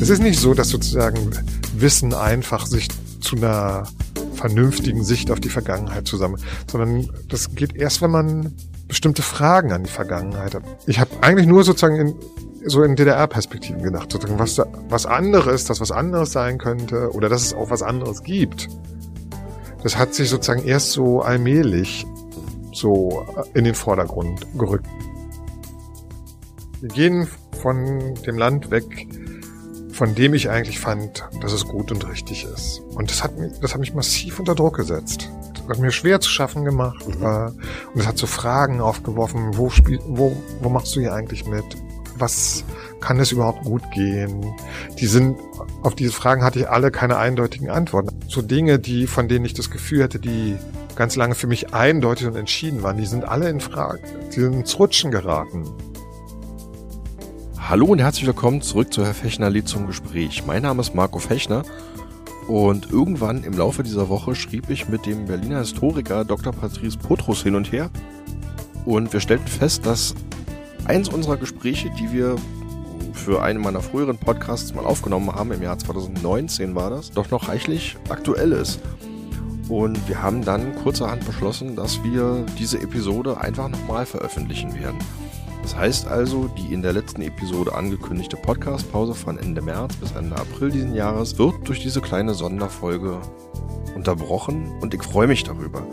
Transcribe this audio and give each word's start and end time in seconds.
Es 0.00 0.08
ist 0.08 0.20
nicht 0.20 0.40
so, 0.40 0.52
dass 0.52 0.68
sozusagen 0.68 1.30
Wissen 1.76 2.12
einfach 2.12 2.66
sich 2.66 2.88
zu 3.20 3.36
einer 3.36 3.84
vernünftigen 4.34 5.04
Sicht 5.04 5.30
auf 5.30 5.38
die 5.38 5.48
Vergangenheit 5.48 6.08
zusammen, 6.08 6.42
sondern 6.68 7.08
das 7.28 7.54
geht 7.54 7.76
erst, 7.76 8.02
wenn 8.02 8.10
man 8.10 8.52
bestimmte 8.88 9.22
Fragen 9.22 9.72
an 9.72 9.84
die 9.84 9.90
Vergangenheit 9.90 10.56
hat. 10.56 10.64
Ich 10.86 10.98
habe 10.98 11.10
eigentlich 11.20 11.46
nur 11.46 11.62
sozusagen 11.62 11.94
in, 11.94 12.14
so 12.66 12.82
in 12.82 12.96
DDR-Perspektiven 12.96 13.82
gedacht, 13.82 14.10
sozusagen 14.10 14.40
was, 14.40 14.60
was 14.88 15.06
anderes, 15.06 15.66
dass 15.66 15.80
was 15.80 15.92
anderes 15.92 16.32
sein 16.32 16.58
könnte 16.58 17.12
oder 17.12 17.28
dass 17.28 17.42
es 17.42 17.54
auch 17.54 17.70
was 17.70 17.82
anderes 17.82 18.24
gibt. 18.24 18.68
Das 19.84 19.96
hat 19.96 20.14
sich 20.14 20.28
sozusagen 20.28 20.64
erst 20.66 20.90
so 20.90 21.22
allmählich 21.22 22.04
so 22.72 23.26
in 23.54 23.64
den 23.64 23.74
Vordergrund 23.74 24.46
gerückt. 24.58 24.86
Wir 26.80 26.88
gehen 26.88 27.28
von 27.60 28.14
dem 28.26 28.36
Land 28.36 28.70
weg, 28.70 29.06
von 29.92 30.14
dem 30.14 30.34
ich 30.34 30.50
eigentlich 30.50 30.80
fand, 30.80 31.24
dass 31.40 31.52
es 31.52 31.64
gut 31.64 31.92
und 31.92 32.08
richtig 32.08 32.44
ist. 32.44 32.80
Und 32.96 33.10
das 33.10 33.22
hat 33.22 33.38
mich, 33.38 33.52
das 33.60 33.72
hat 33.72 33.80
mich 33.80 33.94
massiv 33.94 34.40
unter 34.40 34.54
Druck 34.54 34.76
gesetzt. 34.76 35.30
Das 35.54 35.68
hat 35.68 35.78
mir 35.78 35.92
schwer 35.92 36.20
zu 36.20 36.28
schaffen 36.28 36.64
gemacht. 36.64 37.06
Mhm. 37.06 37.24
Äh, 37.24 37.46
und 37.46 38.00
es 38.00 38.06
hat 38.06 38.18
so 38.18 38.26
Fragen 38.26 38.80
aufgeworfen, 38.80 39.56
wo, 39.56 39.70
spiel, 39.70 40.00
wo, 40.06 40.36
wo 40.60 40.68
machst 40.68 40.96
du 40.96 41.00
hier 41.00 41.14
eigentlich 41.14 41.46
mit? 41.46 41.64
Was 42.16 42.64
kann 43.00 43.20
es 43.20 43.32
überhaupt 43.32 43.64
gut 43.64 43.82
gehen? 43.92 44.54
Die 44.98 45.06
sind, 45.06 45.38
auf 45.82 45.94
diese 45.94 46.12
Fragen 46.12 46.42
hatte 46.42 46.60
ich 46.60 46.68
alle 46.68 46.90
keine 46.90 47.16
eindeutigen 47.16 47.70
Antworten. 47.70 48.10
So 48.28 48.42
Dinge, 48.42 48.78
die, 48.78 49.06
von 49.06 49.28
denen 49.28 49.44
ich 49.44 49.54
das 49.54 49.70
Gefühl 49.70 50.02
hatte, 50.02 50.18
die 50.18 50.56
ganz 50.96 51.16
lange 51.16 51.34
für 51.34 51.46
mich 51.46 51.74
eindeutig 51.74 52.26
und 52.26 52.36
entschieden 52.36 52.82
waren, 52.82 52.96
die 52.96 53.06
sind 53.06 53.24
alle 53.24 53.48
in 53.48 53.60
Frage. 53.60 54.02
Die 54.34 54.40
sind 54.40 54.54
ins 54.54 54.78
Rutschen 54.78 55.10
geraten. 55.10 55.64
Hallo 57.58 57.86
und 57.86 58.00
herzlich 58.00 58.26
willkommen 58.26 58.60
zurück 58.60 58.92
zu 58.92 59.04
Herr 59.04 59.14
Fechner 59.14 59.52
zum 59.64 59.86
Gespräch. 59.86 60.44
Mein 60.46 60.62
Name 60.62 60.82
ist 60.82 60.94
Marco 60.94 61.18
Fechner 61.18 61.62
und 62.48 62.90
irgendwann 62.90 63.44
im 63.44 63.54
Laufe 63.54 63.82
dieser 63.82 64.08
Woche 64.08 64.34
schrieb 64.34 64.68
ich 64.68 64.88
mit 64.88 65.06
dem 65.06 65.26
Berliner 65.26 65.60
Historiker 65.60 66.24
Dr. 66.24 66.52
Patrice 66.52 66.98
Potrus 66.98 67.42
hin 67.42 67.54
und 67.54 67.72
her 67.72 67.90
und 68.84 69.12
wir 69.12 69.20
stellten 69.20 69.46
fest, 69.46 69.86
dass 69.86 70.14
eins 70.84 71.08
unserer 71.08 71.36
Gespräche, 71.36 71.90
die 71.98 72.12
wir 72.12 72.36
für 73.12 73.42
einen 73.42 73.60
meiner 73.60 73.80
früheren 73.80 74.18
Podcasts 74.18 74.74
mal 74.74 74.84
aufgenommen 74.84 75.32
haben, 75.32 75.52
im 75.52 75.62
Jahr 75.62 75.78
2019 75.78 76.74
war 76.74 76.90
das, 76.90 77.12
doch 77.12 77.30
noch 77.30 77.48
reichlich 77.48 77.96
aktuell 78.08 78.52
ist. 78.52 78.80
Und 79.68 80.08
wir 80.08 80.22
haben 80.22 80.44
dann 80.44 80.74
kurzerhand 80.76 81.24
beschlossen, 81.24 81.76
dass 81.76 82.02
wir 82.02 82.44
diese 82.58 82.80
Episode 82.80 83.40
einfach 83.40 83.68
nochmal 83.68 84.06
veröffentlichen 84.06 84.74
werden. 84.74 84.98
Das 85.62 85.76
heißt 85.76 86.08
also, 86.08 86.48
die 86.48 86.74
in 86.74 86.82
der 86.82 86.92
letzten 86.92 87.22
Episode 87.22 87.74
angekündigte 87.74 88.36
Podcast-Pause 88.36 89.14
von 89.14 89.38
Ende 89.38 89.62
März 89.62 89.94
bis 89.96 90.10
Ende 90.12 90.36
April 90.36 90.72
diesen 90.72 90.94
Jahres 90.94 91.38
wird 91.38 91.54
durch 91.68 91.80
diese 91.80 92.00
kleine 92.00 92.34
Sonderfolge 92.34 93.20
unterbrochen 93.94 94.72
und 94.80 94.92
ich 94.92 95.02
freue 95.02 95.28
mich 95.28 95.44
darüber. 95.44 95.86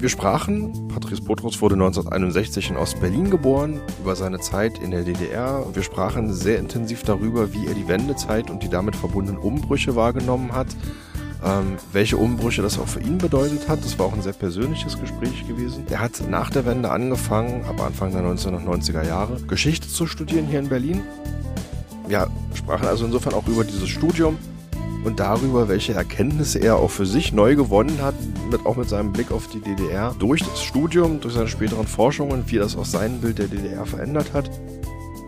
Wir 0.00 0.08
sprachen, 0.08 0.86
Patrice 0.88 1.22
Botrus 1.22 1.60
wurde 1.60 1.74
1961 1.74 2.70
in 2.70 2.76
Ostberlin 2.76 3.30
geboren, 3.30 3.80
über 4.00 4.14
seine 4.14 4.38
Zeit 4.38 4.78
in 4.78 4.92
der 4.92 5.02
DDR. 5.02 5.66
Wir 5.74 5.82
sprachen 5.82 6.32
sehr 6.32 6.60
intensiv 6.60 7.02
darüber, 7.02 7.52
wie 7.52 7.66
er 7.66 7.74
die 7.74 7.88
Wendezeit 7.88 8.48
und 8.48 8.62
die 8.62 8.68
damit 8.68 8.94
verbundenen 8.94 9.40
Umbrüche 9.40 9.96
wahrgenommen 9.96 10.52
hat, 10.52 10.68
ähm, 11.44 11.76
welche 11.92 12.16
Umbrüche 12.16 12.62
das 12.62 12.78
auch 12.78 12.88
für 12.88 13.00
ihn 13.00 13.18
bedeutet 13.18 13.68
hat. 13.68 13.84
Das 13.84 13.98
war 13.98 14.06
auch 14.06 14.12
ein 14.12 14.22
sehr 14.22 14.32
persönliches 14.32 15.00
Gespräch 15.00 15.46
gewesen. 15.46 15.84
Er 15.90 16.00
hat 16.00 16.22
nach 16.28 16.50
der 16.50 16.66
Wende 16.66 16.90
angefangen, 16.90 17.64
ab 17.64 17.80
Anfang 17.80 18.12
der 18.12 18.22
1990er 18.22 19.06
Jahre, 19.06 19.40
Geschichte 19.42 19.88
zu 19.88 20.06
studieren 20.06 20.46
hier 20.46 20.58
in 20.58 20.68
Berlin. 20.68 21.02
Wir 22.06 22.28
sprachen 22.54 22.88
also 22.88 23.04
insofern 23.04 23.34
auch 23.34 23.46
über 23.46 23.64
dieses 23.64 23.88
Studium 23.88 24.38
und 25.04 25.20
darüber, 25.20 25.68
welche 25.68 25.92
Erkenntnisse 25.92 26.58
er 26.58 26.76
auch 26.76 26.90
für 26.90 27.06
sich 27.06 27.32
neu 27.32 27.54
gewonnen 27.54 27.98
hat, 28.02 28.14
mit, 28.50 28.66
auch 28.66 28.76
mit 28.76 28.88
seinem 28.88 29.12
Blick 29.12 29.30
auf 29.30 29.46
die 29.48 29.60
DDR, 29.60 30.14
durch 30.18 30.42
das 30.42 30.62
Studium, 30.62 31.20
durch 31.20 31.34
seine 31.34 31.48
späteren 31.48 31.86
Forschungen, 31.86 32.44
wie 32.46 32.56
das 32.56 32.76
auch 32.76 32.84
sein 32.84 33.20
Bild 33.20 33.38
der 33.38 33.46
DDR 33.46 33.86
verändert 33.86 34.32
hat 34.32 34.50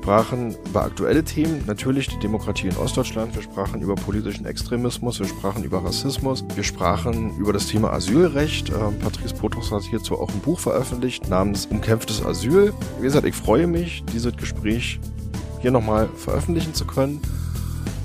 sprachen 0.00 0.56
über 0.66 0.84
aktuelle 0.84 1.22
Themen, 1.22 1.62
natürlich 1.66 2.08
die 2.08 2.18
Demokratie 2.18 2.68
in 2.68 2.76
Ostdeutschland, 2.78 3.34
wir 3.34 3.42
sprachen 3.42 3.82
über 3.82 3.94
politischen 3.96 4.46
Extremismus, 4.46 5.18
wir 5.18 5.26
sprachen 5.26 5.62
über 5.62 5.84
Rassismus, 5.84 6.42
wir 6.54 6.64
sprachen 6.64 7.36
über 7.36 7.52
das 7.52 7.66
Thema 7.66 7.92
Asylrecht. 7.92 8.70
Ähm, 8.70 8.98
Patrice 8.98 9.34
Potros 9.34 9.70
hat 9.70 9.82
hierzu 9.82 10.18
auch 10.18 10.30
ein 10.30 10.40
Buch 10.40 10.58
veröffentlicht 10.58 11.28
namens 11.28 11.66
Umkämpftes 11.66 12.24
Asyl. 12.24 12.72
Wie 12.98 13.02
gesagt, 13.02 13.26
ich 13.26 13.34
freue 13.34 13.66
mich, 13.66 14.02
dieses 14.10 14.34
Gespräch 14.36 15.00
hier 15.60 15.70
nochmal 15.70 16.08
veröffentlichen 16.16 16.72
zu 16.72 16.86
können. 16.86 17.20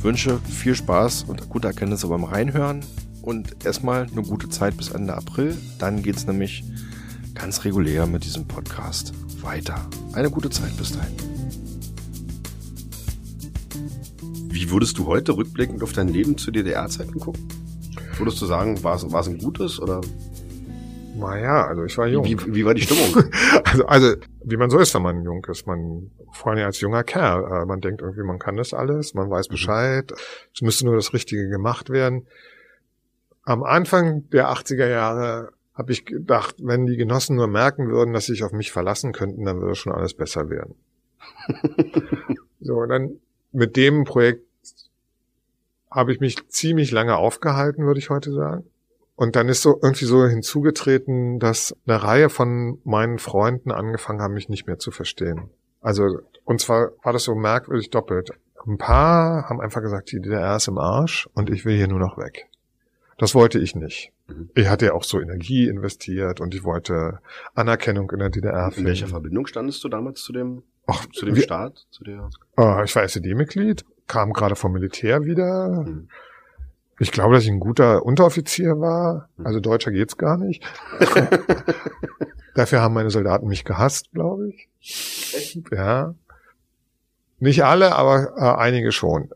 Wünsche 0.02 0.40
viel 0.40 0.76
Spaß 0.76 1.24
und 1.30 1.48
gute 1.48 1.70
Erkenntnisse 1.70 2.08
beim 2.08 2.26
Reinhören 2.26 2.82
und 3.22 3.66
erstmal 3.66 4.08
eine 4.12 4.22
gute 4.22 4.50
Zeit 4.50 4.76
bis 4.76 4.90
Ende 4.90 5.16
April. 5.16 5.58
Dann 5.80 6.04
geht 6.04 6.18
es 6.18 6.28
nämlich 6.28 6.66
ganz 7.34 7.64
regulär 7.64 8.06
mit 8.06 8.26
diesem 8.26 8.46
Podcast 8.46 9.14
weiter. 9.42 9.78
Eine 10.12 10.30
gute 10.30 10.50
Zeit 10.50 10.76
bis 10.76 10.92
dahin. 10.92 11.35
Wie 14.66 14.72
würdest 14.72 14.98
du 14.98 15.06
heute 15.06 15.38
rückblickend 15.38 15.84
auf 15.84 15.94
dein 15.94 16.08
Leben 16.08 16.40
zu 16.40 16.50
DDR-Zeiten 16.50 17.20
gucken? 17.20 17.48
Würdest 18.18 18.42
du 18.42 18.48
sagen, 18.48 18.84
war 18.84 18.96
es, 18.96 19.12
war 19.12 19.22
es 19.22 19.28
ein 19.28 19.38
gutes 19.38 19.80
oder? 19.80 20.02
Naja, 21.16 21.68
also 21.68 21.84
ich 21.84 21.96
war 22.00 22.08
jung. 22.08 22.26
Wie, 22.26 22.36
wie 22.56 22.66
war 22.66 22.74
die 22.74 22.82
Stimmung? 22.82 23.30
also, 23.64 23.86
also, 23.86 24.16
wie 24.44 24.58
man 24.58 24.72
so 24.72 24.80
ist, 24.80 24.96
wenn 24.96 25.04
man 25.04 25.24
jung 25.24 25.46
ist. 25.46 25.68
Man, 25.68 26.10
vor 26.32 26.52
allem 26.52 26.66
als 26.66 26.80
junger 26.80 27.04
Kerl, 27.04 27.44
äh, 27.44 27.66
man 27.68 27.80
denkt 27.80 28.02
irgendwie, 28.02 28.24
man 28.24 28.40
kann 28.40 28.58
das 28.58 28.74
alles, 28.74 29.14
man 29.14 29.30
weiß 29.30 29.50
mhm. 29.50 29.52
Bescheid, 29.52 30.12
es 30.52 30.62
müsste 30.64 30.86
nur 30.86 30.96
das 30.96 31.14
Richtige 31.14 31.48
gemacht 31.48 31.92
werden. 31.92 32.26
Am 33.44 33.62
Anfang 33.62 34.28
der 34.32 34.50
80er 34.50 34.88
Jahre 34.88 35.52
habe 35.76 35.92
ich 35.92 36.06
gedacht, 36.06 36.56
wenn 36.58 36.88
die 36.88 36.98
Genossen 36.98 37.36
nur 37.36 37.48
merken 37.48 37.88
würden, 37.92 38.16
dass 38.16 38.26
sie 38.26 38.32
sich 38.32 38.44
auf 38.44 38.52
mich 38.52 38.72
verlassen 38.72 39.14
könnten, 39.14 39.46
dann 39.46 39.62
würde 39.62 39.76
schon 39.76 39.94
alles 39.94 40.16
besser 40.16 40.50
werden. 40.50 40.74
so, 42.62 42.84
dann 42.88 43.20
mit 43.52 43.78
dem 43.78 44.06
Projekt 44.06 44.42
habe 45.96 46.12
ich 46.12 46.20
mich 46.20 46.48
ziemlich 46.50 46.92
lange 46.92 47.16
aufgehalten, 47.16 47.86
würde 47.86 48.00
ich 48.00 48.10
heute 48.10 48.32
sagen. 48.34 48.66
Und 49.16 49.38
dann 49.38 49.48
ist 49.48 49.62
so 49.62 49.80
irgendwie 49.82 50.06
so 50.06 50.26
hinzugetreten, 50.26 51.40
dass 51.40 51.76
eine 51.88 52.04
Reihe 52.04 52.30
von 52.30 52.80
meinen 52.84 53.18
Freunden 53.18 53.72
angefangen 53.72 54.22
haben, 54.22 54.34
mich 54.34 54.50
nicht 54.50 54.68
mehr 54.68 54.78
zu 54.78 54.92
verstehen. 54.92 55.50
Also, 55.82 56.20
und 56.44 56.60
zwar 56.60 56.92
war 57.02 57.14
das 57.14 57.24
so 57.24 57.34
merkwürdig 57.34 57.90
doppelt. 57.92 58.32
Ein 58.68 58.78
paar 58.78 59.48
haben 59.48 59.62
einfach 59.62 59.82
gesagt, 59.82 60.12
die 60.12 60.20
DDR 60.20 60.58
ist 60.58 60.68
im 60.68 60.78
Arsch 60.78 61.30
und 61.34 61.50
ich 61.50 61.64
will 61.64 61.78
hier 61.78 61.88
nur 61.88 62.00
noch 62.00 62.18
weg. 62.18 62.48
Das 63.18 63.34
wollte 63.34 63.60
ich 63.60 63.76
nicht. 63.76 64.12
Mhm. 64.28 64.50
Ich 64.56 64.68
hatte 64.68 64.88
ja 64.88 64.94
auch 64.94 65.04
so 65.04 65.22
Energie 65.22 65.68
investiert 65.68 66.42
und 66.42 66.54
ich 66.54 66.64
wollte 66.64 67.20
Anerkennung 67.54 68.12
in 68.12 68.20
der 68.20 68.30
DDR. 68.30 68.72
In 68.76 68.86
welcher 68.86 69.08
Verbindung 69.08 69.48
standest 69.48 69.84
du 69.84 69.88
damals 69.90 70.22
zu 70.24 70.34
dem 70.34 70.64
Ach, 70.88 71.06
zu 71.14 71.26
dem 71.26 71.36
wie, 71.36 71.42
Staat? 71.42 71.86
Zu 71.92 72.04
der 72.04 72.30
äh, 72.58 72.84
ich 72.84 72.96
war 72.96 73.04
SED-Mitglied, 73.04 73.86
kam 74.08 74.34
gerade 74.34 74.56
vom 74.56 74.72
Militär 74.72 75.26
wieder. 75.26 75.84
Hm. 75.86 76.10
Ich 77.00 77.12
glaube, 77.12 77.34
dass 77.36 77.44
ich 77.44 77.50
ein 77.50 77.60
guter 77.60 78.04
Unteroffizier 78.04 78.80
war. 78.80 79.30
Hm. 79.38 79.46
Also 79.46 79.60
Deutscher 79.60 79.92
geht's 79.92 80.18
gar 80.18 80.38
nicht. 80.38 80.64
Dafür 82.56 82.82
haben 82.82 82.94
meine 82.94 83.10
Soldaten 83.10 83.48
mich 83.48 83.66
gehasst, 83.66 84.12
glaube 84.14 84.50
ich. 84.50 84.70
Echt? 85.36 85.60
Ja. 85.72 86.16
Nicht 87.40 87.66
alle, 87.66 87.96
aber 87.96 88.34
äh, 88.38 88.62
einige 88.62 88.92
schon. 88.94 89.30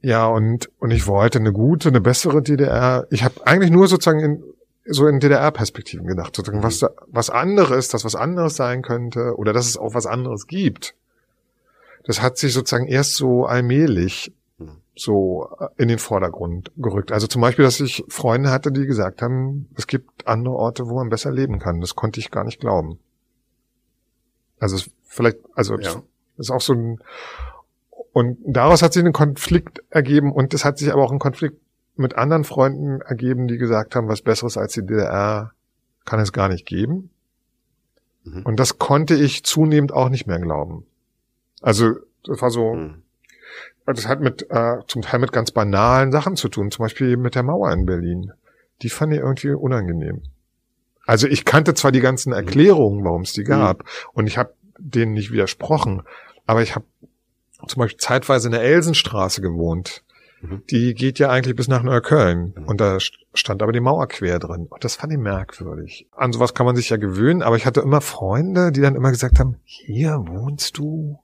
Ja, 0.00 0.26
und, 0.26 0.70
und 0.78 0.90
ich 0.90 1.06
wollte 1.06 1.38
eine 1.38 1.52
gute, 1.52 1.88
eine 1.88 2.00
bessere 2.00 2.42
DDR. 2.42 3.06
Ich 3.10 3.24
habe 3.24 3.46
eigentlich 3.46 3.70
nur 3.70 3.88
sozusagen 3.88 4.20
in, 4.20 4.42
so 4.84 5.06
in 5.06 5.20
DDR-Perspektiven 5.20 6.06
gedacht, 6.06 6.34
sozusagen, 6.34 6.62
was, 6.62 6.84
was 7.06 7.30
anderes, 7.30 7.88
dass 7.88 8.04
was 8.04 8.14
anderes 8.14 8.56
sein 8.56 8.82
könnte 8.82 9.36
oder 9.36 9.52
dass 9.52 9.66
es 9.66 9.76
auch 9.76 9.94
was 9.94 10.06
anderes 10.06 10.46
gibt. 10.46 10.94
Das 12.08 12.22
hat 12.22 12.38
sich 12.38 12.54
sozusagen 12.54 12.86
erst 12.86 13.16
so 13.16 13.44
allmählich 13.44 14.32
so 14.96 15.54
in 15.76 15.88
den 15.88 15.98
Vordergrund 15.98 16.72
gerückt. 16.78 17.12
Also 17.12 17.26
zum 17.26 17.42
Beispiel, 17.42 17.66
dass 17.66 17.80
ich 17.80 18.02
Freunde 18.08 18.50
hatte, 18.50 18.72
die 18.72 18.86
gesagt 18.86 19.20
haben, 19.20 19.68
es 19.76 19.86
gibt 19.86 20.26
andere 20.26 20.54
Orte, 20.54 20.88
wo 20.88 20.94
man 20.94 21.10
besser 21.10 21.30
leben 21.30 21.58
kann. 21.58 21.82
Das 21.82 21.94
konnte 21.94 22.18
ich 22.18 22.30
gar 22.30 22.44
nicht 22.44 22.60
glauben. 22.60 22.98
Also 24.58 24.76
es 24.76 24.90
vielleicht, 25.04 25.36
also 25.54 25.78
ja. 25.78 26.02
ist 26.38 26.50
auch 26.50 26.62
so 26.62 26.72
ein 26.72 26.98
und 28.14 28.38
daraus 28.42 28.80
hat 28.80 28.94
sich 28.94 29.04
ein 29.04 29.12
Konflikt 29.12 29.82
ergeben 29.90 30.32
und 30.32 30.54
es 30.54 30.64
hat 30.64 30.78
sich 30.78 30.90
aber 30.90 31.04
auch 31.04 31.12
ein 31.12 31.18
Konflikt 31.18 31.60
mit 31.96 32.16
anderen 32.16 32.44
Freunden 32.44 33.02
ergeben, 33.02 33.48
die 33.48 33.58
gesagt 33.58 33.94
haben, 33.94 34.08
was 34.08 34.22
Besseres 34.22 34.56
als 34.56 34.72
die 34.72 34.80
DDR 34.80 35.52
kann 36.06 36.20
es 36.20 36.32
gar 36.32 36.48
nicht 36.48 36.64
geben. 36.64 37.10
Mhm. 38.24 38.44
Und 38.44 38.58
das 38.58 38.78
konnte 38.78 39.14
ich 39.14 39.44
zunehmend 39.44 39.92
auch 39.92 40.08
nicht 40.08 40.26
mehr 40.26 40.40
glauben. 40.40 40.86
Also 41.62 41.94
das 42.24 42.40
war 42.42 42.50
so, 42.50 42.74
mhm. 42.74 43.02
das 43.86 44.06
hat 44.06 44.20
mit 44.20 44.46
äh, 44.50 44.78
zum 44.86 45.02
Teil 45.02 45.20
mit 45.20 45.32
ganz 45.32 45.50
banalen 45.50 46.12
Sachen 46.12 46.36
zu 46.36 46.48
tun, 46.48 46.70
zum 46.70 46.84
Beispiel 46.84 47.16
mit 47.16 47.34
der 47.34 47.42
Mauer 47.42 47.72
in 47.72 47.86
Berlin. 47.86 48.32
Die 48.82 48.90
fand 48.90 49.12
ich 49.12 49.20
irgendwie 49.20 49.50
unangenehm. 49.50 50.22
Also 51.06 51.26
ich 51.26 51.44
kannte 51.44 51.74
zwar 51.74 51.90
die 51.90 52.00
ganzen 52.00 52.32
Erklärungen, 52.32 53.04
warum 53.04 53.22
es 53.22 53.32
die 53.32 53.44
gab, 53.44 53.78
mhm. 53.78 53.84
und 54.12 54.26
ich 54.26 54.38
habe 54.38 54.52
denen 54.78 55.12
nicht 55.12 55.32
widersprochen, 55.32 56.02
aber 56.46 56.62
ich 56.62 56.74
habe 56.74 56.84
zum 57.66 57.80
Beispiel 57.80 57.98
zeitweise 57.98 58.48
in 58.48 58.52
der 58.52 58.62
Elsenstraße 58.62 59.40
gewohnt. 59.40 60.04
Mhm. 60.40 60.62
Die 60.70 60.94
geht 60.94 61.18
ja 61.18 61.30
eigentlich 61.30 61.56
bis 61.56 61.68
nach 61.68 61.82
Neukölln. 61.82 62.54
Mhm. 62.56 62.64
Und 62.66 62.80
da 62.80 62.98
stand 63.34 63.62
aber 63.62 63.72
die 63.72 63.80
Mauer 63.80 64.06
quer 64.06 64.38
drin. 64.38 64.66
Und 64.70 64.84
das 64.84 64.96
fand 64.96 65.12
ich 65.12 65.18
merkwürdig. 65.18 66.06
An 66.12 66.32
sowas 66.32 66.54
kann 66.54 66.66
man 66.66 66.76
sich 66.76 66.90
ja 66.90 66.96
gewöhnen, 66.96 67.42
aber 67.42 67.56
ich 67.56 67.66
hatte 67.66 67.80
immer 67.80 68.00
Freunde, 68.00 68.70
die 68.70 68.80
dann 68.80 68.94
immer 68.94 69.10
gesagt 69.10 69.38
haben, 69.38 69.56
hier 69.64 70.22
wohnst 70.26 70.78
du 70.78 71.18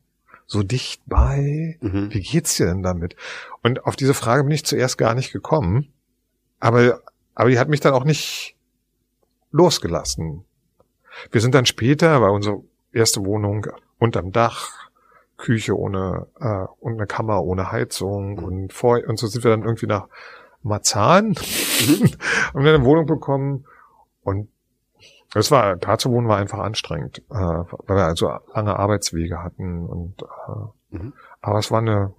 so 0.47 0.63
dicht 0.63 1.03
bei. 1.07 1.79
Mhm. 1.81 2.13
Wie 2.13 2.21
geht's 2.21 2.57
dir 2.57 2.67
denn 2.67 2.83
damit? 2.83 3.17
Und 3.63 3.85
auf 3.85 3.97
diese 3.97 4.15
Frage 4.15 4.45
bin 4.45 4.53
ich 4.53 4.65
zuerst 4.65 4.99
gar 4.99 5.15
nicht 5.15 5.33
gekommen. 5.33 5.93
Aber, 6.61 7.01
aber 7.35 7.51
die 7.51 7.59
hat 7.59 7.69
mich 7.69 7.81
dann 7.81 7.95
auch 7.95 8.05
nicht 8.05 8.57
losgelassen. 9.51 10.45
Wir 11.31 11.41
sind 11.41 11.55
dann 11.55 11.67
später, 11.67 12.21
bei 12.21 12.29
unserer 12.29 12.61
erste 12.93 13.25
Wohnung 13.25 13.67
unterm 13.99 14.33
Dach, 14.33 14.85
Küche 15.37 15.77
ohne 15.77 16.27
äh, 16.41 16.67
und 16.81 16.95
eine 16.95 17.07
Kammer 17.07 17.43
ohne 17.43 17.73
Heizung 17.73 18.37
mhm. 18.37 18.45
und 18.45 18.73
vor 18.73 19.01
und 19.07 19.19
so 19.19 19.27
sind 19.27 19.45
wir 19.45 19.51
dann 19.51 19.63
irgendwie 19.63 19.87
nach 19.87 20.09
Marzahn 20.63 21.31
mhm. 21.31 21.35
haben 22.55 22.65
wir 22.65 22.75
eine 22.75 22.85
Wohnung 22.85 23.07
bekommen 23.07 23.67
und 24.23 24.49
es 25.41 25.51
war 25.51 25.77
da 25.77 25.99
zu 25.99 26.11
wohnen 26.11 26.29
war 26.29 26.39
einfach 26.39 26.59
anstrengend, 26.59 27.23
äh, 27.31 27.35
weil 27.35 27.97
wir 27.97 28.05
also 28.05 28.31
lange 28.55 28.79
Arbeitswege 28.79 29.43
hatten 29.43 29.87
und 29.87 30.23
äh, 30.23 30.97
mhm. 30.97 31.13
aber 31.41 31.59
es 31.59 31.71
war 31.71 31.81
eine 31.81 32.15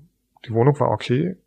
die 0.45 0.53
Wohnung 0.53 0.79
war 0.79 0.91
okay. 0.91 1.37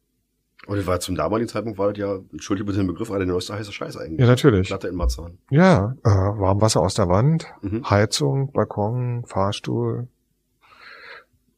Und 0.66 0.76
das 0.76 0.86
war 0.86 1.00
zum 1.00 1.14
damaligen 1.14 1.48
Zeitpunkt 1.48 1.78
war 1.78 1.92
das 1.92 1.98
ja, 1.98 2.18
entschuldige 2.32 2.66
bitte 2.66 2.78
den 2.78 2.88
Begriff, 2.88 3.08
aber 3.10 3.20
der 3.20 3.28
neueste 3.28 3.54
heiße 3.54 3.72
Scheiß 3.72 3.96
eigentlich. 3.96 4.20
Ja, 4.20 4.26
natürlich. 4.26 4.68
Platte 4.68 4.88
in 4.88 4.96
Marzahn. 4.96 5.38
Ja, 5.50 5.94
äh, 6.04 6.08
Warmwasser 6.08 6.80
aus 6.80 6.94
der 6.94 7.08
Wand, 7.08 7.46
mhm. 7.62 7.88
Heizung, 7.88 8.52
Balkon, 8.52 9.24
Fahrstuhl, 9.24 10.08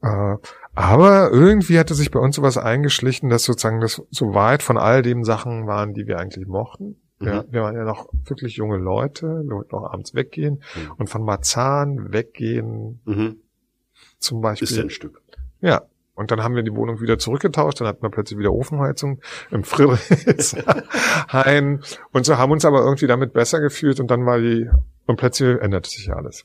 äh, 0.03 0.37
aber 0.75 1.31
irgendwie 1.31 1.79
hatte 1.79 1.95
sich 1.95 2.11
bei 2.11 2.21
uns 2.21 2.37
sowas 2.37 2.57
eingeschlichen, 2.57 3.29
dass 3.29 3.45
sozusagen 3.45 3.81
das 3.81 4.03
so 4.11 4.35
weit 4.35 4.63
von 4.63 4.79
all 4.79 5.03
den 5.03 5.25
Sachen 5.25 5.67
waren, 5.67 5.95
die 5.95 6.07
wir 6.07 6.19
eigentlich 6.19 6.47
mochten. 6.47 6.97
Mhm. 7.21 7.45
Wir, 7.51 7.63
waren 7.63 7.77
ja 7.77 7.85
noch 7.85 8.09
wirklich 8.25 8.57
junge 8.57 8.79
Leute, 8.79 9.43
wir 9.45 9.57
wollten 9.57 9.77
noch 9.77 9.93
abends 9.93 10.15
weggehen 10.15 10.63
mhm. 10.75 10.93
und 10.97 11.11
von 11.11 11.23
Marzahn 11.23 12.13
weggehen 12.13 13.01
mhm. 13.05 13.37
zum 14.19 14.41
Beispiel. 14.41 14.69
Ist 14.69 14.77
ja 14.77 14.85
ein 14.85 14.91
Stück. 14.91 15.21
Ja. 15.61 15.83
Und 16.15 16.31
dann 16.31 16.43
haben 16.43 16.55
wir 16.55 16.63
die 16.63 16.75
Wohnung 16.75 17.01
wieder 17.01 17.19
zurückgetauscht, 17.19 17.81
dann 17.81 17.89
hatten 17.89 18.03
wir 18.03 18.11
plötzlich 18.11 18.39
wieder 18.39 18.53
Ofenheizung 18.53 19.23
im 19.51 19.65
Friedrichshain 19.65 21.83
und 22.13 22.27
so 22.27 22.37
haben 22.37 22.53
uns 22.53 22.67
aber 22.67 22.81
irgendwie 22.81 23.07
damit 23.07 23.33
besser 23.33 23.61
gefühlt 23.61 24.01
und 24.01 24.11
dann 24.11 24.27
war 24.27 24.39
die, 24.39 24.69
und 25.07 25.17
plötzlich 25.17 25.59
änderte 25.61 25.89
sich 25.89 26.13
alles. 26.13 26.45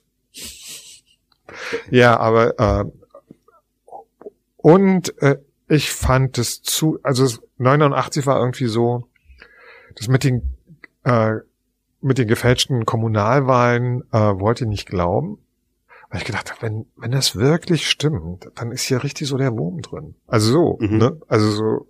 Ja, 1.90 2.18
aber 2.18 2.58
äh, 2.58 2.86
und 4.58 5.22
äh, 5.22 5.40
ich 5.68 5.92
fand 5.92 6.38
es 6.38 6.62
zu, 6.62 7.00
also 7.04 7.28
89 7.58 8.26
war 8.26 8.40
irgendwie 8.40 8.68
so, 8.68 9.10
das 9.96 10.08
mit 10.08 10.24
den 10.24 10.55
äh, 11.06 11.36
mit 12.02 12.18
den 12.18 12.28
gefälschten 12.28 12.86
Kommunalwahlen 12.86 14.04
äh, 14.12 14.18
wollte 14.18 14.66
ich 14.66 14.70
nicht 14.70 14.88
glauben. 14.88 15.40
Weil 16.10 16.20
ich 16.20 16.26
gedacht 16.26 16.52
habe, 16.52 16.62
wenn, 16.62 16.86
wenn 16.98 17.12
das 17.12 17.36
wirklich 17.36 17.90
stimmt, 17.90 18.48
dann 18.56 18.72
ist 18.72 18.84
hier 18.84 19.04
richtig 19.04 19.28
so 19.28 19.38
der 19.38 19.54
Wurm 19.54 19.82
drin. 19.82 20.16
Also 20.28 20.52
so, 20.52 20.78
mhm. 20.80 20.98
ne? 20.98 21.22
Also 21.28 21.50
so. 21.50 21.88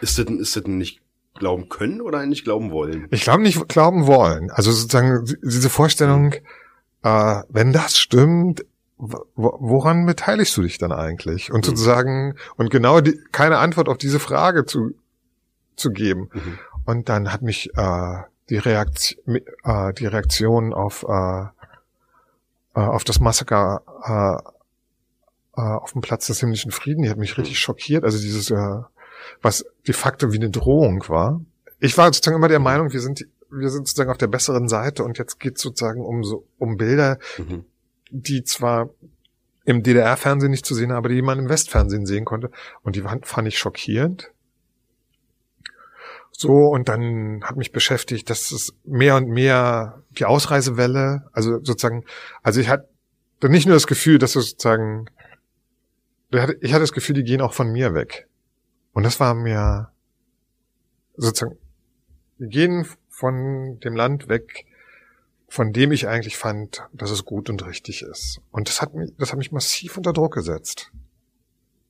Ist 0.00 0.18
das, 0.18 0.26
ist 0.26 0.56
das 0.56 0.64
nicht 0.64 1.00
glauben 1.34 1.68
können 1.68 2.00
oder 2.00 2.24
nicht 2.26 2.44
glauben 2.44 2.70
wollen? 2.70 3.08
Ich 3.10 3.22
glaube 3.22 3.42
nicht 3.42 3.68
glauben 3.68 4.06
wollen. 4.06 4.50
Also 4.50 4.72
sozusagen 4.72 5.24
diese 5.42 5.70
Vorstellung, 5.70 6.24
mhm. 6.24 6.32
äh, 7.02 7.42
wenn 7.48 7.72
das 7.72 7.98
stimmt, 7.98 8.64
woran 8.98 10.04
beteiligst 10.04 10.54
du 10.56 10.62
dich 10.62 10.76
dann 10.76 10.92
eigentlich? 10.92 11.50
Und 11.50 11.64
mhm. 11.64 11.70
sozusagen, 11.70 12.34
und 12.56 12.70
genau 12.70 13.00
die, 13.00 13.18
keine 13.32 13.58
Antwort 13.58 13.88
auf 13.88 13.96
diese 13.96 14.20
Frage 14.20 14.66
zu, 14.66 14.90
zu 15.76 15.90
geben. 15.90 16.28
Mhm. 16.34 16.58
Und 16.84 17.08
dann 17.08 17.32
hat 17.32 17.40
mich 17.40 17.70
äh, 17.76 18.18
die, 18.50 18.58
Reaktion, 18.58 19.36
äh, 19.64 19.92
die 19.94 20.06
Reaktion 20.06 20.74
auf, 20.74 21.04
äh, 21.08 21.42
äh, 22.74 22.80
auf 22.80 23.04
das 23.04 23.20
Massaker 23.20 23.82
äh, 25.56 25.60
äh, 25.60 25.62
auf 25.62 25.92
dem 25.92 26.02
Platz 26.02 26.26
des 26.26 26.40
himmlischen 26.40 26.70
Frieden, 26.70 27.02
die 27.02 27.10
hat 27.10 27.18
mich 27.18 27.38
richtig 27.38 27.58
schockiert. 27.58 28.04
Also 28.04 28.18
dieses, 28.18 28.50
äh, 28.50 28.80
was 29.40 29.64
de 29.86 29.94
facto 29.94 30.32
wie 30.32 30.36
eine 30.36 30.50
Drohung 30.50 31.08
war. 31.08 31.40
Ich 31.78 31.96
war 31.96 32.06
sozusagen 32.06 32.36
immer 32.36 32.48
der 32.48 32.58
mhm. 32.58 32.64
Meinung, 32.64 32.92
wir 32.92 33.00
sind 33.00 33.26
wir 33.52 33.68
sind 33.70 33.88
sozusagen 33.88 34.10
auf 34.10 34.18
der 34.18 34.28
besseren 34.28 34.68
Seite 34.68 35.02
und 35.02 35.18
jetzt 35.18 35.40
geht 35.40 35.56
es 35.56 35.62
sozusagen 35.62 36.04
um 36.04 36.22
so 36.22 36.46
um 36.58 36.76
Bilder, 36.76 37.18
mhm 37.38 37.64
die 38.10 38.44
zwar 38.44 38.90
im 39.64 39.82
DDR-Fernsehen 39.82 40.50
nicht 40.50 40.66
zu 40.66 40.74
sehen, 40.74 40.90
aber 40.90 41.08
die 41.08 41.22
man 41.22 41.38
im 41.38 41.48
Westfernsehen 41.48 42.06
sehen 42.06 42.24
konnte. 42.24 42.50
Und 42.82 42.96
die 42.96 43.02
fand 43.02 43.48
ich 43.48 43.58
schockierend. 43.58 44.32
So, 46.42 46.68
und 46.68 46.88
dann 46.88 47.44
hat 47.44 47.58
mich 47.58 47.70
beschäftigt, 47.70 48.30
dass 48.30 48.50
es 48.50 48.72
mehr 48.84 49.16
und 49.16 49.28
mehr 49.28 50.02
die 50.12 50.24
Ausreisewelle, 50.24 51.28
also 51.34 51.62
sozusagen, 51.62 52.06
also 52.42 52.62
ich 52.62 52.70
hatte 52.70 52.88
nicht 53.42 53.66
nur 53.66 53.76
das 53.76 53.86
Gefühl, 53.86 54.16
dass 54.16 54.32
sozusagen, 54.32 55.04
ich 56.30 56.72
hatte 56.72 56.80
das 56.80 56.92
Gefühl, 56.92 57.16
die 57.16 57.24
gehen 57.24 57.42
auch 57.42 57.52
von 57.52 57.70
mir 57.70 57.92
weg. 57.92 58.26
Und 58.94 59.02
das 59.02 59.20
war 59.20 59.34
mir 59.34 59.90
sozusagen, 61.14 61.58
die 62.38 62.48
gehen 62.48 62.86
von 63.10 63.78
dem 63.80 63.94
Land 63.94 64.30
weg, 64.30 64.64
von 65.46 65.74
dem 65.74 65.92
ich 65.92 66.08
eigentlich 66.08 66.38
fand, 66.38 66.88
dass 66.94 67.10
es 67.10 67.26
gut 67.26 67.50
und 67.50 67.66
richtig 67.66 68.00
ist. 68.00 68.40
Und 68.50 68.70
das 68.70 68.80
hat 68.80 68.94
mich, 68.94 69.12
das 69.18 69.32
hat 69.32 69.38
mich 69.38 69.52
massiv 69.52 69.98
unter 69.98 70.14
Druck 70.14 70.32
gesetzt. 70.32 70.90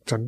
Das 0.04 0.18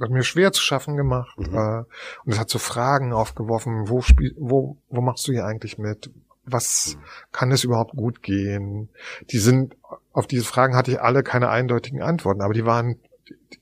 hat, 0.00 0.10
mir 0.10 0.22
schwer 0.22 0.52
zu 0.52 0.62
schaffen 0.62 0.96
gemacht. 0.96 1.38
Mhm. 1.38 1.54
Äh, 1.54 1.78
und 2.24 2.32
es 2.32 2.38
hat 2.38 2.50
so 2.50 2.58
Fragen 2.58 3.12
aufgeworfen, 3.12 3.88
wo, 3.88 4.02
spiel, 4.02 4.34
wo, 4.38 4.76
wo 4.88 5.00
machst 5.00 5.26
du 5.28 5.32
hier 5.32 5.46
eigentlich 5.46 5.78
mit? 5.78 6.10
Was 6.44 6.96
mhm. 6.96 7.02
kann 7.32 7.52
es 7.52 7.64
überhaupt 7.64 7.96
gut 7.96 8.22
gehen? 8.22 8.88
Die 9.30 9.38
sind, 9.38 9.76
auf 10.12 10.26
diese 10.26 10.44
Fragen 10.44 10.76
hatte 10.76 10.90
ich 10.92 11.00
alle 11.00 11.22
keine 11.22 11.48
eindeutigen 11.48 12.02
Antworten, 12.02 12.42
aber 12.42 12.54
die 12.54 12.64
waren, 12.64 12.96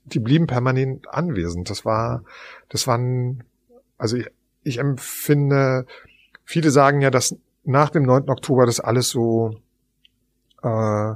die 0.05 0.21
blieben 0.21 0.47
permanent 0.47 1.09
anwesend. 1.09 1.71
Das 1.71 1.85
war, 1.85 2.23
das 2.69 2.87
waren, 2.87 3.45
also 3.99 4.17
ich, 4.17 4.29
ich 4.63 4.79
empfinde, 4.79 5.87
viele 6.45 6.71
sagen 6.71 7.01
ja, 7.01 7.11
dass 7.11 7.37
nach 7.65 7.91
dem 7.91 8.05
9. 8.05 8.29
Oktober 8.29 8.67
das 8.67 8.81
alles 8.81 9.11
so, 9.11 9.61
äh, 10.63 11.15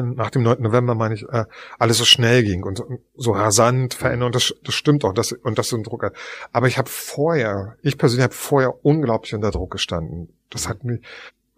nach 0.00 0.30
dem 0.30 0.42
9. 0.42 0.62
November 0.62 0.94
meine 0.94 1.14
ich, 1.14 1.28
äh, 1.28 1.44
alles 1.78 1.98
so 1.98 2.04
schnell 2.04 2.42
ging 2.42 2.62
und 2.64 2.78
so, 2.78 3.00
so 3.14 3.32
rasant 3.32 3.94
verändert 3.94 4.26
und 4.26 4.34
das, 4.34 4.54
das 4.64 4.74
stimmt 4.74 5.04
auch, 5.04 5.12
das, 5.12 5.32
und 5.32 5.58
das 5.58 5.68
so 5.68 5.76
ein 5.76 5.82
Druck 5.82 6.04
hat. 6.04 6.14
Aber 6.52 6.68
ich 6.68 6.78
habe 6.78 6.88
vorher, 6.88 7.76
ich 7.82 7.98
persönlich 7.98 8.24
habe 8.24 8.34
vorher 8.34 8.84
unglaublich 8.84 9.34
unter 9.34 9.50
Druck 9.50 9.72
gestanden. 9.72 10.30
Das 10.50 10.68
hat 10.68 10.84
mir 10.84 11.00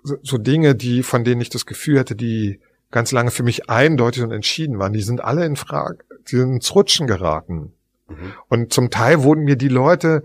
so, 0.03 0.17
so 0.23 0.39
Dinge, 0.39 0.75
die, 0.75 1.03
von 1.03 1.25
denen 1.25 1.41
ich 1.41 1.51
das 1.51 1.67
Gefühl 1.67 1.99
hatte, 2.01 2.17
die 2.17 2.61
ganz 2.91 3.13
lange 3.13 3.31
für 3.31 3.43
mich 3.43 3.69
eindeutig 3.69 4.23
und 4.23 4.31
entschieden 4.31 4.79
waren, 4.79 4.93
die 4.93 5.03
sind 5.03 5.23
alle 5.23 5.45
in 5.45 5.57
Frage, 5.57 5.99
die 6.29 6.37
sind 6.37 6.55
ins 6.55 6.75
Rutschen 6.75 7.07
geraten. 7.07 7.73
Mhm. 8.09 8.33
Und 8.49 8.73
zum 8.73 8.91
Teil 8.91 9.23
wurden 9.23 9.45
mir 9.45 9.57
die 9.57 9.69
Leute, 9.69 10.25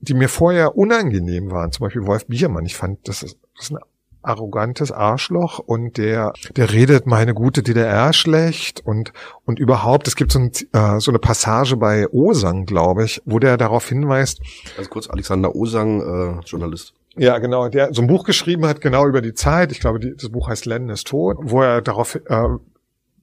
die 0.00 0.14
mir 0.14 0.28
vorher 0.28 0.76
unangenehm 0.76 1.50
waren, 1.50 1.72
zum 1.72 1.84
Beispiel 1.84 2.06
Wolf 2.06 2.26
Biermann, 2.26 2.64
ich 2.64 2.76
fand, 2.76 3.08
das 3.08 3.22
ist 3.22 3.38
ist 3.58 3.72
ein 3.72 3.78
arrogantes 4.22 4.90
Arschloch 4.92 5.58
und 5.58 5.96
der 5.96 6.32
der 6.56 6.72
redet 6.72 7.06
meine 7.06 7.34
gute 7.34 7.62
DDR 7.62 8.12
schlecht 8.12 8.80
und 8.84 9.12
und 9.44 9.58
überhaupt 9.58 10.08
es 10.08 10.16
gibt 10.16 10.32
so, 10.32 10.40
ein, 10.40 10.52
äh, 10.72 11.00
so 11.00 11.10
eine 11.10 11.18
Passage 11.18 11.76
bei 11.76 12.08
Osang 12.12 12.66
glaube 12.66 13.04
ich 13.04 13.22
wo 13.24 13.38
der 13.38 13.56
darauf 13.56 13.88
hinweist 13.88 14.40
also 14.76 14.90
kurz 14.90 15.08
Alexander 15.08 15.54
Osang 15.54 16.00
äh, 16.00 16.40
Journalist. 16.44 16.94
Ja 17.16 17.38
genau 17.38 17.68
der 17.68 17.94
so 17.94 18.02
ein 18.02 18.08
Buch 18.08 18.24
geschrieben 18.24 18.66
hat 18.66 18.80
genau 18.80 19.06
über 19.06 19.22
die 19.22 19.34
Zeit. 19.34 19.72
Ich 19.72 19.80
glaube 19.80 20.00
die, 20.00 20.14
das 20.16 20.30
Buch 20.30 20.48
heißt 20.48 20.66
Lenin 20.66 20.90
ist 20.90 21.06
tot 21.06 21.36
wo 21.40 21.62
er 21.62 21.80
darauf 21.80 22.16
äh, 22.16 22.48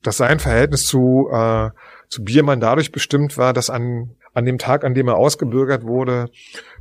dass 0.01 0.17
sein 0.17 0.39
Verhältnis 0.39 0.85
zu 0.85 1.29
äh, 1.31 1.71
zu 2.07 2.23
Biermann 2.23 2.59
dadurch 2.59 2.91
bestimmt 2.91 3.37
war 3.37 3.53
dass 3.53 3.69
an 3.69 4.11
an 4.33 4.45
dem 4.45 4.57
Tag 4.57 4.83
an 4.83 4.93
dem 4.93 5.07
er 5.07 5.17
ausgebürgert 5.17 5.83
wurde 5.83 6.29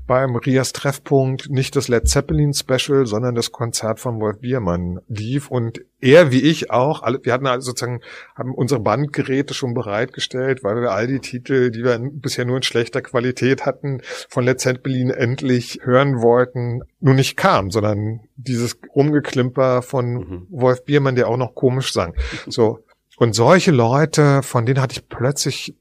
beim 0.06 0.36
Rias 0.36 0.72
Treffpunkt 0.72 1.50
nicht 1.50 1.76
das 1.76 1.88
Led 1.88 2.08
Zeppelin 2.08 2.52
Special, 2.52 3.06
sondern 3.06 3.34
das 3.34 3.52
Konzert 3.52 4.00
von 4.00 4.20
Wolf 4.20 4.40
Biermann 4.40 5.00
lief 5.08 5.50
und 5.50 5.80
er 6.00 6.30
wie 6.30 6.42
ich 6.42 6.70
auch, 6.70 7.02
alle, 7.02 7.20
wir 7.22 7.32
hatten 7.32 7.46
also 7.46 7.70
sozusagen, 7.70 8.00
haben 8.34 8.54
unsere 8.54 8.80
Bandgeräte 8.80 9.54
schon 9.54 9.72
bereitgestellt, 9.72 10.62
weil 10.62 10.80
wir 10.82 10.92
all 10.92 11.06
die 11.06 11.20
Titel, 11.20 11.70
die 11.70 11.82
wir 11.82 11.98
bisher 11.98 12.44
nur 12.44 12.58
in 12.58 12.62
schlechter 12.62 13.00
Qualität 13.00 13.64
hatten, 13.64 14.02
von 14.28 14.44
Led 14.44 14.60
Zeppelin 14.60 15.10
endlich 15.10 15.80
hören 15.82 16.20
wollten, 16.20 16.82
nur 17.00 17.14
nicht 17.14 17.36
kam, 17.36 17.70
sondern 17.70 18.20
dieses 18.36 18.78
Rumgeklimper 18.94 19.80
von 19.80 20.12
mhm. 20.12 20.46
Wolf 20.50 20.84
Biermann, 20.84 21.14
der 21.14 21.28
auch 21.28 21.38
noch 21.38 21.54
komisch 21.54 21.92
sang. 21.92 22.14
So. 22.46 22.84
Und 23.16 23.34
solche 23.34 23.70
Leute, 23.70 24.42
von 24.42 24.66
denen 24.66 24.80
hatte 24.80 24.94
ich 24.94 25.08
plötzlich 25.08 25.74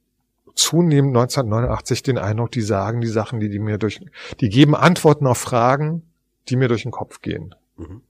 zunehmend 0.55 1.15
1989 1.15 2.03
den 2.03 2.17
Eindruck, 2.17 2.51
die 2.51 2.61
sagen 2.61 3.01
die 3.01 3.07
Sachen, 3.07 3.39
die, 3.39 3.49
die 3.49 3.59
mir 3.59 3.77
durch, 3.77 4.01
die 4.39 4.49
geben 4.49 4.75
Antworten 4.75 5.27
auf 5.27 5.37
Fragen, 5.37 6.03
die 6.49 6.55
mir 6.55 6.67
durch 6.67 6.83
den 6.83 6.91
Kopf 6.91 7.21
gehen. 7.21 7.55
Mhm. 7.75 8.01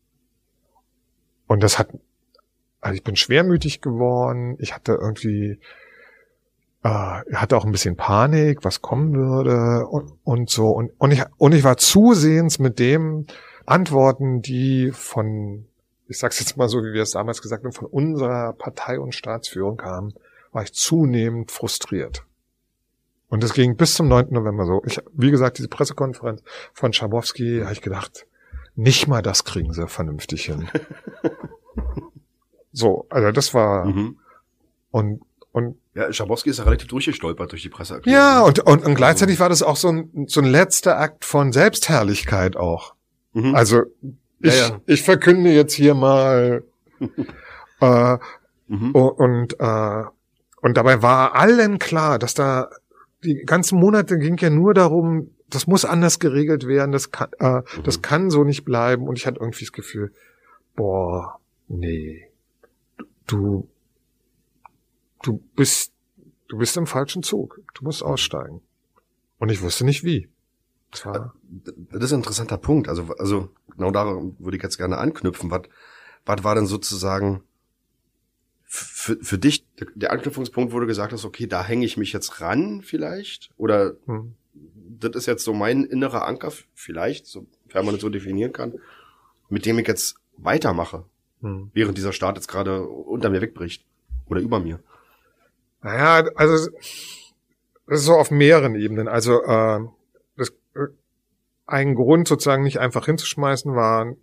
und 1.47 1.63
das 1.63 1.79
hat, 1.79 1.87
also 2.81 2.95
ich 2.95 3.03
bin 3.03 3.15
schwermütig 3.15 3.79
geworden. 3.79 4.57
Ich 4.59 4.75
hatte 4.75 4.97
irgendwie, 4.99 5.57
äh, 6.83 6.89
hatte 7.33 7.55
auch 7.55 7.63
ein 7.63 7.71
bisschen 7.71 7.95
Panik, 7.95 8.65
was 8.65 8.81
kommen 8.81 9.13
würde 9.13 9.87
und, 9.87 10.11
und 10.25 10.49
so. 10.49 10.69
Und, 10.69 10.91
und, 10.97 11.11
ich, 11.11 11.23
und 11.37 11.53
ich 11.53 11.63
war 11.63 11.77
zusehends 11.77 12.59
mit 12.59 12.79
dem 12.79 13.25
Antworten, 13.65 14.41
die 14.41 14.91
von, 14.91 15.65
ich 16.09 16.19
sag's 16.19 16.39
jetzt 16.39 16.57
mal 16.57 16.67
so, 16.67 16.79
wie 16.79 16.91
wir 16.91 17.03
es 17.03 17.11
damals 17.11 17.41
gesagt 17.41 17.63
haben, 17.63 17.71
von 17.71 17.87
unserer 17.87 18.51
Partei 18.51 18.99
und 18.99 19.15
Staatsführung 19.15 19.77
kamen, 19.77 20.13
war 20.51 20.63
ich 20.63 20.73
zunehmend 20.73 21.51
frustriert. 21.51 22.25
Und 23.33 23.41
das 23.41 23.53
ging 23.53 23.75
bis 23.77 23.95
zum 23.95 24.09
9. 24.09 24.27
November 24.29 24.63
so. 24.63 24.83
Ich, 24.85 25.01
wie 25.11 25.31
gesagt, 25.31 25.57
diese 25.57 25.67
Pressekonferenz 25.67 26.43
von 26.71 26.93
Schabowski, 26.93 27.61
habe 27.63 27.73
ich 27.73 27.81
gedacht, 27.81 28.27
nicht 28.75 29.07
mal 29.07 29.23
das 29.23 29.43
kriegen 29.43 29.73
sie 29.73 29.87
vernünftig 29.87 30.45
hin. 30.45 30.69
so, 32.71 33.07
also 33.09 33.31
das 33.31 33.55
war 33.55 33.85
mhm. 33.85 34.19
und 34.91 35.21
und 35.51 35.77
ja, 35.95 36.13
Schabowski 36.13 36.51
ist 36.51 36.59
ja 36.59 36.65
relativ 36.65 36.89
durchgestolpert 36.89 37.51
durch 37.51 37.63
die 37.63 37.69
Presse. 37.69 38.01
Ja, 38.05 38.41
und, 38.41 38.59
und, 38.59 38.85
und 38.85 38.93
gleichzeitig 38.93 39.39
war 39.39 39.49
das 39.49 39.63
auch 39.63 39.77
so 39.77 39.87
ein, 39.87 40.25
so 40.27 40.39
ein 40.39 40.45
letzter 40.45 40.99
Akt 40.99 41.25
von 41.25 41.51
Selbstherrlichkeit 41.51 42.55
auch. 42.55 42.93
Mhm. 43.33 43.55
Also 43.55 43.81
ich, 44.41 44.59
ja, 44.59 44.67
ja. 44.67 44.81
ich 44.85 45.01
verkünde 45.01 45.51
jetzt 45.51 45.73
hier 45.73 45.95
mal 45.95 46.63
äh, 47.81 48.17
mhm. 48.67 48.91
und 48.91 49.59
äh, 49.59 50.03
und 50.63 50.77
dabei 50.77 51.01
war 51.01 51.35
allen 51.35 51.77
klar, 51.77 52.17
dass 52.17 52.35
da 52.35 52.69
die 53.23 53.43
ganzen 53.45 53.79
Monate 53.79 54.17
ging 54.17 54.37
ja 54.37 54.49
nur 54.49 54.73
darum, 54.73 55.31
das 55.49 55.67
muss 55.67 55.85
anders 55.85 56.19
geregelt 56.19 56.67
werden, 56.67 56.91
das 56.91 57.11
kann, 57.11 57.29
äh, 57.39 57.57
mhm. 57.57 57.83
das 57.83 58.01
kann 58.01 58.29
so 58.29 58.43
nicht 58.43 58.65
bleiben. 58.65 59.07
Und 59.07 59.17
ich 59.17 59.25
hatte 59.25 59.39
irgendwie 59.39 59.65
das 59.65 59.71
Gefühl, 59.71 60.13
boah, 60.75 61.39
nee, 61.67 62.29
du, 63.27 63.67
du 65.21 65.41
bist, 65.55 65.93
du 66.47 66.57
bist 66.57 66.77
im 66.77 66.87
falschen 66.87 67.23
Zug. 67.23 67.61
Du 67.73 67.83
musst 67.83 68.03
aussteigen. 68.03 68.61
Und 69.39 69.49
ich 69.49 69.61
wusste 69.61 69.85
nicht 69.85 70.03
wie. 70.03 70.29
Das, 70.91 71.05
war 71.05 71.33
das 71.91 72.03
ist 72.03 72.13
ein 72.13 72.19
interessanter 72.19 72.57
Punkt. 72.57 72.87
Also, 72.87 73.13
also 73.17 73.49
genau 73.71 73.91
daran 73.91 74.35
würde 74.39 74.57
ich 74.57 74.63
jetzt 74.63 74.77
gerne 74.77 74.97
anknüpfen. 74.97 75.49
Was, 75.49 75.63
was 76.25 76.43
war 76.43 76.55
denn 76.55 76.67
sozusagen 76.67 77.43
für, 78.75 79.17
für 79.21 79.37
dich 79.37 79.67
der 79.93 80.11
Anknüpfungspunkt, 80.11 80.73
wo 80.73 80.79
du 80.79 80.87
gesagt 80.87 81.13
hast, 81.13 81.25
okay, 81.25 81.45
da 81.45 81.63
hänge 81.63 81.85
ich 81.85 81.95
mich 81.95 82.11
jetzt 82.11 82.41
ran 82.41 82.81
vielleicht? 82.81 83.51
Oder 83.55 83.93
hm. 84.07 84.33
das 84.99 85.11
ist 85.15 85.25
jetzt 85.27 85.43
so 85.43 85.53
mein 85.53 85.83
innerer 85.83 86.25
Anker, 86.25 86.51
vielleicht, 86.73 87.27
sofern 87.27 87.85
man 87.85 87.93
das 87.93 88.01
so 88.01 88.09
definieren 88.09 88.51
kann, 88.51 88.73
mit 89.47 89.67
dem 89.67 89.77
ich 89.77 89.87
jetzt 89.87 90.15
weitermache, 90.37 91.05
hm. 91.41 91.69
während 91.75 91.99
dieser 91.99 92.13
Staat 92.13 92.35
jetzt 92.35 92.47
gerade 92.47 92.81
unter 92.81 93.29
mir 93.29 93.41
wegbricht 93.41 93.85
oder 94.25 94.41
über 94.41 94.59
mir? 94.59 94.79
Naja, 95.83 96.27
also 96.33 96.71
das 97.85 97.99
ist 97.99 98.05
so 98.05 98.13
auf 98.13 98.31
mehreren 98.31 98.73
Ebenen. 98.73 99.07
Also 99.07 99.43
äh, 99.43 99.81
das, 100.35 100.49
äh, 100.73 100.87
ein 101.67 101.93
Grund 101.93 102.27
sozusagen 102.27 102.63
nicht 102.63 102.79
einfach 102.79 103.05
hinzuschmeißen 103.05 103.75
war 103.75 104.15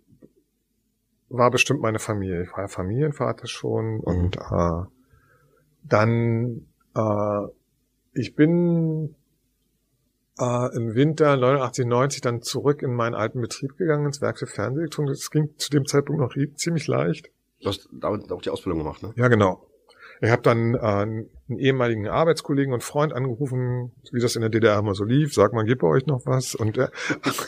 war 1.31 1.51
bestimmt 1.51 1.81
meine 1.81 1.99
Familie. 1.99 2.43
Ich 2.43 2.51
war 2.51 2.61
ja 2.61 2.67
Familienvater 2.67 3.47
schon 3.47 3.95
mhm. 3.95 3.99
und 4.01 4.37
äh, 4.37 4.85
dann 5.83 6.67
äh, 6.95 7.47
ich 8.13 8.35
bin 8.35 9.15
äh, 10.39 10.75
im 10.75 10.95
Winter 10.95 11.37
89, 11.37 11.85
90 11.85 12.21
dann 12.21 12.41
zurück 12.41 12.81
in 12.81 12.93
meinen 12.93 13.15
alten 13.15 13.41
Betrieb 13.41 13.77
gegangen, 13.77 14.05
ins 14.05 14.21
Werk 14.21 14.39
für 14.39 14.47
Fernsehelektronik. 14.47 15.13
Das 15.13 15.31
ging 15.31 15.49
zu 15.57 15.69
dem 15.69 15.85
Zeitpunkt 15.85 16.21
noch 16.21 16.35
ziemlich 16.55 16.87
leicht. 16.87 17.29
Du 17.61 17.69
hast 17.69 17.87
damit 17.91 18.31
auch 18.31 18.41
die 18.41 18.49
Ausbildung 18.49 18.79
gemacht, 18.79 19.03
ne? 19.03 19.13
Ja, 19.15 19.27
genau. 19.27 19.67
Ich 20.23 20.29
habe 20.29 20.41
dann 20.43 20.75
äh, 20.75 20.79
einen 20.79 21.29
ehemaligen 21.57 22.07
Arbeitskollegen 22.07 22.73
und 22.73 22.83
Freund 22.83 23.11
angerufen, 23.13 23.91
wie 24.11 24.19
das 24.19 24.35
in 24.35 24.41
der 24.41 24.51
DDR 24.51 24.77
immer 24.77 24.93
so 24.93 25.03
lief. 25.03 25.33
Sag 25.33 25.53
mal, 25.53 25.63
gibt 25.63 25.81
bei 25.81 25.87
euch 25.87 26.05
noch 26.05 26.25
was? 26.25 26.53
Und, 26.53 26.77
äh, 26.77 26.89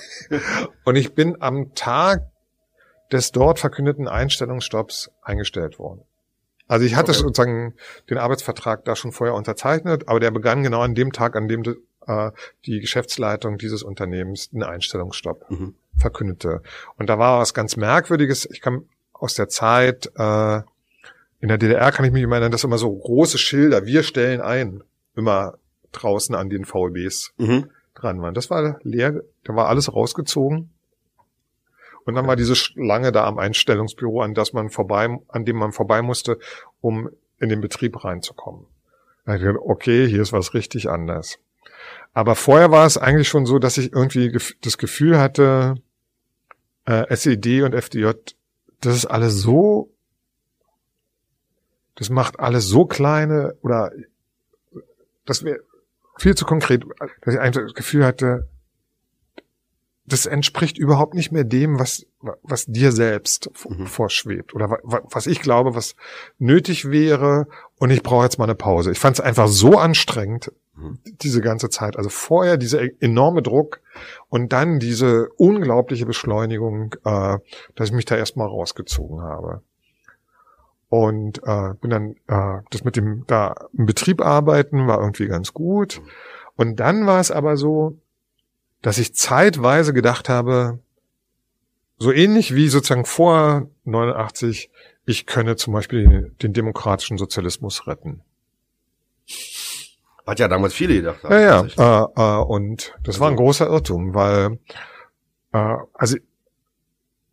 und 0.85 0.95
ich 0.95 1.13
bin 1.13 1.39
am 1.39 1.75
Tag 1.75 2.32
des 3.13 3.31
dort 3.31 3.59
verkündeten 3.59 4.07
Einstellungsstopps 4.07 5.11
eingestellt 5.21 5.79
worden. 5.79 6.01
Also 6.67 6.85
ich 6.85 6.95
hatte 6.95 7.11
okay. 7.11 7.21
sozusagen 7.21 7.73
den 8.09 8.17
Arbeitsvertrag 8.17 8.83
da 8.85 8.95
schon 8.95 9.11
vorher 9.11 9.35
unterzeichnet, 9.35 10.07
aber 10.07 10.19
der 10.19 10.31
begann 10.31 10.63
genau 10.63 10.81
an 10.81 10.95
dem 10.95 11.11
Tag, 11.11 11.35
an 11.35 11.47
dem 11.47 11.63
äh, 12.07 12.31
die 12.65 12.79
Geschäftsleitung 12.79 13.57
dieses 13.57 13.83
Unternehmens 13.83 14.49
einen 14.53 14.63
Einstellungsstopp 14.63 15.49
mhm. 15.49 15.75
verkündete. 15.97 16.61
Und 16.97 17.09
da 17.09 17.19
war 17.19 17.39
was 17.39 17.53
ganz 17.53 17.77
Merkwürdiges. 17.77 18.49
Ich 18.49 18.61
kam 18.61 18.85
aus 19.13 19.35
der 19.35 19.49
Zeit, 19.49 20.11
äh, 20.15 20.61
in 21.39 21.49
der 21.49 21.57
DDR 21.57 21.91
kann 21.91 22.05
ich 22.05 22.11
mich 22.11 22.23
immer 22.23 22.35
erinnern, 22.35 22.51
dass 22.51 22.63
immer 22.63 22.77
so 22.77 22.93
große 22.93 23.37
Schilder, 23.37 23.85
wir 23.85 24.03
stellen 24.03 24.41
ein, 24.41 24.83
immer 25.15 25.55
draußen 25.91 26.33
an 26.33 26.49
den 26.49 26.65
VEBs 26.65 27.33
mhm. 27.37 27.69
dran 27.93 28.21
waren. 28.21 28.33
Das 28.33 28.49
war 28.49 28.79
leer, 28.83 29.21
da 29.43 29.55
war 29.55 29.67
alles 29.67 29.93
rausgezogen. 29.93 30.72
Und 32.05 32.15
dann 32.15 32.27
war 32.27 32.35
diese 32.35 32.55
Schlange 32.55 33.11
da 33.11 33.25
am 33.25 33.37
Einstellungsbüro, 33.37 34.21
an 34.21 34.33
das 34.33 34.53
man 34.53 34.69
vorbei, 34.69 35.17
an 35.27 35.45
dem 35.45 35.57
man 35.57 35.71
vorbei 35.71 36.01
musste, 36.01 36.37
um 36.81 37.09
in 37.39 37.49
den 37.49 37.61
Betrieb 37.61 38.03
reinzukommen. 38.03 38.65
Okay, 39.25 40.07
hier 40.07 40.21
ist 40.21 40.33
was 40.33 40.53
richtig 40.53 40.89
anders. 40.89 41.39
Aber 42.13 42.35
vorher 42.35 42.71
war 42.71 42.85
es 42.85 42.97
eigentlich 42.97 43.29
schon 43.29 43.45
so, 43.45 43.57
dass 43.57 43.77
ich 43.77 43.93
irgendwie 43.93 44.37
das 44.61 44.77
Gefühl 44.77 45.17
hatte, 45.17 45.75
äh, 46.85 47.05
SED 47.15 47.63
und 47.63 47.73
FDJ, 47.73 48.11
das 48.81 48.95
ist 48.95 49.05
alles 49.05 49.41
so, 49.41 49.89
das 51.95 52.09
macht 52.09 52.39
alles 52.39 52.65
so 52.65 52.85
kleine 52.85 53.55
oder 53.61 53.91
das 55.25 55.43
wäre 55.43 55.59
viel 56.17 56.35
zu 56.35 56.45
konkret, 56.45 56.83
dass 57.21 57.33
ich 57.33 57.39
einfach 57.39 57.61
das 57.61 57.73
Gefühl 57.73 58.05
hatte, 58.05 58.47
das 60.05 60.25
entspricht 60.25 60.77
überhaupt 60.77 61.13
nicht 61.13 61.31
mehr 61.31 61.45
dem, 61.45 61.79
was, 61.79 62.05
was 62.41 62.65
dir 62.65 62.91
selbst 62.91 63.49
mhm. 63.69 63.87
vorschwebt 63.87 64.53
oder 64.53 64.79
was 64.83 65.27
ich 65.27 65.41
glaube, 65.41 65.75
was 65.75 65.95
nötig 66.39 66.89
wäre 66.89 67.47
und 67.79 67.89
ich 67.89 68.03
brauche 68.03 68.25
jetzt 68.25 68.37
mal 68.37 68.45
eine 68.45 68.55
Pause. 68.55 68.91
Ich 68.91 68.99
fand 68.99 69.17
es 69.17 69.21
einfach 69.21 69.47
so 69.47 69.77
anstrengend, 69.77 70.51
mhm. 70.75 70.99
diese 71.03 71.39
ganze 71.39 71.69
Zeit. 71.69 71.95
Also 71.97 72.09
vorher 72.09 72.57
dieser 72.57 72.81
enorme 73.01 73.41
Druck 73.41 73.79
und 74.27 74.51
dann 74.51 74.79
diese 74.79 75.29
unglaubliche 75.37 76.05
Beschleunigung, 76.05 76.95
äh, 77.05 77.37
dass 77.75 77.89
ich 77.89 77.93
mich 77.93 78.05
da 78.05 78.17
erstmal 78.17 78.47
rausgezogen 78.47 79.21
habe. 79.21 79.61
Und 80.89 81.41
äh, 81.43 81.73
bin 81.81 81.89
dann, 81.89 82.15
äh, 82.27 82.61
das 82.69 82.83
mit 82.83 82.97
dem 82.97 83.23
da 83.25 83.55
im 83.75 83.85
Betrieb 83.85 84.21
arbeiten 84.21 84.85
war 84.85 84.99
irgendwie 84.99 85.27
ganz 85.27 85.53
gut. 85.53 86.01
Mhm. 86.01 86.09
Und 86.55 86.79
dann 86.79 87.07
war 87.07 87.19
es 87.19 87.31
aber 87.31 87.57
so, 87.57 87.97
dass 88.83 88.99
ich 88.99 89.15
zeitweise 89.15 89.93
gedacht 89.93 90.29
habe, 90.29 90.79
so 91.97 92.11
ähnlich 92.11 92.53
wie 92.53 92.67
sozusagen 92.67 93.05
vor 93.05 93.69
89, 93.85 94.69
ich 95.05 95.25
könne 95.25 95.55
zum 95.55 95.73
Beispiel 95.73 96.35
den, 96.41 96.53
demokratischen 96.53 97.17
Sozialismus 97.17 97.87
retten. 97.87 98.21
Hat 100.27 100.39
ja 100.39 100.47
damals 100.47 100.73
viele 100.73 100.95
gedacht. 100.95 101.23
Ja, 101.23 101.65
ja. 101.65 102.09
Äh, 102.15 102.41
äh, 102.41 102.43
und 102.43 102.93
das 103.03 103.15
also. 103.15 103.21
war 103.21 103.27
ein 103.29 103.33
also 103.33 103.43
großer 103.43 103.67
Irrtum, 103.67 104.13
weil 104.13 104.59
äh, 105.53 105.77
also 105.93 106.17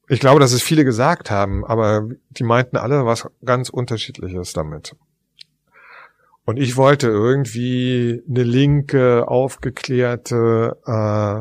ich 0.08 0.20
glaube, 0.20 0.40
dass 0.40 0.52
es 0.52 0.62
viele 0.62 0.84
gesagt 0.84 1.30
haben, 1.30 1.64
aber 1.64 2.08
die 2.30 2.44
meinten 2.44 2.76
alle 2.76 3.06
was 3.06 3.28
ganz 3.44 3.70
Unterschiedliches 3.70 4.52
damit. 4.52 4.96
Und 6.50 6.56
ich 6.56 6.76
wollte 6.76 7.06
irgendwie 7.06 8.24
eine 8.28 8.42
linke, 8.42 9.28
aufgeklärte, 9.28 10.76
äh, 10.84 11.40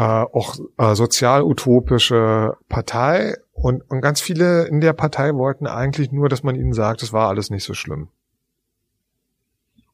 äh, 0.00 0.24
auch 0.32 0.56
äh, 0.78 0.94
sozial-utopische 0.94 2.56
Partei. 2.70 3.36
Und, 3.52 3.82
und 3.90 4.00
ganz 4.00 4.22
viele 4.22 4.66
in 4.66 4.80
der 4.80 4.94
Partei 4.94 5.34
wollten 5.34 5.66
eigentlich 5.66 6.10
nur, 6.10 6.30
dass 6.30 6.42
man 6.42 6.54
ihnen 6.54 6.72
sagt, 6.72 7.02
es 7.02 7.12
war 7.12 7.28
alles 7.28 7.50
nicht 7.50 7.64
so 7.64 7.74
schlimm. 7.74 8.08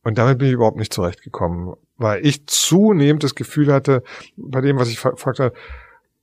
Und 0.05 0.17
damit 0.17 0.39
bin 0.39 0.47
ich 0.47 0.55
überhaupt 0.55 0.79
nicht 0.79 0.95
zurechtgekommen, 0.95 1.75
weil 1.97 2.25
ich 2.25 2.47
zunehmend 2.47 3.25
das 3.25 3.35
Gefühl 3.35 3.73
hatte, 3.73 4.05
bei 4.37 4.61
dem, 4.61 4.79
was 4.79 4.91
ich 4.91 5.01
fragte, 5.01 5.53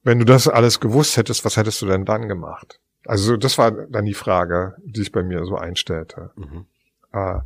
wenn 0.03 0.19
du 0.19 0.23
das 0.23 0.47
alles 0.47 0.79
gewusst 0.79 1.17
hättest, 1.17 1.43
was 1.43 1.57
hättest 1.57 1.81
du 1.81 1.87
denn 1.87 2.05
dann 2.05 2.29
gemacht? 2.29 2.79
Also 3.05 3.35
das 3.35 3.57
war 3.57 3.71
dann 3.71 4.05
die 4.05 4.13
Frage, 4.13 4.77
die 4.85 5.01
sich 5.01 5.11
bei 5.11 5.23
mir 5.23 5.43
so 5.43 5.57
einstellte. 5.57 6.31
Mhm. 6.37 6.67
Äh, 7.11 7.39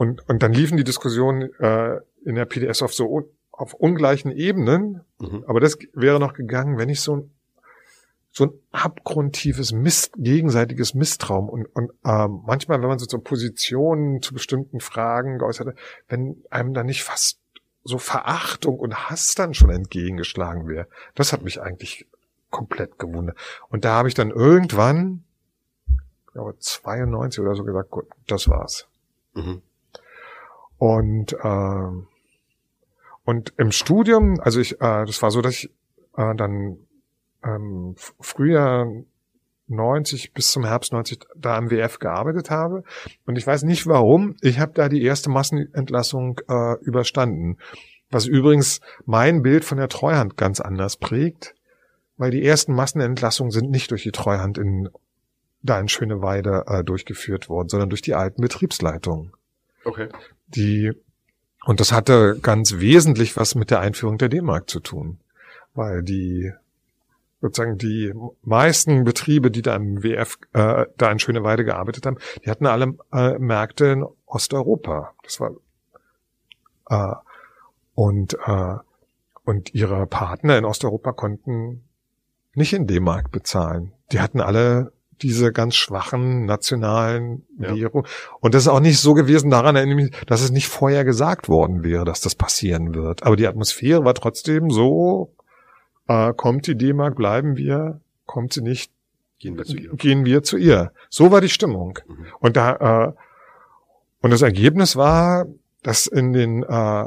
und, 0.00 0.26
und 0.30 0.42
dann 0.42 0.54
liefen 0.54 0.78
die 0.78 0.84
Diskussionen 0.84 1.52
äh, 1.60 2.00
in 2.24 2.34
der 2.34 2.46
PDS 2.46 2.80
auf 2.80 2.94
so 2.94 3.30
auf 3.52 3.74
ungleichen 3.74 4.32
Ebenen. 4.32 5.02
Mhm. 5.18 5.44
Aber 5.46 5.60
das 5.60 5.76
wäre 5.92 6.18
noch 6.18 6.32
gegangen, 6.32 6.78
wenn 6.78 6.88
ich 6.88 7.02
so 7.02 7.16
ein 7.16 7.30
so 8.30 8.44
ein 8.44 8.52
abgrundtiefes 8.72 9.72
Mist, 9.72 10.14
gegenseitiges 10.16 10.94
Misstrauen 10.94 11.50
und, 11.50 11.66
und 11.76 11.90
äh, 12.04 12.28
manchmal, 12.28 12.80
wenn 12.80 12.88
man 12.88 12.98
so 12.98 13.04
zu 13.04 13.18
Positionen 13.18 14.22
zu 14.22 14.32
bestimmten 14.32 14.80
Fragen 14.80 15.36
geäußert 15.36 15.66
hat, 15.66 15.76
wenn 16.08 16.42
einem 16.48 16.72
da 16.72 16.82
nicht 16.82 17.04
fast 17.04 17.38
so 17.84 17.98
Verachtung 17.98 18.78
und 18.78 19.10
Hass 19.10 19.34
dann 19.34 19.52
schon 19.52 19.68
entgegengeschlagen 19.68 20.66
wäre. 20.66 20.86
Das 21.14 21.34
hat 21.34 21.42
mich 21.42 21.60
eigentlich 21.60 22.06
komplett 22.48 22.98
gewundert. 22.98 23.36
Und 23.68 23.84
da 23.84 23.96
habe 23.96 24.08
ich 24.08 24.14
dann 24.14 24.30
irgendwann 24.30 25.24
glaube 26.32 26.56
92 26.58 27.40
oder 27.40 27.54
so 27.54 27.64
gesagt, 27.64 27.90
gut, 27.90 28.06
das 28.26 28.48
war's. 28.48 28.86
Mhm. 29.34 29.60
Und 30.80 31.34
äh, 31.34 32.06
und 33.24 33.52
im 33.58 33.70
Studium, 33.70 34.40
also 34.40 34.60
ich, 34.60 34.80
äh, 34.80 35.04
das 35.04 35.20
war 35.20 35.30
so, 35.30 35.42
dass 35.42 35.52
ich 35.52 35.70
äh, 36.16 36.34
dann 36.34 36.78
ähm, 37.44 37.94
Frühjahr 38.18 38.86
90 39.68 40.32
bis 40.32 40.50
zum 40.50 40.64
Herbst 40.64 40.94
90 40.94 41.26
da 41.36 41.58
am 41.58 41.70
WF 41.70 41.98
gearbeitet 41.98 42.48
habe. 42.48 42.82
Und 43.26 43.36
ich 43.36 43.46
weiß 43.46 43.64
nicht 43.64 43.86
warum, 43.86 44.36
ich 44.40 44.58
habe 44.58 44.72
da 44.72 44.88
die 44.88 45.02
erste 45.02 45.28
Massenentlassung 45.28 46.40
äh, 46.48 46.82
überstanden. 46.82 47.58
Was 48.10 48.24
übrigens 48.24 48.80
mein 49.04 49.42
Bild 49.42 49.66
von 49.66 49.76
der 49.76 49.88
Treuhand 49.88 50.38
ganz 50.38 50.60
anders 50.60 50.96
prägt, 50.96 51.54
weil 52.16 52.30
die 52.30 52.42
ersten 52.42 52.72
Massenentlassungen 52.72 53.50
sind 53.50 53.70
nicht 53.70 53.90
durch 53.90 54.02
die 54.02 54.12
Treuhand 54.12 54.56
in 54.56 54.88
da 55.62 55.78
in 55.78 55.88
Schöneweide 55.88 56.64
äh, 56.68 56.82
durchgeführt 56.82 57.50
worden, 57.50 57.68
sondern 57.68 57.90
durch 57.90 58.00
die 58.00 58.14
alten 58.14 58.40
Betriebsleitungen. 58.40 59.34
Okay. 59.84 60.08
Die 60.48 60.92
und 61.64 61.80
das 61.80 61.92
hatte 61.92 62.38
ganz 62.40 62.78
wesentlich 62.78 63.36
was 63.36 63.54
mit 63.54 63.70
der 63.70 63.80
Einführung 63.80 64.18
der 64.18 64.28
D-Mark 64.28 64.70
zu 64.70 64.80
tun, 64.80 65.18
weil 65.74 66.02
die 66.02 66.52
sozusagen 67.40 67.78
die 67.78 68.12
meisten 68.42 69.04
Betriebe, 69.04 69.50
die 69.50 69.62
da 69.62 69.76
im 69.76 70.02
WF, 70.02 70.38
äh, 70.52 70.86
da 70.96 71.10
in 71.10 71.18
Schöneweide 71.18 71.64
gearbeitet 71.64 72.06
haben, 72.06 72.18
die 72.44 72.50
hatten 72.50 72.66
alle 72.66 72.96
äh, 73.12 73.38
Märkte 73.38 73.86
in 73.86 74.04
Osteuropa. 74.26 75.14
Das 75.22 75.40
war 75.40 75.52
äh, 76.88 77.14
und 77.94 78.36
äh, 78.46 78.76
und 79.44 79.74
ihre 79.74 80.06
Partner 80.06 80.58
in 80.58 80.64
Osteuropa 80.64 81.12
konnten 81.12 81.84
nicht 82.54 82.72
in 82.72 82.86
D-Mark 82.86 83.30
bezahlen. 83.30 83.92
Die 84.12 84.20
hatten 84.20 84.40
alle 84.40 84.92
diese 85.22 85.52
ganz 85.52 85.74
schwachen 85.76 86.44
nationalen 86.46 87.44
Ja. 87.58 87.74
Währung. 87.74 88.06
Und 88.40 88.54
das 88.54 88.62
ist 88.62 88.68
auch 88.68 88.80
nicht 88.80 88.98
so 88.98 89.14
gewesen, 89.14 89.50
daran 89.50 89.76
erinnere 89.76 90.00
ich 90.00 90.10
mich, 90.12 90.26
dass 90.26 90.42
es 90.42 90.50
nicht 90.50 90.68
vorher 90.68 91.04
gesagt 91.04 91.48
worden 91.48 91.82
wäre, 91.84 92.04
dass 92.04 92.20
das 92.20 92.34
passieren 92.34 92.94
wird. 92.94 93.22
Aber 93.22 93.36
die 93.36 93.46
Atmosphäre 93.46 94.04
war 94.04 94.14
trotzdem 94.14 94.70
so, 94.70 95.32
äh, 96.08 96.32
kommt 96.34 96.66
die 96.66 96.76
D-Mark, 96.76 97.16
bleiben 97.16 97.56
wir, 97.56 98.00
kommt 98.26 98.52
sie 98.52 98.62
nicht, 98.62 98.92
Gehen 99.38 99.56
wir 99.56 99.64
zu 99.64 99.76
ihr. 99.76 99.90
gehen 99.94 100.24
wir 100.26 100.42
zu 100.42 100.56
ihr. 100.58 100.92
So 101.08 101.30
war 101.30 101.40
die 101.40 101.48
Stimmung. 101.48 101.98
Mhm. 102.06 102.26
Und 102.40 102.56
da 102.56 103.06
äh, 103.08 103.12
und 104.22 104.30
das 104.30 104.42
Ergebnis 104.42 104.96
war, 104.96 105.46
dass 105.82 106.06
in 106.06 106.34
den 106.34 106.62
äh, 106.62 107.04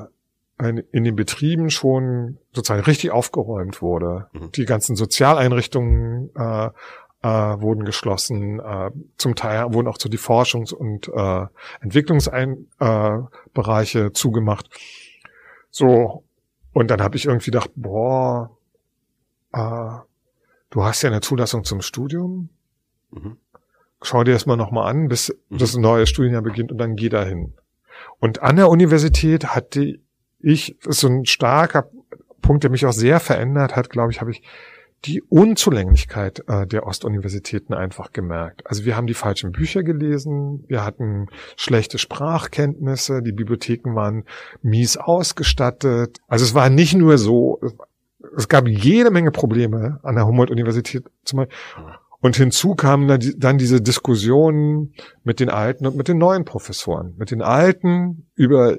in, 0.59 0.77
in 0.91 1.03
den 1.03 1.15
Betrieben 1.15 1.69
schon 1.69 2.37
sozusagen 2.53 2.81
richtig 2.83 3.11
aufgeräumt 3.11 3.81
wurde. 3.83 4.27
Mhm. 4.33 4.51
Die 4.53 4.65
ganzen 4.65 4.95
Sozialeinrichtungen 4.95 6.31
äh, 6.35 6.69
äh, 7.23 7.27
wurden 7.27 7.85
geschlossen. 7.85 8.59
Äh, 8.59 8.91
zum 9.17 9.35
Teil 9.35 9.73
wurden 9.73 9.87
auch 9.87 9.97
so 9.99 10.09
die 10.09 10.19
Forschungs- 10.19 10.73
und 10.73 11.07
äh, 11.07 11.45
Entwicklungsbereiche 11.81 13.99
äh, 13.99 14.13
zugemacht. 14.13 14.69
So 15.71 16.23
und 16.73 16.91
dann 16.91 17.01
habe 17.01 17.15
ich 17.15 17.25
irgendwie 17.25 17.51
gedacht, 17.51 17.71
boah, 17.75 18.51
äh, 19.53 19.91
du 20.69 20.83
hast 20.83 21.01
ja 21.03 21.09
eine 21.09 21.21
Zulassung 21.21 21.63
zum 21.63 21.81
Studium 21.81 22.49
Mhm. 23.11 23.37
schau 24.01 24.23
dir 24.23 24.33
das 24.33 24.47
mal 24.47 24.55
nochmal 24.57 24.89
an, 24.89 25.07
bis 25.07 25.29
Mhm. 25.49 25.57
das 25.59 25.75
neue 25.75 26.07
Studienjahr 26.07 26.41
beginnt 26.41 26.71
und 26.71 26.79
dann 26.79 26.95
geh 26.95 27.09
dahin. 27.09 27.53
Und 28.19 28.41
an 28.41 28.55
der 28.55 28.69
Universität 28.69 29.55
hatte 29.55 29.99
ich, 30.39 30.75
das 30.83 30.95
ist 30.95 31.01
so 31.01 31.07
ein 31.09 31.25
starker 31.27 31.87
Punkt, 32.41 32.63
der 32.63 32.71
mich 32.71 32.87
auch 32.87 32.91
sehr 32.91 33.19
verändert 33.19 33.75
hat, 33.75 33.91
glaube 33.91 34.11
ich, 34.11 34.19
habe 34.19 34.31
ich 34.31 34.41
die 35.05 35.21
Unzulänglichkeit 35.21 36.43
äh, 36.47 36.65
der 36.65 36.87
Ostuniversitäten 36.87 37.73
einfach 37.73 38.13
gemerkt. 38.13 38.65
Also 38.65 38.85
wir 38.85 38.95
haben 38.95 39.07
die 39.07 39.13
falschen 39.13 39.51
Bücher 39.51 39.83
gelesen, 39.83 40.63
wir 40.67 40.85
hatten 40.85 41.27
schlechte 41.57 41.97
Sprachkenntnisse, 41.97 43.21
die 43.21 43.33
Bibliotheken 43.33 43.95
waren 43.95 44.23
mies 44.61 44.97
ausgestattet. 44.97 46.19
Also 46.27 46.45
es 46.45 46.53
war 46.53 46.69
nicht 46.69 46.93
nur 46.93 47.17
so, 47.17 47.59
es 48.37 48.47
gab 48.47 48.67
jede 48.67 49.11
Menge 49.11 49.31
Probleme 49.31 49.99
an 50.03 50.15
der 50.15 50.25
Humboldt-Universität. 50.25 51.03
Zum 51.25 51.37
Beispiel. 51.37 51.57
Und 52.21 52.37
hinzu 52.37 52.73
kamen 52.75 53.09
dann, 53.09 53.19
die, 53.19 53.37
dann 53.37 53.57
diese 53.57 53.81
Diskussionen 53.81 54.93
mit 55.25 55.41
den 55.41 55.49
alten 55.49 55.85
und 55.85 55.97
mit 55.97 56.07
den 56.07 56.17
neuen 56.17 56.45
Professoren. 56.45 57.15
Mit 57.17 57.31
den 57.31 57.41
alten 57.41 58.27
über 58.35 58.77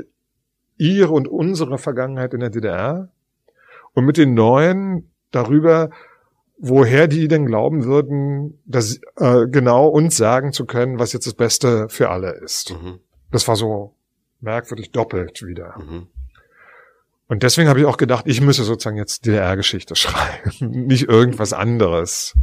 ihre 0.79 1.13
und 1.13 1.29
unsere 1.29 1.77
Vergangenheit 1.77 2.33
in 2.33 2.41
der 2.41 2.49
DDR 2.49 3.11
und 3.93 4.07
mit 4.07 4.17
den 4.17 4.33
neuen 4.33 5.11
darüber, 5.31 5.91
woher 6.59 7.09
die 7.09 7.29
denn 7.29 7.47
glauben 7.47 7.85
würden, 7.85 8.61
dass 8.65 9.01
äh, 9.17 9.47
genau 9.49 9.89
uns 9.89 10.17
sagen 10.17 10.53
zu 10.53 10.67
können, 10.67 10.99
was 10.99 11.13
jetzt 11.13 11.27
das 11.27 11.35
Beste 11.35 11.89
für 11.89 12.11
alle 12.11 12.33
ist. 12.33 12.73
Mhm. 12.73 13.01
Das 13.31 13.49
war 13.49 13.57
so 13.57 13.95
merkwürdig 14.41 14.93
doppelt 14.93 15.43
wieder. 15.43 15.75
Mhm. 15.79 16.07
Und 17.27 17.43
deswegen 17.43 17.69
habe 17.69 17.81
ich 17.81 17.87
auch 17.87 17.97
gedacht, 17.97 18.27
ich 18.29 18.41
müsse 18.41 18.65
sozusagen 18.65 18.97
jetzt 18.97 19.27
DDR-Geschichte 19.27 19.97
schreiben, 19.97 20.71
nicht 20.87 21.09
irgendwas 21.09 21.53
anderes. 21.53 22.35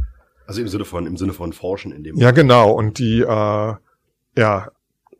Also 0.46 0.60
im 0.60 0.68
Sinne 0.68 0.84
von, 0.84 1.06
im 1.06 1.16
Sinne 1.16 1.32
von 1.32 1.52
Forschen 1.52 1.92
in 1.92 2.02
dem. 2.02 2.16
Ja, 2.16 2.32
genau. 2.32 2.72
Und 2.72 2.98
die, 2.98 3.20
äh, 3.20 3.74
ja, 4.36 4.70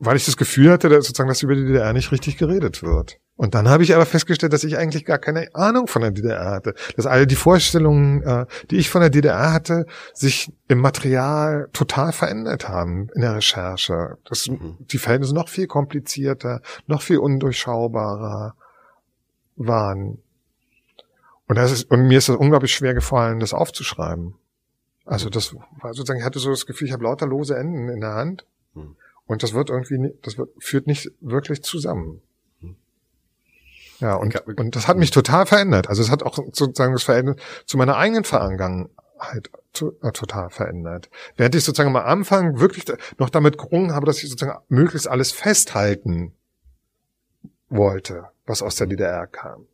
weil 0.04 0.16
ich 0.16 0.24
das 0.24 0.36
Gefühl 0.36 0.72
hatte, 0.72 0.88
dass 0.88 1.06
sozusagen, 1.06 1.28
dass 1.28 1.42
über 1.42 1.54
die 1.54 1.64
DDR 1.64 1.92
nicht 1.92 2.10
richtig 2.10 2.36
geredet 2.36 2.82
wird. 2.82 3.20
Und 3.36 3.54
dann 3.54 3.68
habe 3.68 3.84
ich 3.84 3.94
aber 3.94 4.04
festgestellt, 4.04 4.52
dass 4.52 4.64
ich 4.64 4.76
eigentlich 4.76 5.04
gar 5.04 5.18
keine 5.18 5.54
Ahnung 5.54 5.86
von 5.86 6.02
der 6.02 6.10
DDR 6.10 6.50
hatte. 6.50 6.74
Dass 6.96 7.06
alle 7.06 7.28
die 7.28 7.36
Vorstellungen, 7.36 8.20
äh, 8.22 8.46
die 8.70 8.78
ich 8.78 8.90
von 8.90 9.00
der 9.00 9.10
DDR 9.10 9.52
hatte, 9.52 9.86
sich 10.12 10.52
im 10.66 10.80
Material 10.80 11.68
total 11.72 12.12
verändert 12.12 12.68
haben 12.68 13.10
in 13.14 13.20
der 13.20 13.36
Recherche. 13.36 14.18
Das, 14.28 14.48
Mhm. 14.48 14.76
Die 14.80 14.98
Verhältnisse 14.98 15.34
noch 15.34 15.48
viel 15.48 15.68
komplizierter, 15.68 16.62
noch 16.88 17.02
viel 17.02 17.18
undurchschaubarer 17.18 18.56
waren. 19.54 20.18
Und, 21.46 21.56
das 21.56 21.70
ist, 21.70 21.88
und 21.92 22.08
mir 22.08 22.18
ist 22.18 22.28
es 22.28 22.34
unglaublich 22.34 22.74
schwer 22.74 22.94
gefallen, 22.94 23.38
das 23.38 23.54
aufzuschreiben. 23.54 24.34
Also 25.04 25.30
das 25.30 25.54
war 25.80 25.94
sozusagen, 25.94 26.18
ich 26.18 26.26
hatte 26.26 26.40
so 26.40 26.50
das 26.50 26.66
Gefühl, 26.66 26.88
ich 26.88 26.92
habe 26.92 27.04
lauter 27.04 27.28
lose 27.28 27.56
Enden 27.56 27.88
in 27.88 28.00
der 28.00 28.14
Hand. 28.14 28.46
Hm. 28.74 28.96
Und 29.32 29.42
das 29.42 29.54
wird 29.54 29.70
irgendwie, 29.70 30.12
das 30.20 30.36
wird, 30.36 30.50
führt 30.58 30.86
nicht 30.86 31.10
wirklich 31.22 31.62
zusammen. 31.62 32.20
Ja, 33.98 34.16
und, 34.16 34.38
und 34.46 34.76
das 34.76 34.88
hat 34.88 34.98
mich 34.98 35.10
total 35.10 35.46
verändert. 35.46 35.88
Also 35.88 36.02
es 36.02 36.10
hat 36.10 36.22
auch 36.22 36.36
sozusagen 36.52 36.92
das 36.92 37.04
Verhältnis 37.04 37.36
zu 37.64 37.78
meiner 37.78 37.96
eigenen 37.96 38.24
Vergangenheit 38.24 38.90
to, 39.72 39.94
äh, 40.02 40.12
total 40.12 40.50
verändert. 40.50 41.08
Während 41.38 41.54
ich 41.54 41.64
sozusagen 41.64 41.96
am 41.96 42.04
Anfang 42.04 42.60
wirklich 42.60 42.84
noch 43.16 43.30
damit 43.30 43.56
gerungen 43.56 43.94
habe, 43.94 44.04
dass 44.04 44.22
ich 44.22 44.28
sozusagen 44.28 44.58
möglichst 44.68 45.08
alles 45.08 45.32
festhalten 45.32 46.34
wollte, 47.70 48.26
was 48.44 48.60
aus 48.60 48.76
der 48.76 48.88
DDR 48.88 49.26
kam. 49.26 49.66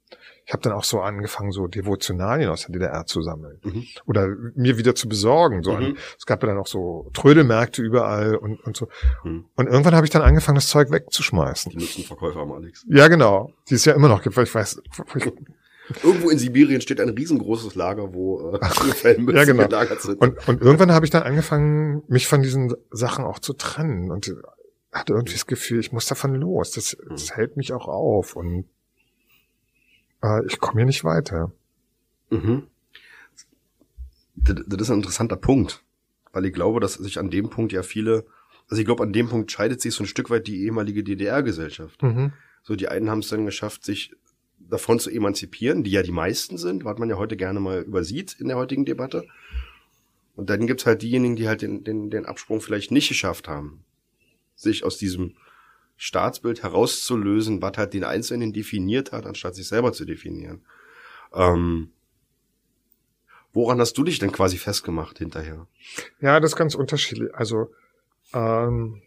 Ich 0.49 0.55
habe 0.55 0.63
dann 0.63 0.73
auch 0.73 0.85
so 0.85 1.01
angefangen, 1.03 1.53
so 1.53 1.67
Devotionalien 1.67 2.49
aus 2.49 2.63
der 2.63 2.73
DDR 2.73 3.05
zu 3.05 3.21
sammeln 3.21 3.61
Mhm. 3.63 3.85
oder 4.07 4.29
mir 4.55 4.79
wieder 4.79 4.95
zu 4.95 5.07
besorgen. 5.07 5.63
So 5.63 5.73
Mhm. 5.73 5.77
an, 5.77 5.99
es 6.19 6.25
gab 6.25 6.43
ja 6.43 6.49
dann 6.49 6.57
auch 6.57 6.67
so 6.67 7.11
Trödelmärkte 7.13 7.83
überall 7.83 8.35
und, 8.35 8.59
und 8.65 8.75
so. 8.75 8.89
Mhm. 9.25 9.45
Und 9.57 9.67
irgendwann 9.67 9.95
habe 9.95 10.07
ich 10.07 10.11
dann 10.11 10.23
angefangen, 10.23 10.55
das 10.57 10.69
Zeug 10.69 10.91
wegzuschmeißen. 10.91 11.71
Die 11.73 11.77
Nutzenverkäufer 11.77 12.41
am 12.41 12.53
Alex. 12.53 12.87
Ja, 12.89 13.09
genau. 13.09 13.53
Die 13.69 13.75
es 13.75 13.85
ja 13.85 13.93
immer 13.93 14.09
noch 14.09 14.23
gibt, 14.23 14.39
weil 14.39 14.45
ich 14.45 14.55
weiß. 14.55 14.81
Irgendwo 16.03 16.29
in 16.31 16.39
Sibirien 16.39 16.81
steht 16.81 17.01
ein 17.01 17.09
riesengroßes 17.11 17.75
Lager, 17.75 18.13
wo 18.15 18.53
äh, 18.53 18.65
Fellmützen 18.95 19.37
Ja, 19.37 19.45
genau. 19.45 19.65
gelagert 19.67 20.01
sind. 20.03 20.19
Und, 20.21 20.49
und 20.49 20.63
irgendwann 20.63 20.93
habe 20.93 21.05
ich 21.07 21.11
dann 21.11 21.23
angefangen, 21.25 22.03
mich 22.09 22.27
von 22.27 22.43
diesen 22.43 22.75
Sachen 22.91 23.25
auch 23.25 23.39
zu 23.39 23.53
trennen 23.55 24.11
und 24.11 24.35
hatte 24.93 25.13
irgendwie 25.13 25.35
das 25.35 25.47
Gefühl, 25.47 25.81
ich 25.81 25.93
muss 25.93 26.07
davon 26.07 26.35
los. 26.35 26.71
Das, 26.73 26.97
das 27.09 27.37
hält 27.37 27.57
mich 27.59 27.73
auch 27.75 27.87
auf 27.89 28.35
und 28.37 28.65
äh, 30.23 30.45
ich 30.47 30.59
komme 30.59 30.81
hier 30.81 30.87
nicht 30.87 31.05
weiter. 31.05 31.53
Mhm. 32.31 32.67
Das, 34.35 34.57
das 34.67 34.83
ist 34.83 34.91
ein 34.91 34.99
interessanter 34.99 35.37
Punkt, 35.37 35.83
weil 36.33 36.47
ich 36.47 36.53
glaube, 36.53 36.81
dass 36.81 36.95
sich 36.95 37.19
an 37.19 37.31
dem 37.31 37.51
Punkt 37.51 37.73
ja 37.73 37.83
viele, 37.83 38.25
also 38.69 38.81
ich 38.81 38.87
glaube, 38.87 39.03
an 39.03 39.13
dem 39.13 39.29
Punkt 39.29 39.51
scheidet 39.51 39.81
sich 39.81 39.95
so 39.95 40.05
ein 40.05 40.07
Stück 40.07 40.31
weit 40.31 40.47
die 40.47 40.65
ehemalige 40.65 41.03
DDR-Gesellschaft. 41.03 42.03
Mhm. 42.03 42.33
So, 42.63 42.77
die 42.77 42.89
einen 42.89 43.11
haben 43.11 43.21
es 43.21 43.29
dann 43.29 43.47
geschafft, 43.47 43.85
sich 43.85 44.15
davon 44.59 45.01
zu 45.01 45.11
emanzipieren, 45.11 45.85
die 45.85 45.91
ja 45.91 46.03
die 46.03 46.13
meisten 46.13 46.59
sind, 46.59 46.85
was 46.85 46.99
man 46.99 47.09
ja 47.09 47.17
heute 47.17 47.37
gerne 47.37 47.61
mal 47.61 47.83
übersieht 47.83 48.37
in 48.39 48.49
der 48.49 48.57
heutigen 48.57 48.85
Debatte. 48.85 49.25
Und 50.37 50.51
dann 50.51 50.67
gibt's 50.67 50.87
halt 50.87 51.03
diejenigen, 51.03 51.37
die 51.37 51.49
halt 51.49 51.63
den, 51.63 51.83
den, 51.85 52.11
den 52.11 52.27
Absprung 52.27 52.61
vielleicht 52.61 52.91
nicht 52.91 53.09
geschafft 53.09 53.49
haben, 53.49 53.85
sich 54.55 54.85
aus 54.85 54.99
diesem 54.99 55.35
Staatsbild 55.99 56.63
herauszulösen, 56.63 57.61
was 57.61 57.77
halt 57.77 57.93
den 57.93 58.05
Einzelnen 58.05 58.53
definiert 58.53 59.13
hat, 59.13 59.27
anstatt 59.27 59.57
sich 59.57 59.67
selber 59.69 59.93
zu 59.93 60.05
definieren. 60.05 60.65
Ähm, 61.35 61.91
woran 63.53 63.81
hast 63.81 63.99
du 63.99 64.05
dich 64.05 64.21
denn 64.21 64.31
quasi 64.31 64.57
festgemacht 64.59 65.19
hinterher? 65.19 65.67
Ja, 66.21 66.39
das 66.39 66.53
ist 66.53 66.57
ganz 66.57 66.77
unterschiedlich. 66.77 67.35
Also 67.35 67.71
ähm, 68.33 69.03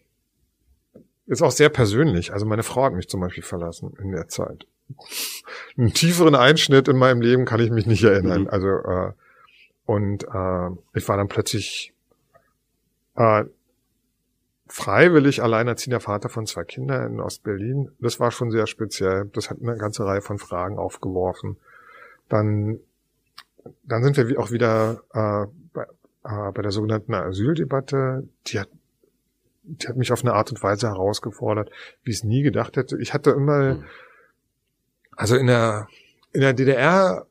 ist 1.27 1.41
auch 1.41 1.51
sehr 1.51 1.69
persönlich. 1.69 2.33
Also 2.33 2.45
meine 2.45 2.63
Frau 2.63 2.83
hat 2.83 2.93
mich 2.93 3.07
zum 3.07 3.21
Beispiel 3.21 3.43
verlassen 3.43 3.93
in 4.01 4.11
der 4.11 4.27
Zeit. 4.27 4.67
Einen 5.77 5.93
tieferen 5.93 6.35
Einschnitt 6.35 6.89
in 6.89 6.97
meinem 6.97 7.21
Leben 7.21 7.45
kann 7.45 7.61
ich 7.61 7.71
mich 7.71 7.85
nicht 7.85 8.03
erinnern. 8.03 8.41
Mhm. 8.41 8.49
Also 8.49 8.67
äh, 8.67 9.13
und 9.85 10.25
äh, 10.25 10.69
ich 10.93 11.07
war 11.07 11.15
dann 11.15 11.29
plötzlich 11.29 11.93
äh, 13.15 13.45
freiwillig 14.71 15.43
alleinerziehender 15.43 15.99
Vater 15.99 16.29
von 16.29 16.45
zwei 16.45 16.63
Kindern 16.63 17.11
in 17.11 17.19
Ostberlin. 17.19 17.91
Das 17.99 18.21
war 18.21 18.31
schon 18.31 18.51
sehr 18.51 18.67
speziell. 18.67 19.29
Das 19.33 19.49
hat 19.49 19.57
eine 19.61 19.75
ganze 19.75 20.05
Reihe 20.05 20.21
von 20.21 20.39
Fragen 20.39 20.77
aufgeworfen. 20.77 21.57
Dann, 22.29 22.79
dann 23.83 24.01
sind 24.01 24.15
wir 24.15 24.39
auch 24.39 24.49
wieder 24.51 25.03
äh, 25.13 25.51
bei, 25.73 25.83
äh, 26.23 26.51
bei 26.53 26.61
der 26.61 26.71
sogenannten 26.71 27.13
Asyldebatte. 27.13 28.29
Die 28.47 28.61
hat, 28.61 28.69
die 29.63 29.89
hat 29.89 29.97
mich 29.97 30.13
auf 30.13 30.21
eine 30.21 30.35
Art 30.35 30.51
und 30.51 30.63
Weise 30.63 30.87
herausgefordert, 30.87 31.69
wie 32.03 32.11
ich 32.11 32.17
es 32.17 32.23
nie 32.23 32.41
gedacht 32.41 32.77
hätte. 32.77 32.97
Ich 32.97 33.13
hatte 33.13 33.31
immer, 33.31 33.75
mhm. 33.75 33.83
also 35.17 35.35
in 35.35 35.47
der 35.47 35.89
in 36.31 36.39
der 36.39 36.53
DDR 36.53 37.27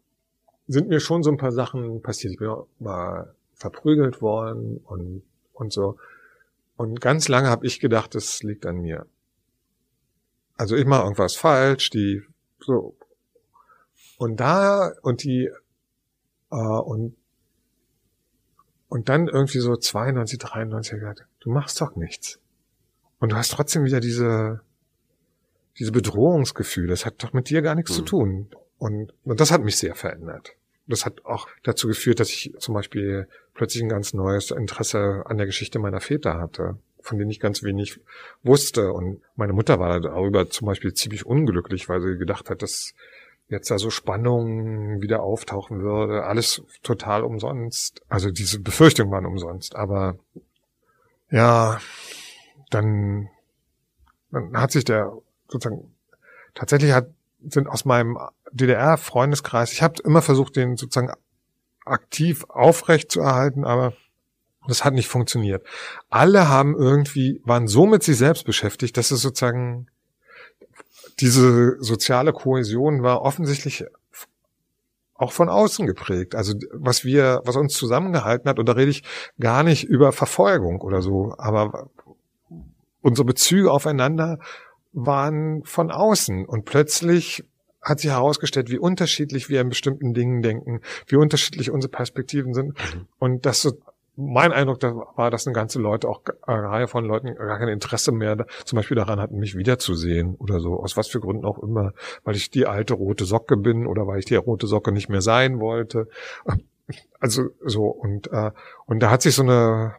sind 0.68 0.90
mir 0.90 1.00
schon 1.00 1.22
so 1.22 1.31
ein 1.31 1.38
paar 1.38 1.53
Sachen 1.53 2.03
passiert. 2.03 2.35
Ich 2.35 2.38
bin 2.38 2.48
auch 2.48 2.66
mal 2.79 3.35
verprügelt 3.55 4.20
worden 4.20 4.79
und 4.85 5.22
und 5.55 5.72
so. 5.72 5.96
Und 6.80 6.98
ganz 7.02 7.28
lange 7.28 7.50
habe 7.50 7.66
ich 7.66 7.78
gedacht, 7.78 8.14
das 8.14 8.42
liegt 8.42 8.64
an 8.64 8.78
mir. 8.78 9.04
Also 10.56 10.76
ich 10.76 10.86
mache 10.86 11.02
irgendwas 11.02 11.36
falsch, 11.36 11.90
die 11.90 12.22
so. 12.58 12.96
Und 14.16 14.40
da 14.40 14.90
und 15.02 15.22
die 15.22 15.50
äh, 16.50 16.56
und 16.56 17.18
und 18.88 19.10
dann 19.10 19.28
irgendwie 19.28 19.58
so 19.58 19.76
92, 19.76 20.38
93 20.38 20.92
gesagt, 20.94 21.26
du 21.40 21.50
machst 21.50 21.78
doch 21.82 21.96
nichts. 21.96 22.40
Und 23.18 23.32
du 23.32 23.36
hast 23.36 23.52
trotzdem 23.52 23.84
wieder 23.84 24.00
diese 24.00 24.62
diese 25.78 25.92
Bedrohungsgefühl. 25.92 26.86
Das 26.86 27.04
hat 27.04 27.22
doch 27.22 27.34
mit 27.34 27.50
dir 27.50 27.60
gar 27.60 27.74
nichts 27.74 27.90
mhm. 27.90 27.96
zu 27.96 28.02
tun. 28.04 28.48
Und, 28.78 29.12
und 29.24 29.38
das 29.38 29.50
hat 29.50 29.60
mich 29.60 29.76
sehr 29.76 29.94
verändert. 29.94 30.56
Das 30.86 31.04
hat 31.04 31.26
auch 31.26 31.46
dazu 31.62 31.88
geführt, 31.88 32.20
dass 32.20 32.30
ich 32.30 32.54
zum 32.58 32.72
Beispiel 32.72 33.28
plötzlich 33.60 33.82
ein 33.82 33.90
ganz 33.90 34.14
neues 34.14 34.50
Interesse 34.52 35.22
an 35.26 35.36
der 35.36 35.44
Geschichte 35.44 35.78
meiner 35.78 36.00
Väter 36.00 36.38
hatte, 36.38 36.78
von 37.02 37.18
denen 37.18 37.30
ich 37.30 37.40
ganz 37.40 37.62
wenig 37.62 38.00
wusste. 38.42 38.94
Und 38.94 39.20
meine 39.36 39.52
Mutter 39.52 39.78
war 39.78 40.00
darüber 40.00 40.48
zum 40.48 40.66
Beispiel 40.66 40.94
ziemlich 40.94 41.26
unglücklich, 41.26 41.86
weil 41.86 42.00
sie 42.00 42.16
gedacht 42.16 42.48
hat, 42.48 42.62
dass 42.62 42.94
jetzt 43.50 43.70
da 43.70 43.76
so 43.76 43.90
Spannung 43.90 45.02
wieder 45.02 45.22
auftauchen 45.22 45.82
würde. 45.82 46.24
Alles 46.24 46.62
total 46.82 47.22
umsonst. 47.22 48.00
Also 48.08 48.30
diese 48.30 48.60
Befürchtungen 48.60 49.12
waren 49.12 49.26
umsonst. 49.26 49.76
Aber 49.76 50.16
ja, 51.30 51.82
dann, 52.70 53.28
dann 54.30 54.56
hat 54.56 54.72
sich 54.72 54.86
der 54.86 55.12
sozusagen 55.48 55.94
tatsächlich 56.54 56.92
hat 56.92 57.10
sind 57.46 57.68
aus 57.68 57.84
meinem 57.84 58.16
DDR-Freundeskreis. 58.52 59.72
Ich 59.72 59.82
habe 59.82 60.00
immer 60.02 60.22
versucht, 60.22 60.56
den 60.56 60.78
sozusagen 60.78 61.12
aktiv 61.90 62.44
aufrecht 62.48 63.11
zu 63.11 63.20
erhalten, 63.20 63.64
aber 63.64 63.94
das 64.66 64.85
hat 64.85 64.94
nicht 64.94 65.09
funktioniert. 65.09 65.64
Alle 66.11 66.48
haben 66.48 66.76
irgendwie, 66.76 67.40
waren 67.44 67.66
so 67.66 67.87
mit 67.87 68.03
sich 68.03 68.16
selbst 68.16 68.44
beschäftigt, 68.44 68.96
dass 68.96 69.11
es 69.11 69.22
sozusagen 69.22 69.87
diese 71.18 71.76
soziale 71.83 72.33
Kohäsion 72.33 73.03
war 73.03 73.22
offensichtlich 73.22 73.85
auch 75.14 75.33
von 75.33 75.48
außen 75.48 75.87
geprägt. 75.87 76.35
Also 76.35 76.55
was 76.72 77.05
wir, 77.05 77.42
was 77.44 77.57
uns 77.57 77.74
zusammengehalten 77.74 78.48
hat, 78.48 78.59
und 78.59 78.66
da 78.66 78.72
rede 78.72 78.90
ich 78.90 79.03
gar 79.38 79.62
nicht 79.62 79.85
über 79.85 80.12
Verfolgung 80.12 80.81
oder 80.81 81.03
so, 81.03 81.35
aber 81.37 81.90
unsere 83.03 83.26
Bezüge 83.26 83.70
aufeinander 83.70 84.38
waren 84.92 85.62
von 85.64 85.90
außen 85.90 86.46
und 86.46 86.64
plötzlich 86.64 87.44
hat 87.82 88.00
sich 88.00 88.10
herausgestellt, 88.10 88.70
wie 88.70 88.78
unterschiedlich 88.78 89.48
wir 89.48 89.60
in 89.60 89.68
bestimmten 89.68 90.12
Dingen 90.14 90.42
denken, 90.42 90.80
wie 91.06 91.16
unterschiedlich 91.16 91.70
unsere 91.70 91.90
Perspektiven 91.90 92.54
sind. 92.54 92.68
Mhm. 92.68 93.06
Und 93.18 93.46
das 93.46 93.62
so, 93.62 93.72
mein 94.16 94.52
Eindruck 94.52 94.82
war, 94.82 95.30
dass 95.30 95.46
eine 95.46 95.54
ganze 95.54 95.80
Leute, 95.80 96.08
auch 96.08 96.22
eine 96.42 96.68
Reihe 96.68 96.88
von 96.88 97.04
Leuten 97.04 97.34
gar 97.34 97.58
kein 97.58 97.68
Interesse 97.68 98.12
mehr 98.12 98.44
zum 98.64 98.76
Beispiel 98.76 98.96
daran 98.96 99.18
hatten, 99.18 99.38
mich 99.38 99.56
wiederzusehen 99.56 100.34
oder 100.36 100.60
so, 100.60 100.80
aus 100.80 100.96
was 100.96 101.08
für 101.08 101.20
Gründen 101.20 101.44
auch 101.44 101.58
immer, 101.58 101.92
weil 102.24 102.36
ich 102.36 102.50
die 102.50 102.66
alte 102.66 102.94
rote 102.94 103.24
Socke 103.24 103.56
bin 103.56 103.86
oder 103.86 104.06
weil 104.06 104.18
ich 104.18 104.26
die 104.26 104.36
rote 104.36 104.66
Socke 104.66 104.92
nicht 104.92 105.08
mehr 105.08 105.22
sein 105.22 105.60
wollte. 105.60 106.08
Also 107.20 107.50
so 107.64 107.84
und 107.84 108.32
äh, 108.32 108.50
und 108.86 108.98
da 109.00 109.10
hat 109.10 109.22
sich 109.22 109.36
so 109.36 109.44
eine 109.44 109.94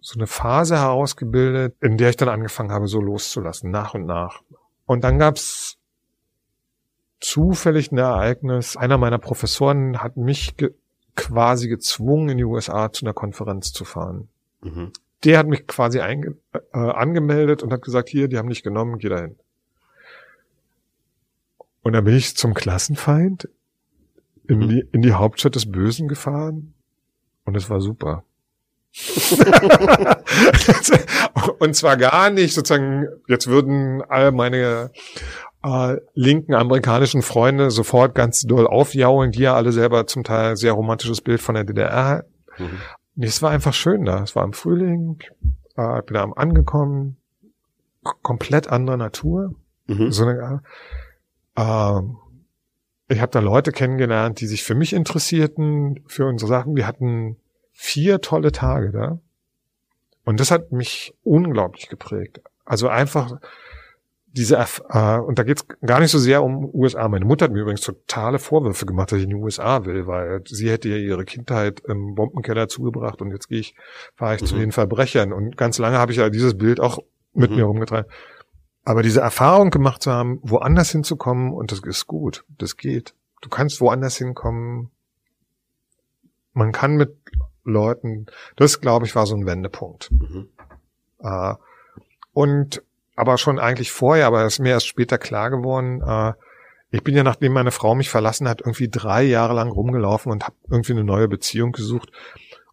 so 0.00 0.18
eine 0.18 0.26
Phase 0.26 0.76
herausgebildet, 0.76 1.76
in 1.80 1.96
der 1.96 2.10
ich 2.10 2.16
dann 2.16 2.28
angefangen 2.28 2.72
habe, 2.72 2.88
so 2.88 3.00
loszulassen, 3.00 3.70
nach 3.70 3.94
und 3.94 4.04
nach. 4.04 4.42
Und 4.84 5.02
dann 5.02 5.18
gab's 5.18 5.79
zufällig 7.20 7.92
ein 7.92 7.98
Ereignis. 7.98 8.76
Einer 8.76 8.98
meiner 8.98 9.18
Professoren 9.18 10.02
hat 10.02 10.16
mich 10.16 10.56
ge 10.56 10.72
quasi 11.16 11.68
gezwungen, 11.68 12.28
in 12.30 12.38
die 12.38 12.44
USA 12.44 12.90
zu 12.92 13.04
einer 13.04 13.12
Konferenz 13.12 13.72
zu 13.72 13.84
fahren. 13.84 14.28
Mhm. 14.62 14.92
Der 15.24 15.38
hat 15.38 15.48
mich 15.48 15.66
quasi 15.66 15.98
äh, 15.98 16.32
angemeldet 16.72 17.62
und 17.62 17.70
hat 17.72 17.82
gesagt, 17.82 18.08
hier, 18.08 18.28
die 18.28 18.38
haben 18.38 18.48
dich 18.48 18.62
genommen, 18.62 18.96
geh 18.98 19.10
dahin. 19.10 19.36
Und 21.82 21.92
dann 21.92 22.04
bin 22.04 22.14
ich 22.14 22.36
zum 22.36 22.54
Klassenfeind 22.54 23.50
in, 24.48 24.60
mhm. 24.60 24.68
die, 24.68 24.86
in 24.92 25.02
die 25.02 25.12
Hauptstadt 25.12 25.56
des 25.56 25.70
Bösen 25.70 26.08
gefahren 26.08 26.72
und 27.44 27.54
es 27.56 27.68
war 27.68 27.82
super. 27.82 28.24
und 31.58 31.76
zwar 31.76 31.96
gar 31.96 32.30
nicht 32.30 32.54
sozusagen, 32.54 33.06
jetzt 33.28 33.46
würden 33.46 34.02
all 34.02 34.32
meine 34.32 34.90
äh, 35.62 35.96
linken 36.14 36.54
amerikanischen 36.54 37.22
Freunde 37.22 37.70
sofort 37.70 38.14
ganz 38.14 38.42
doll 38.42 38.66
aufjaulen, 38.66 39.32
die 39.32 39.40
ja 39.40 39.54
alle 39.54 39.72
selber 39.72 40.06
zum 40.06 40.24
Teil 40.24 40.56
sehr 40.56 40.72
romantisches 40.72 41.20
Bild 41.20 41.40
von 41.40 41.54
der 41.54 41.64
DDR. 41.64 42.24
Mhm. 42.58 42.80
Nee, 43.16 43.26
es 43.26 43.42
war 43.42 43.50
einfach 43.50 43.74
schön 43.74 44.04
da. 44.04 44.22
Es 44.22 44.34
war 44.34 44.44
im 44.44 44.52
Frühling, 44.52 45.18
äh, 45.76 46.02
bin 46.02 46.14
da 46.14 46.24
angekommen, 46.24 47.16
komplett 48.22 48.68
andere 48.68 48.96
Natur. 48.96 49.54
Mhm. 49.86 50.10
So 50.10 50.24
eine, 50.24 50.62
äh, 51.56 52.00
ich 53.08 53.20
habe 53.20 53.32
da 53.32 53.40
Leute 53.40 53.72
kennengelernt, 53.72 54.40
die 54.40 54.46
sich 54.46 54.62
für 54.62 54.74
mich 54.74 54.92
interessierten, 54.92 56.00
für 56.06 56.26
unsere 56.26 56.48
Sachen. 56.48 56.76
Wir 56.76 56.86
hatten 56.86 57.36
vier 57.72 58.20
tolle 58.20 58.52
Tage 58.52 58.92
da. 58.92 59.18
Und 60.24 60.38
das 60.38 60.50
hat 60.50 60.70
mich 60.70 61.12
unglaublich 61.24 61.88
geprägt. 61.88 62.40
Also 62.64 62.88
einfach 62.88 63.40
diese, 64.32 64.56
äh, 64.56 65.18
und 65.18 65.38
da 65.38 65.42
geht's 65.42 65.66
gar 65.84 66.00
nicht 66.00 66.10
so 66.10 66.18
sehr 66.18 66.42
um 66.42 66.64
USA. 66.72 67.08
Meine 67.08 67.24
Mutter 67.24 67.46
hat 67.46 67.52
mir 67.52 67.62
übrigens 67.62 67.80
totale 67.80 68.38
Vorwürfe 68.38 68.86
gemacht, 68.86 69.10
dass 69.10 69.18
ich 69.18 69.24
in 69.24 69.30
die 69.30 69.36
USA 69.36 69.84
will, 69.84 70.06
weil 70.06 70.42
sie 70.46 70.70
hätte 70.70 70.88
ja 70.88 70.96
ihre 70.96 71.24
Kindheit 71.24 71.80
im 71.80 72.14
Bombenkeller 72.14 72.68
zugebracht 72.68 73.20
und 73.22 73.32
jetzt 73.32 73.48
gehe 73.48 73.58
ich, 73.58 73.74
fahre 74.14 74.36
ich 74.36 74.42
mhm. 74.42 74.46
zu 74.46 74.56
den 74.56 74.72
Verbrechern. 74.72 75.32
Und 75.32 75.56
ganz 75.56 75.78
lange 75.78 75.98
habe 75.98 76.12
ich 76.12 76.18
ja 76.18 76.30
dieses 76.30 76.56
Bild 76.56 76.78
auch 76.78 77.00
mit 77.32 77.50
mhm. 77.50 77.56
mir 77.56 77.64
rumgetragen. 77.64 78.10
Aber 78.84 79.02
diese 79.02 79.20
Erfahrung 79.20 79.70
gemacht 79.70 80.02
zu 80.02 80.12
haben, 80.12 80.38
woanders 80.42 80.90
hinzukommen, 80.90 81.52
und 81.52 81.72
das 81.72 81.80
ist 81.80 82.06
gut, 82.06 82.44
das 82.48 82.76
geht. 82.76 83.14
Du 83.40 83.48
kannst 83.48 83.80
woanders 83.80 84.16
hinkommen. 84.16 84.90
Man 86.52 86.72
kann 86.72 86.96
mit 86.96 87.16
Leuten, 87.64 88.26
das 88.56 88.80
glaube 88.80 89.06
ich 89.06 89.14
war 89.14 89.26
so 89.26 89.34
ein 89.34 89.46
Wendepunkt. 89.46 90.10
Mhm. 90.12 90.48
Äh, 91.18 91.54
und 92.32 92.82
aber 93.20 93.38
schon 93.38 93.58
eigentlich 93.58 93.92
vorher, 93.92 94.26
aber 94.26 94.42
das 94.42 94.54
ist 94.54 94.58
mir 94.58 94.70
erst 94.70 94.86
später 94.86 95.18
klar 95.18 95.50
geworden. 95.50 96.02
Äh, 96.02 96.32
ich 96.90 97.04
bin 97.04 97.14
ja, 97.14 97.22
nachdem 97.22 97.52
meine 97.52 97.70
Frau 97.70 97.94
mich 97.94 98.10
verlassen 98.10 98.48
hat, 98.48 98.60
irgendwie 98.60 98.88
drei 98.88 99.22
Jahre 99.22 99.54
lang 99.54 99.70
rumgelaufen 99.70 100.32
und 100.32 100.44
habe 100.44 100.56
irgendwie 100.68 100.92
eine 100.92 101.04
neue 101.04 101.28
Beziehung 101.28 101.72
gesucht 101.72 102.10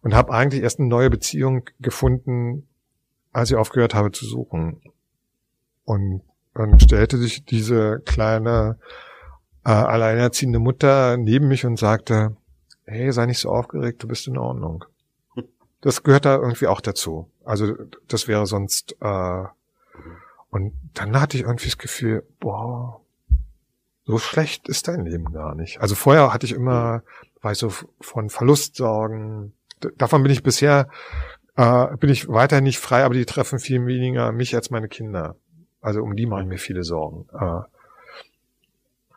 und 0.02 0.14
habe 0.14 0.32
eigentlich 0.32 0.62
erst 0.62 0.80
eine 0.80 0.88
neue 0.88 1.10
Beziehung 1.10 1.64
gefunden, 1.80 2.66
als 3.32 3.50
ich 3.50 3.56
aufgehört 3.56 3.94
habe 3.94 4.10
zu 4.10 4.26
suchen. 4.26 4.80
Und 5.84 6.22
dann 6.54 6.80
stellte 6.80 7.18
sich 7.18 7.44
diese 7.44 8.00
kleine 8.04 8.78
äh, 9.64 9.70
alleinerziehende 9.70 10.58
Mutter 10.58 11.16
neben 11.16 11.46
mich 11.46 11.64
und 11.64 11.78
sagte, 11.78 12.36
hey, 12.86 13.12
sei 13.12 13.26
nicht 13.26 13.38
so 13.38 13.50
aufgeregt, 13.50 14.02
du 14.02 14.08
bist 14.08 14.26
in 14.26 14.38
Ordnung. 14.38 14.84
Das 15.80 16.02
gehört 16.02 16.24
da 16.24 16.36
irgendwie 16.36 16.66
auch 16.66 16.80
dazu. 16.80 17.30
Also 17.44 17.74
das 18.08 18.26
wäre 18.26 18.46
sonst 18.46 18.96
äh, 19.00 19.44
und 20.50 20.72
dann 20.94 21.20
hatte 21.20 21.36
ich 21.36 21.44
irgendwie 21.44 21.66
das 21.66 21.78
Gefühl, 21.78 22.24
boah, 22.40 23.00
so 24.04 24.18
schlecht 24.18 24.68
ist 24.68 24.88
dein 24.88 25.04
Leben 25.04 25.32
gar 25.32 25.54
nicht. 25.54 25.80
Also 25.80 25.94
vorher 25.94 26.32
hatte 26.32 26.46
ich 26.46 26.52
immer, 26.52 27.02
war 27.42 27.52
ich 27.52 27.58
so 27.58 27.70
von 28.00 28.30
Verlustsorgen. 28.30 29.52
Davon 29.96 30.22
bin 30.22 30.32
ich 30.32 30.42
bisher, 30.42 30.88
äh, 31.56 31.96
bin 31.98 32.08
ich 32.08 32.28
weiter 32.28 32.60
nicht 32.62 32.78
frei, 32.78 33.04
aber 33.04 33.14
die 33.14 33.26
treffen 33.26 33.58
viel 33.58 33.84
weniger 33.86 34.32
mich 34.32 34.54
als 34.54 34.70
meine 34.70 34.88
Kinder. 34.88 35.36
Also 35.80 36.02
um 36.02 36.16
die 36.16 36.26
mache 36.26 36.42
ich 36.42 36.48
mir 36.48 36.58
viele 36.58 36.84
Sorgen. 36.84 37.26
Äh, 37.38 37.60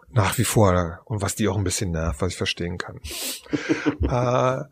nach 0.09 0.37
wie 0.37 0.43
vor. 0.43 0.99
Und 1.05 1.21
was 1.21 1.35
die 1.35 1.47
auch 1.47 1.57
ein 1.57 1.63
bisschen 1.63 1.91
nervt, 1.91 2.21
was 2.21 2.31
ich 2.33 2.37
verstehen 2.37 2.77
kann. 2.77 2.99
äh, 4.01 4.63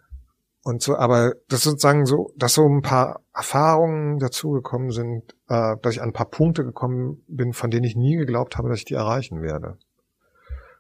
und 0.70 0.84
so, 0.84 0.96
aber 0.96 1.34
das 1.48 1.64
sozusagen 1.64 2.06
so, 2.06 2.32
dass 2.38 2.54
so 2.54 2.64
ein 2.68 2.84
paar 2.84 3.22
Erfahrungen 3.34 4.20
dazugekommen 4.20 4.92
sind, 4.92 5.36
äh, 5.48 5.76
dass 5.82 5.94
ich 5.94 6.02
an 6.02 6.10
ein 6.10 6.14
paar 6.14 6.30
Punkte 6.30 6.64
gekommen 6.64 7.24
bin, 7.28 7.54
von 7.54 7.72
denen 7.72 7.86
ich 7.86 7.96
nie 7.96 8.16
geglaubt 8.16 8.56
habe, 8.56 8.70
dass 8.70 8.78
ich 8.78 8.86
die 8.86 8.94
erreichen 8.94 9.42
werde. 9.42 9.78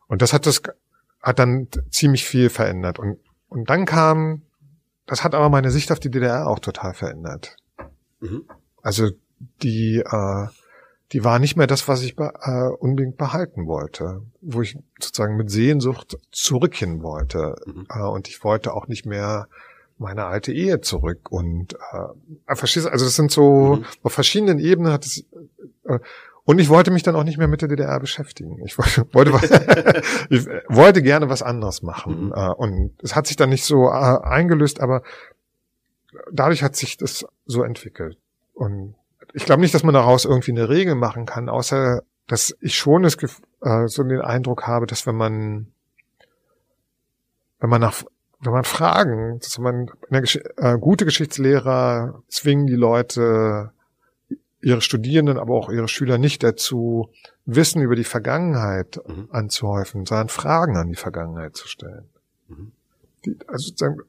Und 0.07 0.21
das 0.21 0.31
hat 0.31 0.45
das, 0.45 0.61
hat 1.23 1.39
dann 1.39 1.69
ziemlich 1.89 2.23
viel 2.23 2.51
verändert. 2.51 2.99
Und, 2.99 3.17
und 3.47 3.71
dann 3.71 3.85
kam, 3.85 4.43
das 5.07 5.23
hat 5.23 5.33
aber 5.33 5.49
meine 5.49 5.71
Sicht 5.71 5.91
auf 5.91 5.99
die 5.99 6.11
DDR 6.11 6.45
auch 6.45 6.59
total 6.59 6.93
verändert. 6.93 7.55
Mhm. 8.19 8.43
Also 8.83 9.09
die, 9.63 10.03
äh, 10.05 10.47
die 11.13 11.23
war 11.23 11.39
nicht 11.39 11.55
mehr 11.55 11.67
das, 11.67 11.87
was 11.87 12.03
ich 12.03 12.15
be 12.15 12.31
äh, 12.41 12.69
unbedingt 12.77 13.17
behalten 13.17 13.65
wollte, 13.65 14.21
wo 14.41 14.61
ich 14.61 14.77
sozusagen 14.99 15.35
mit 15.35 15.49
Sehnsucht 15.49 16.19
zurückhin 16.31 17.01
wollte. 17.01 17.55
Mhm. 17.65 17.87
Äh, 17.89 18.03
und 18.03 18.27
ich 18.27 18.43
wollte 18.43 18.75
auch 18.75 18.87
nicht 18.87 19.07
mehr 19.07 19.47
meine 19.99 20.25
alte 20.25 20.51
Ehe 20.51 20.81
zurück. 20.81 21.31
Und 21.31 21.73
äh, 21.73 22.55
verstehst 22.55 22.87
also 22.87 23.05
das 23.05 23.15
sind 23.15 23.31
so 23.31 23.77
mhm. 23.77 23.85
auf 24.03 24.13
verschiedenen 24.13 24.59
Ebenen 24.59 24.91
hat 24.91 25.05
es 25.05 25.25
äh, 25.85 25.99
und 26.49 26.57
ich 26.57 26.69
wollte 26.69 26.89
mich 26.89 27.03
dann 27.03 27.15
auch 27.15 27.23
nicht 27.23 27.37
mehr 27.37 27.47
mit 27.47 27.61
der 27.61 27.67
DDR 27.67 27.99
beschäftigen. 27.99 28.59
Ich 28.65 28.75
wollte, 28.79 29.05
wollte, 29.13 30.01
ich 30.31 30.47
wollte 30.67 31.03
gerne 31.03 31.29
was 31.29 31.43
anderes 31.43 31.83
machen. 31.83 32.27
Mhm. 32.27 32.33
Äh, 32.33 32.49
und 32.49 32.91
es 33.03 33.15
hat 33.15 33.27
sich 33.27 33.35
dann 33.35 33.49
nicht 33.49 33.63
so 33.63 33.87
äh, 33.87 34.19
eingelöst, 34.23 34.79
aber 34.79 35.03
dadurch 36.31 36.63
hat 36.63 36.75
sich 36.75 36.97
das 36.97 37.25
so 37.45 37.61
entwickelt. 37.63 38.17
Und 38.53 38.95
ich 39.33 39.45
glaube 39.45 39.61
nicht, 39.61 39.75
dass 39.75 39.83
man 39.83 39.93
daraus 39.93 40.25
irgendwie 40.25 40.51
eine 40.51 40.69
Regel 40.69 40.95
machen 40.95 41.27
kann, 41.27 41.49
außer 41.49 42.01
dass 42.25 42.55
ich 42.61 42.75
schon 42.75 43.03
das, 43.03 43.15
äh, 43.61 43.87
so 43.87 44.03
den 44.03 44.21
Eindruck 44.21 44.65
habe, 44.65 44.87
dass 44.87 45.05
wenn 45.05 45.15
man, 45.15 45.67
wenn 47.59 47.69
man 47.69 47.81
nach, 47.81 48.03
wenn 48.41 48.53
man 48.53 48.63
Fragen, 48.63 49.39
dass 49.39 49.57
man 49.57 49.91
eine, 50.09 50.23
äh, 50.57 50.77
gute 50.77 51.05
Geschichtslehrer 51.05 52.23
zwingen 52.29 52.67
die 52.67 52.75
Leute, 52.75 53.71
ihre 54.61 54.81
Studierenden, 54.81 55.37
aber 55.37 55.55
auch 55.55 55.69
ihre 55.69 55.87
Schüler 55.87 56.17
nicht 56.17 56.43
dazu, 56.43 57.09
Wissen 57.45 57.81
über 57.81 57.95
die 57.95 58.03
Vergangenheit 58.03 58.99
mhm. 59.07 59.27
anzuhäufen, 59.31 60.05
sondern 60.05 60.29
Fragen 60.29 60.77
an 60.77 60.89
die 60.89 60.95
Vergangenheit 60.95 61.55
zu 61.55 61.67
stellen. 61.67 62.09
Mhm. 62.47 62.71
Die, 63.25 63.37
also 63.47 63.67
sozusagen, 63.67 64.01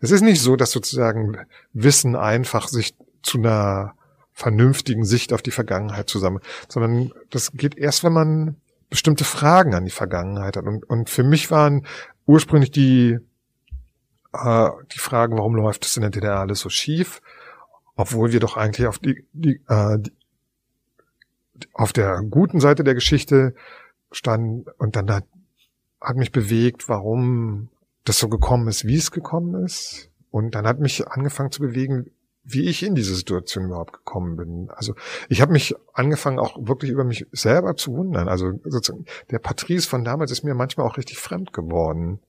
es 0.00 0.10
ist 0.10 0.22
nicht 0.22 0.40
so, 0.40 0.56
dass 0.56 0.70
sozusagen 0.70 1.38
Wissen 1.72 2.16
einfach 2.16 2.68
sich 2.68 2.94
zu 3.22 3.38
einer 3.38 3.94
vernünftigen 4.32 5.04
Sicht 5.04 5.32
auf 5.32 5.42
die 5.42 5.50
Vergangenheit 5.50 6.08
zusammen, 6.08 6.40
sondern 6.68 7.12
das 7.30 7.52
geht 7.52 7.76
erst, 7.76 8.04
wenn 8.04 8.12
man 8.12 8.56
bestimmte 8.90 9.24
Fragen 9.24 9.74
an 9.74 9.84
die 9.84 9.90
Vergangenheit 9.90 10.56
hat. 10.56 10.64
Und, 10.64 10.88
und 10.88 11.08
für 11.08 11.22
mich 11.22 11.50
waren 11.50 11.86
ursprünglich 12.26 12.70
die, 12.70 13.18
äh, 14.34 14.70
die 14.92 14.98
Fragen, 14.98 15.36
warum 15.36 15.54
läuft 15.54 15.84
es 15.86 15.96
in 15.96 16.02
der 16.02 16.10
DDR 16.10 16.40
alles 16.40 16.60
so 16.60 16.68
schief, 16.68 17.20
obwohl 17.96 18.32
wir 18.32 18.40
doch 18.40 18.56
eigentlich 18.56 18.86
auf 18.86 18.98
die, 18.98 19.26
die, 19.32 19.60
äh, 19.68 19.98
die 19.98 20.12
auf 21.72 21.92
der 21.92 22.22
guten 22.22 22.60
Seite 22.60 22.84
der 22.84 22.94
Geschichte 22.94 23.54
standen 24.10 24.64
und 24.78 24.96
dann 24.96 25.10
hat, 25.10 25.24
hat 26.00 26.16
mich 26.16 26.32
bewegt, 26.32 26.88
warum 26.88 27.68
das 28.04 28.18
so 28.18 28.28
gekommen 28.28 28.68
ist, 28.68 28.86
wie 28.86 28.96
es 28.96 29.10
gekommen 29.10 29.64
ist. 29.64 30.10
Und 30.30 30.54
dann 30.54 30.66
hat 30.66 30.80
mich 30.80 31.06
angefangen 31.08 31.52
zu 31.52 31.60
bewegen, 31.60 32.10
wie 32.42 32.68
ich 32.68 32.82
in 32.82 32.94
diese 32.94 33.14
Situation 33.14 33.66
überhaupt 33.66 33.94
gekommen 33.94 34.36
bin. 34.36 34.70
Also 34.70 34.94
ich 35.28 35.40
habe 35.40 35.52
mich 35.52 35.74
angefangen 35.94 36.38
auch 36.38 36.58
wirklich 36.66 36.90
über 36.90 37.04
mich 37.04 37.26
selber 37.32 37.76
zu 37.76 37.96
wundern. 37.96 38.28
Also 38.28 38.52
sozusagen 38.64 39.06
der 39.30 39.38
Patrice 39.38 39.88
von 39.88 40.04
damals 40.04 40.30
ist 40.30 40.44
mir 40.44 40.54
manchmal 40.54 40.86
auch 40.86 40.98
richtig 40.98 41.18
fremd 41.18 41.52
geworden. 41.52 42.20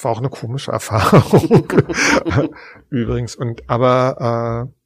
War 0.00 0.12
auch 0.12 0.18
eine 0.18 0.28
komische 0.28 0.72
Erfahrung 0.72 1.66
übrigens. 2.90 3.34
Und 3.34 3.68
aber 3.68 4.70
äh, 4.70 4.76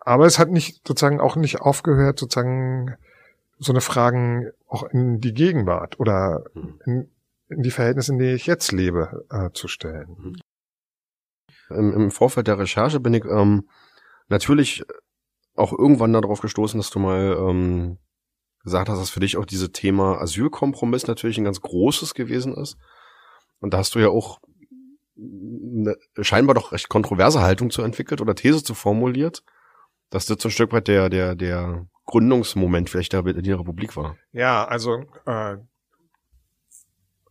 aber 0.00 0.26
es 0.26 0.38
hat 0.38 0.50
nicht 0.50 0.86
sozusagen 0.86 1.20
auch 1.20 1.36
nicht 1.36 1.60
aufgehört, 1.60 2.18
sozusagen 2.18 2.96
so 3.58 3.72
eine 3.72 3.82
Fragen 3.82 4.50
auch 4.66 4.84
in 4.84 5.20
die 5.20 5.34
Gegenwart 5.34 6.00
oder 6.00 6.44
hm. 6.54 6.80
in, 6.86 7.10
in 7.48 7.62
die 7.62 7.70
Verhältnisse, 7.70 8.12
in 8.12 8.18
denen 8.18 8.34
ich 8.34 8.46
jetzt 8.46 8.72
lebe, 8.72 9.26
äh, 9.30 9.50
zu 9.52 9.68
stellen. 9.68 10.16
Hm. 10.16 10.36
Im, 11.70 11.92
Im 11.92 12.10
Vorfeld 12.10 12.48
der 12.48 12.58
Recherche 12.58 12.98
bin 12.98 13.14
ich 13.14 13.24
ähm, 13.24 13.68
natürlich 14.28 14.84
auch 15.54 15.72
irgendwann 15.72 16.12
darauf 16.12 16.40
gestoßen, 16.40 16.80
dass 16.80 16.90
du 16.90 16.98
mal 16.98 17.36
ähm, 17.38 17.98
gesagt 18.64 18.88
hast, 18.88 18.98
dass 18.98 19.10
für 19.10 19.20
dich 19.20 19.36
auch 19.36 19.44
dieses 19.44 19.70
Thema 19.72 20.20
Asylkompromiss 20.20 21.06
natürlich 21.06 21.38
ein 21.38 21.44
ganz 21.44 21.60
großes 21.60 22.14
gewesen 22.14 22.54
ist. 22.54 22.76
Und 23.60 23.74
da 23.74 23.78
hast 23.78 23.94
du 23.94 23.98
ja 23.98 24.08
auch 24.08 24.40
eine 25.16 25.96
scheinbar 26.20 26.54
doch 26.54 26.72
recht 26.72 26.88
kontroverse 26.88 27.40
Haltung 27.40 27.70
zu 27.70 27.82
entwickelt 27.82 28.20
oder 28.20 28.34
These 28.34 28.62
zu 28.62 28.74
formuliert, 28.74 29.44
dass 30.08 30.26
das 30.26 30.40
so 30.40 30.48
ein 30.48 30.52
Stück 30.52 30.72
weit 30.72 30.88
der, 30.88 31.08
der, 31.10 31.34
der 31.34 31.86
Gründungsmoment 32.06 32.90
vielleicht 32.90 33.12
der, 33.12 33.22
der 33.22 33.58
Republik 33.58 33.96
war. 33.96 34.16
Ja, 34.32 34.66
also 34.66 35.04
äh, 35.26 35.58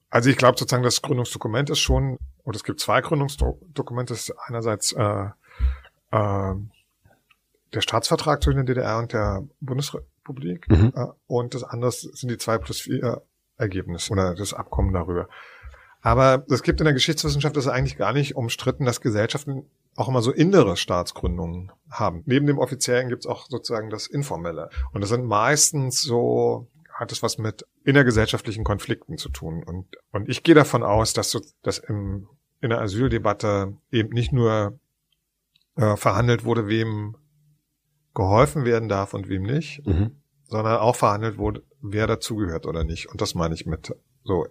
also 0.10 0.30
ich 0.30 0.38
glaube 0.38 0.58
sozusagen, 0.58 0.84
das 0.84 1.02
Gründungsdokument 1.02 1.70
ist 1.70 1.80
schon, 1.80 2.18
oder 2.44 2.56
es 2.56 2.64
gibt 2.64 2.80
zwei 2.80 3.02
Gründungsdokumente, 3.02 4.14
das 4.14 4.30
ist 4.30 4.36
einerseits 4.48 4.92
äh, 4.94 5.26
äh, 6.12 6.56
der 7.74 7.82
Staatsvertrag 7.82 8.42
zwischen 8.42 8.66
der 8.66 8.76
DDR 8.76 8.98
und 8.98 9.14
der 9.14 9.44
Bundesrepublik 9.60 10.68
mhm. 10.70 10.92
äh, 10.96 11.06
und 11.28 11.54
das 11.54 11.64
andere 11.64 11.92
sind 11.92 12.30
die 12.32 12.38
zwei 12.38 12.58
plus 12.58 12.82
vier 12.82 13.22
Ergebnisse 13.58 14.12
oder 14.12 14.34
das 14.34 14.54
Abkommen 14.54 14.94
darüber. 14.94 15.28
Aber 16.02 16.46
es 16.50 16.64
gibt 16.64 16.80
in 16.80 16.86
der 16.86 16.94
Geschichtswissenschaft 16.94 17.58
ist 17.58 17.68
eigentlich 17.68 17.98
gar 17.98 18.14
nicht 18.14 18.36
umstritten, 18.36 18.86
dass 18.86 19.02
Gesellschaften 19.02 19.66
auch 19.96 20.08
immer 20.08 20.22
so 20.22 20.32
innere 20.32 20.78
Staatsgründungen 20.78 21.72
haben. 21.90 22.24
Neben 22.26 22.48
dem 22.48 22.58
offiziellen 22.58 23.10
gibt 23.10 23.24
es 23.24 23.28
auch 23.28 23.48
sozusagen 23.50 23.90
das 23.90 24.08
informelle. 24.08 24.70
Und 24.94 25.02
das 25.02 25.10
sind 25.10 25.26
meistens 25.26 26.02
so 26.02 26.68
hat 27.00 27.14
es 27.14 27.24
was 27.24 27.38
mit 27.38 27.66
innergesellschaftlichen 27.86 28.66
Konflikten 28.66 29.18
zu 29.18 29.30
tun. 29.30 29.64
Und, 29.64 29.88
und 30.12 30.28
ich 30.28 30.44
gehe 30.44 30.54
davon 30.54 30.84
aus, 30.84 31.14
dass, 31.14 31.32
so, 31.32 31.40
dass 31.64 31.78
im, 31.78 32.28
in 32.60 32.72
der 32.72 32.82
Asyldebatte 32.82 33.78
eben 33.90 34.10
nicht 34.10 34.34
nur 34.34 34.78
äh, 35.78 35.96
verhandelt 35.96 36.44
wurde, 36.44 36.68
wem 36.68 37.16
geholfen 38.14 38.66
werden 38.66 38.90
darf 38.90 39.14
und 39.14 39.30
wem 39.30 39.44
nicht, 39.44 39.86
mhm. 39.88 40.22
sondern 40.44 40.80
auch 40.80 40.98
verhandelt 40.98 41.38
wurde, 41.38 41.64
wer 41.82 42.06
dazugehört 42.06 42.66
oder 42.66 42.84
nicht. 42.84 43.10
Und 43.10 43.22
das 43.22 43.34
meine 43.34 43.56
ich 43.56 43.66
mit 43.66 43.96
so, 44.24 44.48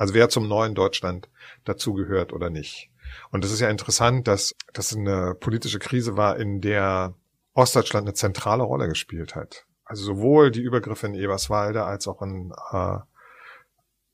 also 0.00 0.14
wer 0.14 0.30
zum 0.30 0.48
neuen 0.48 0.74
Deutschland 0.74 1.28
dazugehört 1.66 2.32
oder 2.32 2.48
nicht. 2.48 2.90
Und 3.32 3.44
es 3.44 3.52
ist 3.52 3.60
ja 3.60 3.68
interessant, 3.68 4.26
dass 4.28 4.54
das 4.72 4.96
eine 4.96 5.34
politische 5.34 5.78
Krise 5.78 6.16
war, 6.16 6.38
in 6.38 6.62
der 6.62 7.14
Ostdeutschland 7.52 8.06
eine 8.06 8.14
zentrale 8.14 8.62
Rolle 8.62 8.88
gespielt 8.88 9.34
hat. 9.34 9.66
Also 9.84 10.04
sowohl 10.04 10.52
die 10.52 10.62
Übergriffe 10.62 11.06
in 11.06 11.12
Eberswalde 11.12 11.84
als 11.84 12.08
auch 12.08 12.22
in, 12.22 12.50
äh, 12.72 12.96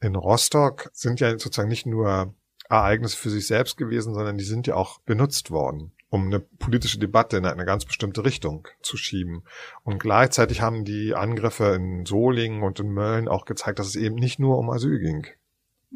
in 0.00 0.16
Rostock 0.16 0.90
sind 0.92 1.20
ja 1.20 1.30
sozusagen 1.38 1.68
nicht 1.68 1.86
nur 1.86 2.34
Ereignisse 2.68 3.16
für 3.16 3.30
sich 3.30 3.46
selbst 3.46 3.76
gewesen, 3.76 4.12
sondern 4.12 4.38
die 4.38 4.44
sind 4.44 4.66
ja 4.66 4.74
auch 4.74 4.98
benutzt 5.02 5.52
worden, 5.52 5.92
um 6.08 6.26
eine 6.26 6.40
politische 6.40 6.98
Debatte 6.98 7.36
in 7.36 7.46
eine 7.46 7.64
ganz 7.64 7.84
bestimmte 7.84 8.24
Richtung 8.24 8.66
zu 8.82 8.96
schieben. 8.96 9.44
Und 9.84 10.00
gleichzeitig 10.00 10.62
haben 10.62 10.84
die 10.84 11.14
Angriffe 11.14 11.76
in 11.76 12.06
Solingen 12.06 12.64
und 12.64 12.80
in 12.80 12.88
Mölln 12.88 13.28
auch 13.28 13.44
gezeigt, 13.44 13.78
dass 13.78 13.86
es 13.86 13.94
eben 13.94 14.16
nicht 14.16 14.40
nur 14.40 14.58
um 14.58 14.68
Asyl 14.68 14.98
ging. 14.98 15.28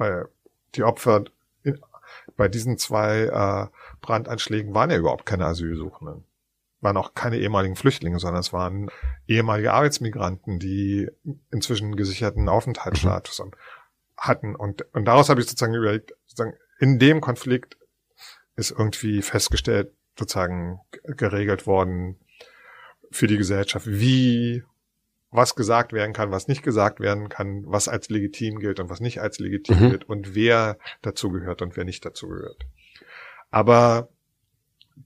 Weil 0.00 0.28
die 0.74 0.82
Opfer 0.82 1.24
in, 1.62 1.80
bei 2.36 2.48
diesen 2.48 2.78
zwei 2.78 3.24
äh, 3.24 3.66
Brandanschlägen 4.00 4.74
waren 4.74 4.90
ja 4.90 4.96
überhaupt 4.96 5.26
keine 5.26 5.44
Asylsuchenden 5.46 6.24
waren 6.80 6.96
auch 6.96 7.14
keine 7.14 7.38
ehemaligen 7.38 7.76
Flüchtlinge, 7.76 8.18
sondern 8.18 8.40
es 8.40 8.52
waren 8.52 8.90
ehemalige 9.26 9.72
Arbeitsmigranten, 9.72 10.58
die 10.58 11.10
inzwischen 11.50 11.96
gesicherten 11.96 12.48
Aufenthaltsstatus 12.48 13.40
mhm. 13.40 13.52
hatten. 14.16 14.56
Und, 14.56 14.82
und 14.94 15.04
daraus 15.04 15.28
habe 15.28 15.40
ich 15.40 15.46
sozusagen 15.46 15.74
überlegt, 15.74 16.14
sozusagen 16.26 16.56
in 16.78 16.98
dem 16.98 17.20
Konflikt 17.20 17.76
ist 18.56 18.70
irgendwie 18.70 19.22
festgestellt, 19.22 19.92
sozusagen 20.18 20.80
geregelt 21.04 21.66
worden 21.66 22.18
für 23.10 23.26
die 23.26 23.36
Gesellschaft, 23.36 23.86
wie 23.86 24.64
was 25.30 25.54
gesagt 25.54 25.92
werden 25.92 26.12
kann, 26.12 26.30
was 26.30 26.48
nicht 26.48 26.62
gesagt 26.62 27.00
werden 27.00 27.28
kann, 27.28 27.64
was 27.66 27.88
als 27.88 28.08
legitim 28.08 28.58
gilt 28.58 28.80
und 28.80 28.90
was 28.90 29.00
nicht 29.00 29.20
als 29.20 29.38
legitim 29.38 29.78
mhm. 29.78 29.90
gilt 29.90 30.04
und 30.08 30.34
wer 30.34 30.78
dazugehört 31.02 31.62
und 31.62 31.76
wer 31.76 31.84
nicht 31.84 32.04
dazugehört. 32.04 32.66
Aber 33.50 34.08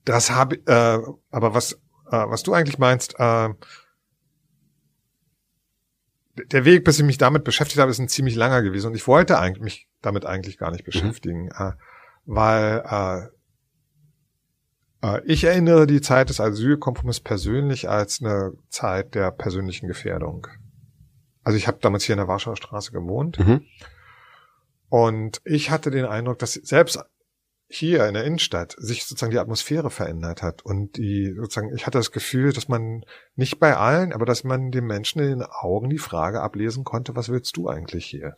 das 0.05 0.31
habe, 0.31 0.57
äh, 0.67 0.99
aber 1.31 1.55
was, 1.55 1.73
äh, 2.11 2.27
was 2.27 2.43
du 2.43 2.55
eigentlich 2.55 2.79
meinst, 2.79 3.15
äh, 3.19 3.51
der 6.37 6.65
Weg, 6.65 6.85
bis 6.85 6.99
ich 6.99 7.05
mich 7.05 7.19
damit 7.19 7.45
beschäftigt 7.45 7.81
habe, 7.81 7.91
ist 7.91 7.99
ein 7.99 8.09
ziemlich 8.09 8.35
langer 8.35 8.63
gewesen 8.63 8.89
und 8.89 8.95
ich 8.95 9.07
wollte 9.07 9.39
eigentlich 9.39 9.63
mich 9.63 9.89
damit 10.03 10.27
eigentlich 10.27 10.59
gar 10.59 10.71
nicht 10.71 10.83
mhm. 10.83 10.91
beschäftigen, 10.91 11.45
mhm. 11.45 11.51
äh, 11.59 11.73
weil 12.25 12.83
äh, 12.85 13.34
ich 15.25 15.45
erinnere 15.45 15.87
die 15.87 16.01
Zeit 16.01 16.29
des 16.31 16.41
Asylkompromisses 16.41 17.21
persönlich 17.21 17.89
als 17.89 18.21
eine 18.21 18.53
Zeit 18.69 19.15
der 19.15 19.31
persönlichen 19.31 19.87
Gefährdung. 19.87 20.47
Also 21.43 21.59
ich 21.59 21.67
habe 21.67 21.79
damals 21.81 22.05
hier 22.05 22.15
in 22.15 22.19
der 22.19 22.29
Warschauer 22.29 22.57
Straße 22.57 22.91
gewohnt 22.93 23.39
mhm. 23.39 23.65
und 24.89 25.43
ich 25.45 25.71
hatte 25.71 25.91
den 25.91 26.07
Eindruck, 26.07 26.39
dass 26.39 26.55
selbst 26.55 26.99
hier 27.69 28.07
in 28.07 28.15
der 28.15 28.25
Innenstadt 28.25 28.77
sich 28.79 29.05
sozusagen 29.05 29.33
die 29.33 29.39
Atmosphäre 29.39 29.91
verändert 29.91 30.43
hat 30.43 30.63
und 30.63 30.97
die 30.97 31.35
sozusagen, 31.35 31.75
ich 31.75 31.87
hatte 31.87 31.99
das 31.99 32.13
Gefühl, 32.13 32.53
dass 32.53 32.69
man 32.69 33.05
nicht 33.35 33.59
bei 33.59 33.77
allen, 33.77 34.13
aber 34.13 34.27
dass 34.27 34.45
man 34.45 34.71
den 34.71 34.85
Menschen 34.85 35.21
in 35.21 35.31
den 35.31 35.43
Augen 35.43 35.91
die 35.91 35.99
Frage 35.99 36.41
ablesen 36.41 36.85
konnte, 36.85 37.17
was 37.17 37.29
willst 37.29 37.57
du 37.57 37.69
eigentlich 37.69 38.07
hier? 38.07 38.35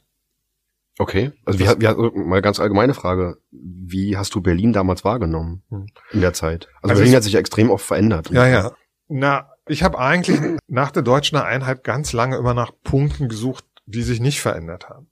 Okay, 0.99 1.33
also 1.45 1.59
wie, 1.59 1.81
wie, 1.81 1.87
also 1.87 2.11
mal 2.15 2.41
ganz 2.41 2.59
allgemeine 2.59 2.95
Frage. 2.95 3.37
Wie 3.51 4.17
hast 4.17 4.35
du 4.35 4.41
Berlin 4.41 4.73
damals 4.73 5.05
wahrgenommen 5.05 5.63
hm. 5.69 5.87
in 6.13 6.21
der 6.23 6.33
Zeit? 6.33 6.69
Also, 6.81 6.91
also 6.91 7.01
Berlin 7.01 7.17
hat 7.17 7.23
sich 7.23 7.35
ja 7.35 7.41
extrem 7.41 7.71
oft 7.71 7.85
verändert. 7.85 8.31
Ja, 8.31 8.47
ja. 8.47 8.73
Na, 9.09 9.51
ich 9.69 9.83
habe 9.83 9.99
eigentlich 9.99 10.41
nach 10.67 10.91
der 10.91 11.03
deutschen 11.03 11.37
Einheit 11.37 11.85
ganz 11.85 12.13
lange 12.13 12.37
immer 12.37 12.55
nach 12.55 12.73
Punkten 12.83 13.29
gesucht, 13.29 13.65
die 13.85 14.03
sich 14.03 14.21
nicht 14.21 14.41
verändert 14.41 14.89
haben. 14.89 15.11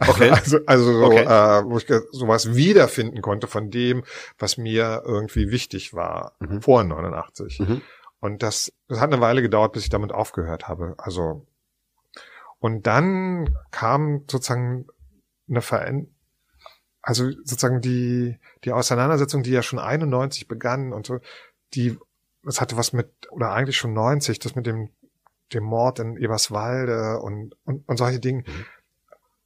Okay. 0.00 0.30
Also, 0.34 0.58
also 0.66 0.92
so, 0.92 1.04
okay. 1.04 1.22
äh, 1.22 1.64
wo 1.64 1.78
ich 1.78 1.86
sowas 2.10 2.54
wiederfinden 2.54 3.22
konnte 3.22 3.46
von 3.46 3.70
dem, 3.70 4.04
was 4.38 4.56
mir 4.56 5.02
irgendwie 5.04 5.50
wichtig 5.50 5.94
war 5.94 6.32
mhm. 6.40 6.62
vor 6.62 6.82
89. 6.82 7.60
Mhm. 7.60 7.82
Und 8.20 8.42
das, 8.42 8.72
das 8.88 9.00
hat 9.00 9.12
eine 9.12 9.20
Weile 9.20 9.42
gedauert, 9.42 9.72
bis 9.72 9.84
ich 9.84 9.90
damit 9.90 10.12
aufgehört 10.12 10.66
habe. 10.68 10.94
Also 10.98 11.46
und 12.64 12.86
dann 12.86 13.54
kam 13.72 14.24
sozusagen 14.26 14.86
eine 15.50 15.60
Veränderung, 15.60 16.14
also 17.02 17.30
sozusagen 17.44 17.82
die 17.82 18.38
die 18.64 18.72
Auseinandersetzung, 18.72 19.42
die 19.42 19.50
ja 19.50 19.62
schon 19.62 19.78
91 19.78 20.48
begann 20.48 20.94
und 20.94 21.04
so, 21.04 21.20
die 21.74 21.98
das 22.42 22.62
hatte 22.62 22.78
was 22.78 22.94
mit 22.94 23.10
oder 23.30 23.52
eigentlich 23.52 23.76
schon 23.76 23.92
90, 23.92 24.38
das 24.38 24.54
mit 24.54 24.64
dem 24.64 24.88
dem 25.52 25.62
Mord 25.62 25.98
in 25.98 26.16
Eberswalde 26.16 27.20
und 27.20 27.54
und, 27.64 27.86
und 27.86 27.98
solche 27.98 28.18
Dinge. 28.18 28.44
Mhm 28.46 28.64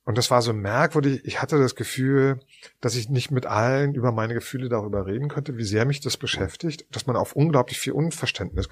und 0.05 0.17
das 0.17 0.31
war 0.31 0.41
so 0.41 0.55
merkwürdig. 0.55 1.21
Ich 1.25 1.43
hatte 1.43 1.59
das 1.59 1.75
Gefühl, 1.75 2.41
dass 2.81 2.95
ich 2.95 3.11
nicht 3.11 3.31
mit 3.31 3.45
allen 3.45 3.95
über 3.95 4.11
meine 4.11 4.33
Gefühle 4.33 4.71
darüber 4.71 5.05
reden 5.07 5.29
könnte, 5.29 5.59
wie 5.59 5.65
sehr 5.65 5.85
mich 5.85 6.01
das 6.01 6.17
beschäftigt, 6.17 6.87
dass 6.93 7.07
man 7.07 7.15
auf 7.15 7.35
unglaublich 7.35 7.79
viel 7.79 7.93
Unverständnis, 7.93 8.71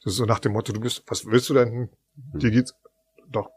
so 0.00 0.24
nach 0.24 0.38
dem 0.38 0.52
Motto, 0.52 0.72
du 0.72 0.80
bist, 0.80 1.02
was 1.06 1.26
willst 1.26 1.50
du 1.50 1.54
denn? 1.54 1.90
Dir 2.14 2.50
geht's 2.50 2.74
doch 3.30 3.50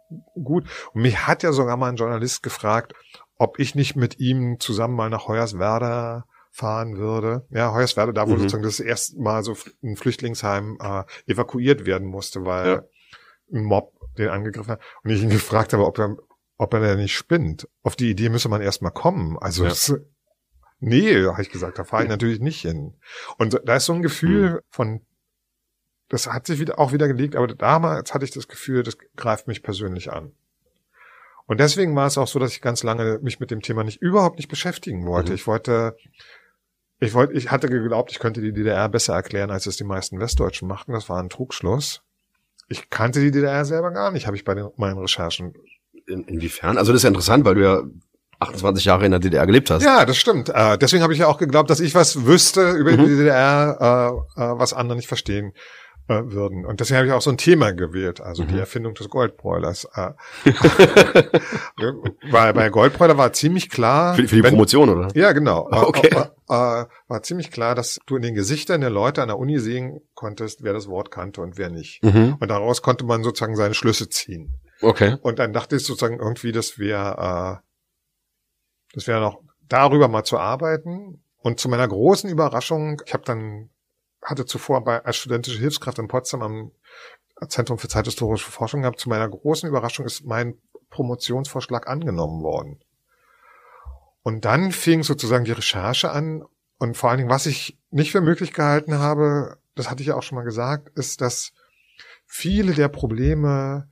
gut. 0.44 0.68
Und 0.94 1.02
mich 1.02 1.28
hat 1.28 1.44
ja 1.44 1.52
sogar 1.52 1.78
mal 1.78 1.90
ein 1.90 1.96
Journalist 1.96 2.44
gefragt, 2.44 2.94
ob 3.38 3.60
ich 3.60 3.76
nicht 3.76 3.96
mit 3.96 4.20
ihm 4.20 4.60
zusammen 4.60 4.96
mal 4.96 5.10
nach 5.10 5.28
Hoyerswerda 5.28 6.26
fahren 6.52 6.98
würde. 6.98 7.46
Ja, 7.50 7.74
Hoyerswerda, 7.74 8.12
da 8.12 8.28
wo 8.28 8.34
mhm. 8.34 8.40
sozusagen 8.40 8.64
das 8.64 8.80
erste 8.80 9.20
Mal 9.20 9.44
so 9.44 9.56
ein 9.84 9.96
Flüchtlingsheim 9.96 10.78
äh, 10.82 11.04
evakuiert 11.32 11.86
werden 11.86 12.08
musste, 12.08 12.46
weil 12.46 12.68
ja. 12.68 12.84
ein 13.54 13.64
Mob 13.64 13.94
den 14.18 14.30
angegriffen 14.30 14.74
hat. 14.74 14.82
Und 15.04 15.12
ich 15.12 15.24
ihn 15.24 15.30
gefragt 15.30 15.74
habe, 15.74 15.86
ob 15.86 15.98
er 15.98 16.18
ob 16.62 16.76
er 16.76 16.80
da 16.80 16.96
nicht 16.96 17.18
spinnt. 17.18 17.68
Auf 17.82 17.96
die 17.96 18.12
Idee 18.12 18.30
müsse 18.30 18.48
man 18.48 18.62
erstmal 18.62 18.92
kommen. 18.92 19.36
Also 19.40 19.64
ja. 19.64 19.70
das, 19.70 19.96
nee, 20.80 21.26
habe 21.26 21.42
ich 21.42 21.50
gesagt, 21.50 21.80
da 21.80 21.84
fahre 21.84 22.04
ich 22.04 22.10
natürlich 22.10 22.40
nicht 22.40 22.62
hin. 22.62 22.94
Und 23.40 23.60
da 23.66 23.78
ist 23.78 23.86
so 23.86 23.94
ein 23.94 24.04
Gefühl 24.04 24.52
mhm. 24.52 24.60
von, 24.70 25.02
das 26.12 26.28
hat 26.28 26.46
sich 26.46 26.60
wieder 26.60 26.78
auch 26.78 26.92
wieder 26.92 27.08
gelegt, 27.08 27.38
aber 27.38 27.48
damals 27.48 28.14
hatte 28.14 28.26
ich 28.26 28.32
das 28.32 28.50
Gefühl, 28.50 28.84
das 28.84 28.98
greift 29.16 29.48
mich 29.48 29.64
persönlich 29.64 30.12
an. 30.12 30.34
Und 31.48 31.62
deswegen 31.62 31.96
war 31.96 32.06
es 32.06 32.18
auch 32.18 32.28
so, 32.28 32.38
dass 32.38 32.52
ich 32.52 32.62
ganz 32.62 32.84
lange 32.84 33.20
mich 33.22 33.40
mit 33.40 33.50
dem 33.50 33.62
Thema 33.62 33.86
nicht 33.86 34.02
überhaupt 34.02 34.38
nicht 34.38 34.50
beschäftigen 34.50 35.06
wollte. 35.06 35.30
Mhm. 35.30 35.36
Ich 35.36 35.48
wollte, 35.48 35.96
ich 37.00 37.14
wollte, 37.14 37.34
ich 37.34 37.50
hatte 37.50 37.70
geglaubt, 37.70 38.12
ich 38.12 38.20
könnte 38.20 38.42
die 38.42 38.52
DDR 38.52 38.90
besser 38.90 39.14
erklären, 39.14 39.52
als 39.52 39.66
es 39.68 39.78
die 39.78 39.86
meisten 39.86 40.20
Westdeutschen 40.20 40.68
machten. 40.68 40.92
Das 40.92 41.08
war 41.08 41.24
ein 41.24 41.30
Trugschluss. 41.30 42.02
Ich 42.68 42.90
kannte 42.90 43.22
die 43.22 43.32
DDR 43.32 43.64
selber 43.64 43.92
gar 43.92 44.12
nicht, 44.12 44.28
habe 44.28 44.36
ich 44.36 44.44
bei 44.44 44.54
den, 44.54 44.70
meinen 44.76 44.98
Recherchen 44.98 45.54
in, 46.08 46.26
inwiefern? 46.26 46.78
Also 46.78 46.92
das 46.92 47.00
ist 47.00 47.04
ja 47.04 47.10
interessant, 47.10 47.46
weil 47.46 47.56
du 47.56 47.64
ja 47.64 47.84
28 48.40 48.84
Jahre 48.84 49.06
in 49.06 49.12
der 49.12 49.20
DDR 49.22 49.46
gelebt 49.46 49.72
hast. 49.72 49.84
Ja, 49.84 50.06
das 50.06 50.18
stimmt. 50.18 50.50
Äh, 50.50 50.78
deswegen 50.78 51.04
habe 51.04 51.14
ich 51.14 51.20
ja 51.20 51.28
auch 51.28 51.38
geglaubt, 51.38 51.70
dass 51.70 51.80
ich 51.80 51.96
was 51.96 52.26
wüsste 52.26 52.72
über 52.72 52.92
mhm. 52.92 52.98
die 52.98 53.16
DDR, 53.16 54.26
äh, 54.36 54.42
äh, 54.42 54.60
was 54.60 54.74
andere 54.74 54.98
nicht 54.98 55.08
verstehen 55.08 55.54
äh, 56.12 56.32
würden. 56.32 56.66
Und 56.66 56.80
deswegen 56.80 56.98
habe 56.98 57.08
ich 57.08 57.14
auch 57.14 57.22
so 57.22 57.30
ein 57.30 57.38
Thema 57.38 57.72
gewählt, 57.72 58.20
also 58.20 58.44
mhm. 58.44 58.50
die 58.50 58.60
Erfindung 58.60 58.94
des 58.94 59.10
Goldbräulers. 59.10 59.88
Äh, 60.46 61.94
weil 62.30 62.54
bei 62.54 62.70
Goldbräuler 62.70 63.18
war 63.18 63.34
ziemlich 63.34 63.70
klar. 63.70 64.16
Für, 64.16 64.28
für 64.28 64.36
die 64.36 64.44
wenn, 64.44 64.52
Promotion, 64.52 64.90
oder? 64.90 65.08
Ja, 65.16 65.32
genau. 65.32 65.68
Okay. 65.72 66.10
Äh, 66.14 66.26
war 66.48 67.24
ziemlich 67.24 67.52
klar, 67.52 67.76
dass 67.76 68.00
du 68.06 68.16
in 68.18 68.22
den 68.22 68.36
Gesichtern 68.36 68.82
der 68.82 68.90
Leute 68.90 69.22
an 69.22 69.30
der 69.30 69.38
Uni 69.38 69.60
sehen 69.60 70.02
konntest, 70.14 70.64
wer 70.64 70.74
das 70.74 70.88
Wort 70.88 71.12
kannte 71.12 71.42
und 71.42 71.58
wer 71.58 71.70
nicht. 71.70 72.04
Mhm. 72.04 72.38
Und 72.40 72.50
daraus 72.50 72.82
konnte 72.82 73.06
man 73.06 73.24
sozusagen 73.24 73.56
seine 73.56 73.74
Schlüsse 73.74 74.10
ziehen. 74.10 74.60
Okay. 74.82 75.18
Und 75.22 75.40
dann 75.40 75.54
dachte 75.54 75.78
ich 75.78 75.86
sozusagen 75.86 76.20
irgendwie, 76.20 76.52
dass 76.52 76.78
wir, 76.78 77.62
äh, 77.62 77.66
das 78.94 79.08
wäre 79.08 79.22
noch 79.22 79.42
darüber 79.68 80.08
mal 80.08 80.24
zu 80.24 80.38
arbeiten. 80.38 81.24
Und 81.38 81.60
zu 81.60 81.70
meiner 81.70 81.88
großen 81.88 82.30
Überraschung, 82.30 83.02
ich 83.06 83.14
habe 83.14 83.24
dann 83.24 83.70
hatte 84.22 84.46
zuvor 84.46 84.84
bei 84.84 85.04
als 85.04 85.18
studentische 85.18 85.60
Hilfskraft 85.60 86.00
in 86.00 86.08
Potsdam 86.08 86.42
am 86.42 86.72
Zentrum 87.48 87.78
für 87.78 87.88
zeithistorische 87.88 88.52
Forschung 88.52 88.82
gehabt. 88.82 89.00
Zu 89.00 89.10
meiner 89.10 89.28
großen 89.28 89.68
Überraschung 89.68 90.06
ist 90.06 90.26
mein 90.26 90.56
Promotionsvorschlag 90.90 91.88
angenommen 91.88 92.44
worden. 92.44 92.84
Und 94.24 94.46
dann 94.46 94.72
fing 94.72 95.04
sozusagen 95.04 95.46
die 95.46 95.52
Recherche 95.52 96.12
an. 96.12 96.44
Und 96.78 96.98
vor 96.98 97.10
allen 97.10 97.18
Dingen, 97.18 97.30
was 97.30 97.48
ich 97.48 97.80
nicht 97.90 98.12
für 98.12 98.22
möglich 98.22 98.54
gehalten 98.54 99.00
habe, 99.00 99.58
das 99.76 99.90
hatte 99.90 100.02
ich 100.02 100.08
ja 100.08 100.16
auch 100.16 100.24
schon 100.24 100.36
mal 100.36 100.44
gesagt, 100.44 100.90
ist, 100.96 101.22
dass 101.22 101.54
viele 102.26 102.74
der 102.74 102.88
Probleme, 102.88 103.90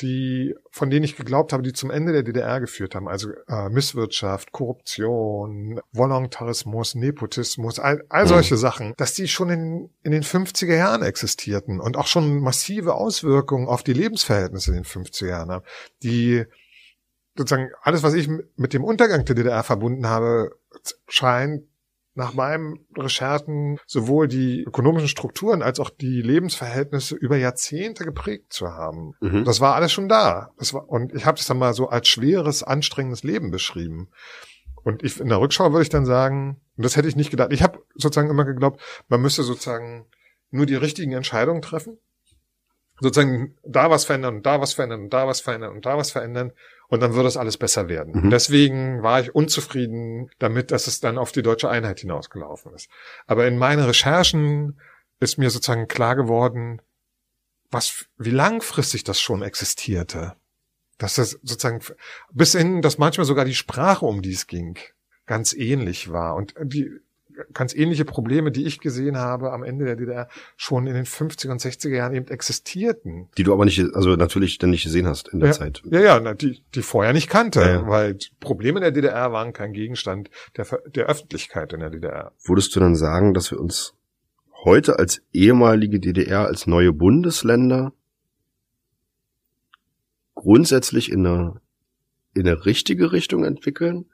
die, 0.00 0.54
von 0.70 0.90
denen 0.90 1.04
ich 1.04 1.16
geglaubt 1.16 1.52
habe, 1.52 1.62
die 1.62 1.72
zum 1.72 1.90
Ende 1.90 2.12
der 2.12 2.22
DDR 2.22 2.60
geführt 2.60 2.94
haben, 2.94 3.08
also 3.08 3.30
äh, 3.48 3.68
Misswirtschaft, 3.68 4.52
Korruption, 4.52 5.80
Volontarismus, 5.92 6.94
Nepotismus, 6.94 7.78
all, 7.78 8.04
all 8.08 8.24
mhm. 8.24 8.28
solche 8.28 8.56
Sachen, 8.56 8.94
dass 8.96 9.14
die 9.14 9.28
schon 9.28 9.50
in, 9.50 9.90
in 10.02 10.12
den 10.12 10.22
50er 10.22 10.74
Jahren 10.74 11.02
existierten 11.02 11.80
und 11.80 11.96
auch 11.96 12.06
schon 12.06 12.40
massive 12.40 12.94
Auswirkungen 12.94 13.68
auf 13.68 13.82
die 13.82 13.92
Lebensverhältnisse 13.92 14.70
in 14.70 14.82
den 14.82 14.84
50er 14.84 15.26
Jahren 15.26 15.50
haben, 15.50 15.64
die 16.02 16.44
sozusagen 17.36 17.70
alles, 17.82 18.02
was 18.02 18.14
ich 18.14 18.28
mit 18.56 18.72
dem 18.72 18.84
Untergang 18.84 19.24
der 19.24 19.36
DDR 19.36 19.62
verbunden 19.62 20.08
habe, 20.08 20.56
scheint 21.06 21.62
nach 22.18 22.34
meinen 22.34 22.80
Recherchen 22.96 23.78
sowohl 23.86 24.26
die 24.26 24.64
ökonomischen 24.64 25.08
Strukturen 25.08 25.62
als 25.62 25.78
auch 25.78 25.88
die 25.88 26.20
Lebensverhältnisse 26.20 27.14
über 27.14 27.36
Jahrzehnte 27.36 28.04
geprägt 28.04 28.52
zu 28.52 28.66
haben. 28.72 29.14
Mhm. 29.20 29.44
Das 29.44 29.60
war 29.60 29.76
alles 29.76 29.92
schon 29.92 30.08
da. 30.08 30.50
Das 30.58 30.74
war, 30.74 30.88
und 30.88 31.14
ich 31.14 31.26
habe 31.26 31.38
es 31.38 31.46
dann 31.46 31.60
mal 31.60 31.74
so 31.74 31.88
als 31.88 32.08
schweres, 32.08 32.64
anstrengendes 32.64 33.22
Leben 33.22 33.52
beschrieben. 33.52 34.08
Und 34.82 35.04
ich, 35.04 35.20
in 35.20 35.28
der 35.28 35.40
Rückschau 35.40 35.70
würde 35.70 35.84
ich 35.84 35.90
dann 35.90 36.06
sagen, 36.06 36.60
und 36.76 36.84
das 36.84 36.96
hätte 36.96 37.06
ich 37.06 37.14
nicht 37.14 37.30
gedacht, 37.30 37.52
ich 37.52 37.62
habe 37.62 37.78
sozusagen 37.94 38.30
immer 38.30 38.44
geglaubt, 38.44 38.80
man 39.06 39.22
müsste 39.22 39.44
sozusagen 39.44 40.06
nur 40.50 40.66
die 40.66 40.74
richtigen 40.74 41.12
Entscheidungen 41.12 41.62
treffen. 41.62 41.98
Sozusagen 43.00 43.56
da 43.64 43.90
was 43.90 44.04
verändern 44.04 44.38
und 44.38 44.46
da 44.46 44.60
was 44.60 44.72
verändern 44.72 45.02
und 45.02 45.14
da 45.14 45.28
was 45.28 45.40
verändern 45.40 45.70
und 45.70 45.86
da 45.86 45.96
was 45.96 46.10
verändern 46.10 46.50
und 46.88 47.00
dann 47.00 47.14
würde 47.14 47.28
es 47.28 47.36
alles 47.36 47.56
besser 47.56 47.88
werden. 47.88 48.24
Mhm. 48.24 48.30
Deswegen 48.30 49.02
war 49.02 49.20
ich 49.20 49.34
unzufrieden 49.34 50.30
damit, 50.38 50.70
dass 50.70 50.86
es 50.86 51.00
dann 51.00 51.18
auf 51.18 51.32
die 51.32 51.42
deutsche 51.42 51.68
Einheit 51.68 52.00
hinausgelaufen 52.00 52.74
ist. 52.74 52.88
Aber 53.26 53.46
in 53.46 53.58
meinen 53.58 53.84
Recherchen 53.84 54.80
ist 55.20 55.38
mir 55.38 55.50
sozusagen 55.50 55.86
klar 55.86 56.16
geworden, 56.16 56.80
was, 57.70 58.06
wie 58.16 58.30
langfristig 58.30 59.04
das 59.04 59.20
schon 59.20 59.42
existierte. 59.42 60.34
Dass 60.96 61.14
das 61.14 61.32
sozusagen 61.42 61.80
bis 62.32 62.52
hin, 62.52 62.82
dass 62.82 62.98
manchmal 62.98 63.26
sogar 63.26 63.44
die 63.44 63.54
Sprache, 63.54 64.06
um 64.06 64.22
die 64.22 64.32
es 64.32 64.46
ging, 64.46 64.78
ganz 65.26 65.52
ähnlich 65.52 66.10
war. 66.10 66.34
Und 66.34 66.54
die, 66.60 66.90
ganz 67.52 67.74
ähnliche 67.74 68.04
Probleme, 68.04 68.50
die 68.50 68.66
ich 68.66 68.80
gesehen 68.80 69.16
habe 69.16 69.52
am 69.52 69.62
Ende 69.62 69.84
der 69.84 69.96
DDR, 69.96 70.28
schon 70.56 70.86
in 70.86 70.94
den 70.94 71.04
50er 71.04 71.50
und 71.50 71.60
60er 71.60 71.94
Jahren 71.94 72.14
eben 72.14 72.28
existierten. 72.28 73.28
Die 73.36 73.42
du 73.42 73.52
aber 73.52 73.64
nicht, 73.64 73.80
also 73.94 74.16
natürlich 74.16 74.58
dann 74.58 74.70
nicht 74.70 74.84
gesehen 74.84 75.06
hast 75.06 75.28
in 75.28 75.40
der 75.40 75.50
ja, 75.50 75.52
Zeit. 75.52 75.82
Ja, 75.90 76.00
ja, 76.00 76.34
die, 76.34 76.62
die 76.74 76.82
vorher 76.82 77.12
nicht 77.12 77.28
kannte, 77.28 77.60
ja, 77.60 77.68
ja. 77.68 77.86
weil 77.86 78.18
Probleme 78.40 78.78
in 78.78 78.82
der 78.82 78.92
DDR 78.92 79.32
waren 79.32 79.52
kein 79.52 79.72
Gegenstand 79.72 80.30
der, 80.56 80.66
der 80.94 81.06
Öffentlichkeit 81.06 81.72
in 81.72 81.80
der 81.80 81.90
DDR. 81.90 82.32
Würdest 82.44 82.74
du 82.74 82.80
dann 82.80 82.96
sagen, 82.96 83.34
dass 83.34 83.50
wir 83.50 83.60
uns 83.60 83.94
heute 84.64 84.98
als 84.98 85.22
ehemalige 85.32 86.00
DDR, 86.00 86.46
als 86.46 86.66
neue 86.66 86.92
Bundesländer 86.92 87.92
grundsätzlich 90.34 91.10
in 91.10 91.26
eine, 91.26 91.60
in 92.34 92.46
eine 92.46 92.64
richtige 92.64 93.12
Richtung 93.12 93.44
entwickeln? 93.44 94.06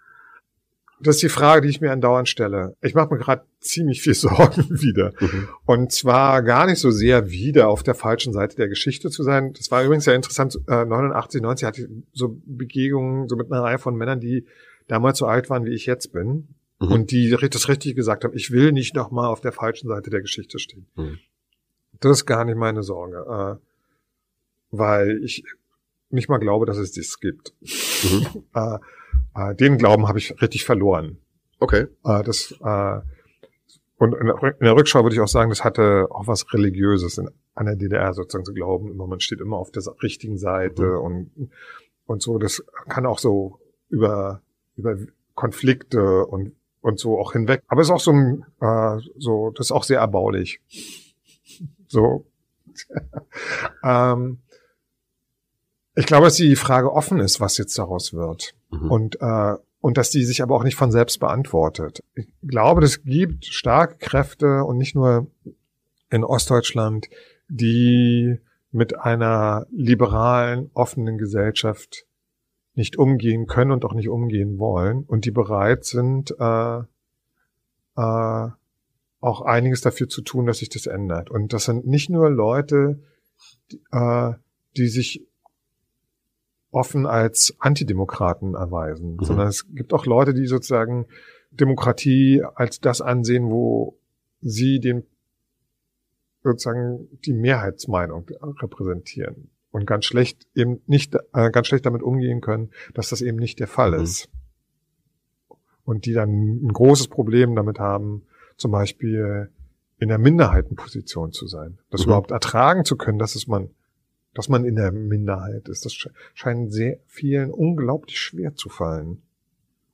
Das 1.00 1.16
ist 1.16 1.22
die 1.22 1.28
Frage, 1.28 1.62
die 1.62 1.68
ich 1.68 1.80
mir 1.80 1.92
andauernd 1.92 2.28
stelle. 2.28 2.76
Ich 2.80 2.94
mache 2.94 3.12
mir 3.12 3.18
gerade 3.18 3.44
ziemlich 3.60 4.00
viel 4.00 4.14
Sorgen 4.14 4.68
wieder. 4.70 5.12
Mhm. 5.20 5.48
Und 5.66 5.92
zwar 5.92 6.42
gar 6.42 6.66
nicht 6.66 6.78
so 6.78 6.90
sehr 6.90 7.30
wieder 7.30 7.68
auf 7.68 7.82
der 7.82 7.94
falschen 7.94 8.32
Seite 8.32 8.56
der 8.56 8.68
Geschichte 8.68 9.10
zu 9.10 9.22
sein. 9.22 9.52
Das 9.54 9.70
war 9.70 9.84
übrigens 9.84 10.06
ja 10.06 10.14
interessant. 10.14 10.58
Äh, 10.68 10.84
89, 10.84 11.42
90 11.42 11.66
hatte 11.66 11.82
ich 11.82 11.88
so 12.12 12.40
Begegnungen 12.46 13.28
so 13.28 13.36
mit 13.36 13.50
einer 13.50 13.62
Reihe 13.62 13.78
von 13.78 13.96
Männern, 13.96 14.20
die 14.20 14.46
damals 14.86 15.18
so 15.18 15.26
alt 15.26 15.50
waren, 15.50 15.64
wie 15.64 15.74
ich 15.74 15.86
jetzt 15.86 16.12
bin. 16.12 16.48
Mhm. 16.80 16.92
Und 16.92 17.10
die 17.10 17.30
das 17.30 17.68
richtig 17.68 17.96
gesagt 17.96 18.24
haben. 18.24 18.34
Ich 18.34 18.50
will 18.50 18.72
nicht 18.72 18.94
nochmal 18.94 19.28
auf 19.28 19.40
der 19.40 19.52
falschen 19.52 19.88
Seite 19.88 20.10
der 20.10 20.20
Geschichte 20.20 20.58
stehen. 20.58 20.86
Mhm. 20.96 21.18
Das 22.00 22.18
ist 22.18 22.26
gar 22.26 22.44
nicht 22.44 22.56
meine 22.56 22.82
Sorge. 22.82 23.58
Äh, 23.60 23.64
weil 24.70 25.20
ich 25.22 25.44
nicht 26.10 26.28
mal 26.28 26.38
glaube, 26.38 26.66
dass 26.66 26.78
es 26.78 26.92
das 26.92 27.20
gibt. 27.20 27.52
Mhm. 27.60 28.44
äh, 28.54 28.78
äh, 29.34 29.54
den 29.54 29.78
Glauben 29.78 30.08
habe 30.08 30.18
ich 30.18 30.40
richtig 30.40 30.64
verloren. 30.64 31.18
Okay. 31.60 31.86
Äh, 32.04 32.22
das, 32.22 32.54
äh, 32.62 33.00
und 33.96 34.14
in 34.14 34.26
der 34.60 34.76
Rückschau 34.76 35.02
würde 35.02 35.14
ich 35.14 35.20
auch 35.20 35.28
sagen, 35.28 35.50
das 35.50 35.64
hatte 35.64 36.08
auch 36.10 36.26
was 36.26 36.52
Religiöses 36.52 37.18
in, 37.18 37.30
an 37.54 37.66
der 37.66 37.76
DDR 37.76 38.12
sozusagen 38.12 38.44
zu 38.44 38.52
glauben. 38.52 38.90
Immer, 38.90 39.06
man 39.06 39.20
steht 39.20 39.40
immer 39.40 39.56
auf 39.56 39.70
der 39.70 39.82
richtigen 40.02 40.36
Seite 40.36 40.84
mhm. 40.84 40.98
und, 40.98 41.50
und 42.06 42.22
so. 42.22 42.38
Das 42.38 42.64
kann 42.88 43.06
auch 43.06 43.18
so 43.18 43.60
über, 43.88 44.42
über 44.76 44.96
Konflikte 45.34 46.26
und, 46.26 46.52
und 46.80 46.98
so 46.98 47.18
auch 47.18 47.32
hinweg. 47.32 47.62
Aber 47.68 47.80
es 47.80 47.88
ist 47.88 47.92
auch 47.92 48.00
so, 48.00 48.12
äh, 48.12 48.98
so, 49.16 49.50
das 49.50 49.66
ist 49.66 49.72
auch 49.72 49.84
sehr 49.84 50.00
erbaulich. 50.00 50.60
So. 51.88 52.26
ähm, 53.84 54.38
ich 55.96 56.06
glaube, 56.06 56.24
dass 56.24 56.34
die 56.34 56.56
Frage 56.56 56.92
offen 56.92 57.20
ist, 57.20 57.40
was 57.40 57.56
jetzt 57.56 57.78
daraus 57.78 58.12
wird. 58.12 58.54
Mhm. 58.80 58.90
Und, 58.90 59.20
äh, 59.20 59.54
und 59.80 59.98
dass 59.98 60.10
die 60.10 60.24
sich 60.24 60.42
aber 60.42 60.54
auch 60.54 60.64
nicht 60.64 60.76
von 60.76 60.90
selbst 60.90 61.20
beantwortet. 61.20 62.02
Ich 62.14 62.26
glaube, 62.42 62.84
es 62.84 63.02
gibt 63.02 63.44
starke 63.44 63.96
Kräfte 63.98 64.64
und 64.64 64.78
nicht 64.78 64.94
nur 64.94 65.26
in 66.10 66.24
Ostdeutschland, 66.24 67.08
die 67.48 68.38
mit 68.70 68.98
einer 68.98 69.66
liberalen, 69.70 70.70
offenen 70.74 71.18
Gesellschaft 71.18 72.06
nicht 72.74 72.96
umgehen 72.96 73.46
können 73.46 73.70
und 73.70 73.84
auch 73.84 73.94
nicht 73.94 74.08
umgehen 74.08 74.58
wollen 74.58 75.04
und 75.04 75.24
die 75.24 75.30
bereit 75.30 75.84
sind, 75.84 76.34
äh, 76.38 76.78
äh, 77.96 78.48
auch 79.20 79.40
einiges 79.42 79.80
dafür 79.80 80.08
zu 80.08 80.22
tun, 80.22 80.46
dass 80.46 80.58
sich 80.58 80.68
das 80.68 80.86
ändert. 80.86 81.30
Und 81.30 81.52
das 81.52 81.64
sind 81.64 81.86
nicht 81.86 82.10
nur 82.10 82.30
Leute, 82.30 83.00
die, 83.70 83.80
äh, 83.92 84.32
die 84.76 84.88
sich 84.88 85.26
offen 86.74 87.06
als 87.06 87.54
Antidemokraten 87.58 88.54
erweisen, 88.54 89.16
mhm. 89.16 89.24
sondern 89.24 89.48
es 89.48 89.66
gibt 89.74 89.92
auch 89.92 90.06
Leute, 90.06 90.34
die 90.34 90.46
sozusagen 90.46 91.06
Demokratie 91.50 92.42
als 92.54 92.80
das 92.80 93.00
ansehen, 93.00 93.50
wo 93.50 93.96
sie 94.40 94.80
den 94.80 95.04
sozusagen 96.42 97.08
die 97.24 97.32
Mehrheitsmeinung 97.32 98.26
repräsentieren 98.60 99.50
und 99.70 99.86
ganz 99.86 100.04
schlecht 100.04 100.46
eben 100.54 100.82
nicht 100.86 101.16
äh, 101.32 101.50
ganz 101.50 101.68
schlecht 101.68 101.86
damit 101.86 102.02
umgehen 102.02 102.40
können, 102.40 102.70
dass 102.92 103.08
das 103.08 103.22
eben 103.22 103.38
nicht 103.38 103.60
der 103.60 103.66
Fall 103.66 103.92
mhm. 103.92 104.04
ist. 104.04 104.28
Und 105.84 106.06
die 106.06 106.12
dann 106.12 106.30
ein 106.64 106.72
großes 106.72 107.08
Problem 107.08 107.54
damit 107.56 107.78
haben, 107.78 108.22
zum 108.56 108.70
Beispiel 108.70 109.50
in 109.98 110.08
der 110.08 110.18
Minderheitenposition 110.18 111.32
zu 111.32 111.46
sein, 111.46 111.78
das 111.90 112.02
mhm. 112.02 112.06
überhaupt 112.06 112.30
ertragen 112.30 112.84
zu 112.84 112.96
können, 112.96 113.18
dass 113.18 113.34
es 113.34 113.46
man 113.46 113.70
dass 114.34 114.48
man 114.48 114.64
in 114.64 114.76
der 114.76 114.92
Minderheit 114.92 115.68
ist. 115.68 115.84
Das 115.84 115.94
scheint 116.34 116.72
sehr 116.72 116.98
vielen 117.06 117.50
unglaublich 117.50 118.18
schwer 118.18 118.54
zu 118.54 118.68
fallen. 118.68 119.22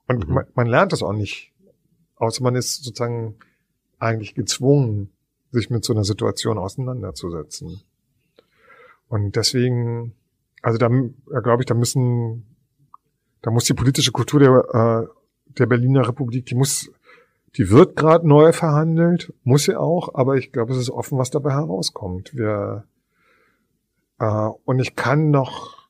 Und 0.08 0.26
mhm. 0.26 0.34
man, 0.34 0.46
man 0.54 0.66
lernt 0.66 0.92
das 0.92 1.02
auch 1.02 1.12
nicht, 1.12 1.52
außer 2.16 2.42
man 2.42 2.56
ist 2.56 2.82
sozusagen 2.82 3.36
eigentlich 3.98 4.34
gezwungen, 4.34 5.10
sich 5.52 5.70
mit 5.70 5.84
so 5.84 5.92
einer 5.92 6.04
Situation 6.04 6.58
auseinanderzusetzen. 6.58 7.82
Und 9.08 9.36
deswegen, 9.36 10.14
also 10.62 10.78
da, 10.78 10.88
glaube 11.40 11.62
ich, 11.62 11.66
da 11.66 11.74
müssen, 11.74 12.46
da 13.42 13.50
muss 13.50 13.64
die 13.64 13.74
politische 13.74 14.12
Kultur 14.12 14.40
der, 14.40 15.08
äh, 15.08 15.54
der 15.58 15.66
Berliner 15.66 16.06
Republik, 16.08 16.46
die 16.46 16.54
muss, 16.54 16.90
die 17.56 17.70
wird 17.70 17.96
gerade 17.96 18.26
neu 18.26 18.52
verhandelt, 18.52 19.34
muss 19.42 19.64
sie 19.64 19.76
auch, 19.76 20.14
aber 20.14 20.36
ich 20.36 20.52
glaube, 20.52 20.72
es 20.72 20.78
ist 20.78 20.90
offen, 20.90 21.18
was 21.18 21.30
dabei 21.30 21.50
herauskommt. 21.50 22.34
Wir, 22.34 22.84
und 24.26 24.78
ich 24.80 24.96
kann 24.96 25.30
noch 25.30 25.88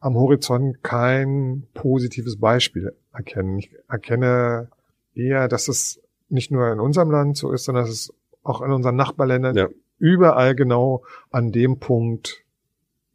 am 0.00 0.14
Horizont 0.14 0.82
kein 0.82 1.66
positives 1.74 2.38
Beispiel 2.38 2.94
erkennen. 3.12 3.58
Ich 3.58 3.70
erkenne 3.88 4.68
eher, 5.14 5.48
dass 5.48 5.68
es 5.68 6.00
nicht 6.28 6.50
nur 6.50 6.72
in 6.72 6.80
unserem 6.80 7.10
Land 7.10 7.36
so 7.36 7.52
ist, 7.52 7.64
sondern 7.64 7.84
dass 7.84 7.92
es 7.92 8.14
auch 8.42 8.62
in 8.62 8.72
unseren 8.72 8.96
Nachbarländern 8.96 9.56
ja. 9.56 9.68
überall 9.98 10.54
genau 10.54 11.02
an 11.30 11.52
dem 11.52 11.78
Punkt 11.78 12.44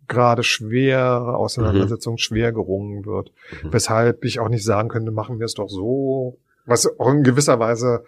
gerade 0.08 0.44
schwere 0.44 1.36
Auseinandersetzungen, 1.36 2.16
mhm. 2.16 2.20
schwer 2.20 2.52
gerungen 2.52 3.06
wird. 3.06 3.32
Mhm. 3.64 3.74
Weshalb 3.74 4.24
ich 4.24 4.40
auch 4.40 4.50
nicht 4.50 4.64
sagen 4.64 4.90
könnte, 4.90 5.12
machen 5.12 5.40
wir 5.40 5.46
es 5.46 5.56
doch 5.56 5.70
so. 5.70 6.38
Was 6.66 6.88
auch 7.00 7.12
in 7.12 7.24
gewisser 7.24 7.60
Weise, 7.60 8.04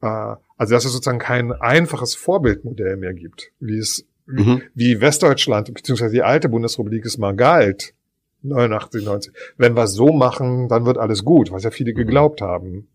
äh, 0.00 0.06
also 0.06 0.74
dass 0.74 0.84
es 0.84 0.92
sozusagen 0.92 1.18
kein 1.18 1.52
einfaches 1.52 2.14
Vorbildmodell 2.14 2.96
mehr 2.96 3.14
gibt, 3.14 3.52
wie 3.60 3.78
es 3.78 4.06
mhm. 4.26 4.62
wie 4.74 5.00
Westdeutschland 5.00 5.72
beziehungsweise 5.72 6.14
die 6.14 6.22
alte 6.22 6.48
Bundesrepublik 6.48 7.04
es 7.04 7.18
mal 7.18 7.34
galt, 7.34 7.94
89, 8.42 9.04
90. 9.04 9.32
Wenn 9.56 9.76
wir 9.76 9.84
es 9.84 9.92
so 9.92 10.12
machen, 10.12 10.68
dann 10.68 10.84
wird 10.84 10.98
alles 10.98 11.24
gut, 11.24 11.52
was 11.52 11.64
ja 11.64 11.70
viele 11.70 11.92
mhm. 11.92 11.96
geglaubt 11.96 12.40
haben 12.40 12.88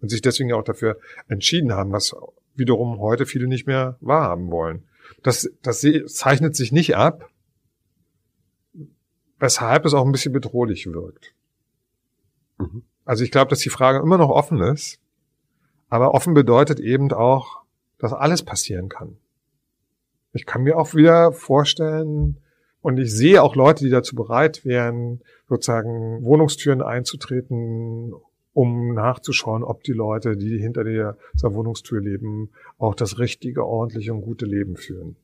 und 0.00 0.08
sich 0.08 0.22
deswegen 0.22 0.52
auch 0.52 0.64
dafür 0.64 0.98
entschieden 1.28 1.72
haben, 1.72 1.92
was 1.92 2.14
wiederum 2.54 2.98
heute 2.98 3.26
viele 3.26 3.46
nicht 3.46 3.66
mehr 3.66 3.96
wahrhaben 4.00 4.50
wollen. 4.50 4.84
Das, 5.22 5.50
das 5.62 5.86
zeichnet 6.06 6.56
sich 6.56 6.72
nicht 6.72 6.96
ab, 6.96 7.30
weshalb 9.38 9.84
es 9.84 9.94
auch 9.94 10.04
ein 10.04 10.12
bisschen 10.12 10.32
bedrohlich 10.32 10.86
wirkt. 10.86 11.34
Mhm. 12.58 12.82
Also 13.04 13.24
ich 13.24 13.30
glaube, 13.30 13.48
dass 13.48 13.60
die 13.60 13.70
Frage 13.70 14.00
immer 14.00 14.18
noch 14.18 14.30
offen 14.30 14.60
ist, 14.60 15.00
aber 15.88 16.12
offen 16.12 16.34
bedeutet 16.34 16.80
eben 16.80 17.10
auch, 17.12 17.62
dass 17.98 18.12
alles 18.12 18.42
passieren 18.42 18.88
kann. 18.88 19.16
Ich 20.38 20.46
kann 20.46 20.62
mir 20.62 20.78
auch 20.78 20.94
wieder 20.94 21.32
vorstellen, 21.32 22.38
und 22.80 22.96
ich 22.96 23.12
sehe 23.12 23.42
auch 23.42 23.56
Leute, 23.56 23.82
die 23.84 23.90
dazu 23.90 24.14
bereit 24.14 24.64
wären, 24.64 25.20
sozusagen 25.48 26.22
Wohnungstüren 26.22 26.80
einzutreten, 26.80 28.14
um 28.52 28.94
nachzuschauen, 28.94 29.64
ob 29.64 29.82
die 29.82 29.92
Leute, 29.92 30.36
die 30.36 30.58
hinter 30.58 30.84
dieser 30.84 31.16
Wohnungstür 31.42 32.00
leben, 32.00 32.50
auch 32.78 32.94
das 32.94 33.18
richtige, 33.18 33.66
ordentliche 33.66 34.12
und 34.12 34.20
gute 34.20 34.46
Leben 34.46 34.76
führen. 34.76 35.16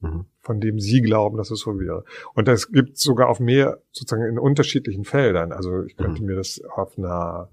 Mhm. 0.00 0.26
Von 0.40 0.60
dem 0.60 0.78
sie 0.78 1.00
glauben, 1.00 1.38
dass 1.38 1.50
es 1.50 1.60
so 1.60 1.80
wäre. 1.80 2.04
Und 2.34 2.46
das 2.46 2.70
gibt 2.70 2.98
sogar 2.98 3.30
auf 3.30 3.40
mehr, 3.40 3.80
sozusagen 3.90 4.26
in 4.26 4.38
unterschiedlichen 4.38 5.04
Feldern. 5.04 5.52
Also 5.52 5.84
ich 5.84 5.96
könnte 5.96 6.20
mhm. 6.20 6.28
mir 6.28 6.36
das 6.36 6.60
auf 6.76 6.98
einer, 6.98 7.48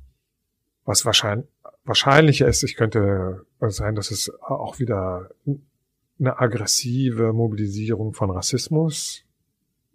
was 0.84 1.06
wahrscheinlich, 1.06 1.48
wahrscheinlicher 1.86 2.48
ist, 2.48 2.64
ich 2.64 2.76
könnte 2.76 3.46
sein, 3.62 3.96
dass 3.96 4.12
es 4.12 4.32
auch 4.42 4.80
wieder 4.80 5.30
eine 6.20 6.40
aggressive 6.40 7.34
Mobilisierung 7.34 8.14
von 8.14 8.30
Rassismus 8.30 9.24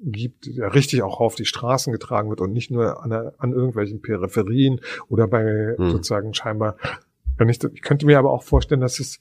gibt, 0.00 0.46
der 0.56 0.74
richtig 0.74 1.02
auch 1.02 1.20
auf 1.20 1.34
die 1.34 1.44
Straßen 1.44 1.92
getragen 1.92 2.30
wird 2.30 2.40
und 2.40 2.52
nicht 2.52 2.70
nur 2.70 3.02
an, 3.02 3.12
an 3.12 3.52
irgendwelchen 3.52 4.02
Peripherien 4.02 4.80
oder 5.08 5.26
bei 5.26 5.74
mhm. 5.78 5.90
sozusagen 5.90 6.34
scheinbar, 6.34 6.76
ich, 7.48 7.62
ich 7.62 7.82
könnte 7.82 8.06
mir 8.06 8.18
aber 8.18 8.30
auch 8.30 8.42
vorstellen, 8.42 8.80
dass 8.80 9.00
es, 9.00 9.20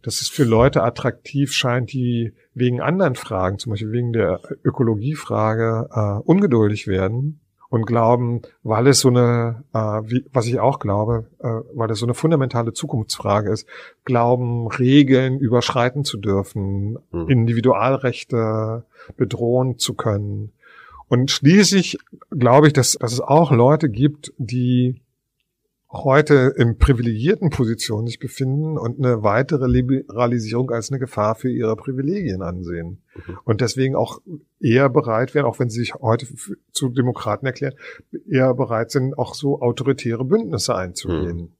dass 0.00 0.20
es 0.20 0.28
für 0.28 0.44
Leute 0.44 0.82
attraktiv 0.82 1.52
scheint, 1.52 1.92
die 1.92 2.32
wegen 2.54 2.80
anderen 2.80 3.14
Fragen, 3.14 3.58
zum 3.58 3.70
Beispiel 3.70 3.92
wegen 3.92 4.12
der 4.12 4.40
Ökologiefrage, 4.64 5.88
äh, 5.92 6.22
ungeduldig 6.24 6.86
werden 6.86 7.41
und 7.72 7.86
glauben, 7.86 8.42
weil 8.62 8.86
es 8.88 9.00
so 9.00 9.08
eine, 9.08 9.64
äh, 9.72 9.78
wie, 9.78 10.26
was 10.30 10.44
ich 10.44 10.60
auch 10.60 10.78
glaube, 10.78 11.24
äh, 11.38 11.48
weil 11.72 11.90
es 11.90 12.00
so 12.00 12.04
eine 12.04 12.12
fundamentale 12.12 12.74
Zukunftsfrage 12.74 13.50
ist, 13.50 13.66
glauben, 14.04 14.66
Regeln 14.68 15.38
überschreiten 15.38 16.04
zu 16.04 16.18
dürfen, 16.18 16.98
mhm. 17.12 17.30
Individualrechte 17.30 18.84
bedrohen 19.16 19.78
zu 19.78 19.94
können. 19.94 20.52
Und 21.08 21.30
schließlich 21.30 21.96
glaube 22.30 22.66
ich, 22.66 22.74
dass, 22.74 22.92
dass 22.92 23.14
es 23.14 23.22
auch 23.22 23.50
Leute 23.50 23.88
gibt, 23.88 24.34
die 24.36 25.00
heute 25.92 26.54
in 26.56 26.78
privilegierten 26.78 27.50
Positionen 27.50 28.06
sich 28.06 28.18
befinden 28.18 28.78
und 28.78 28.98
eine 28.98 29.22
weitere 29.22 29.66
Liberalisierung 29.66 30.70
als 30.70 30.90
eine 30.90 30.98
Gefahr 30.98 31.34
für 31.34 31.50
ihre 31.50 31.76
Privilegien 31.76 32.40
ansehen. 32.40 33.02
Mhm. 33.14 33.38
Und 33.44 33.60
deswegen 33.60 33.94
auch 33.94 34.20
eher 34.58 34.88
bereit 34.88 35.34
wären, 35.34 35.44
auch 35.44 35.58
wenn 35.58 35.68
sie 35.68 35.80
sich 35.80 35.94
heute 35.94 36.26
zu 36.72 36.88
Demokraten 36.88 37.44
erklären, 37.44 37.74
eher 38.28 38.54
bereit 38.54 38.90
sind, 38.90 39.18
auch 39.18 39.34
so 39.34 39.60
autoritäre 39.60 40.24
Bündnisse 40.24 40.74
einzugehen. 40.74 41.36
Mhm. 41.36 41.52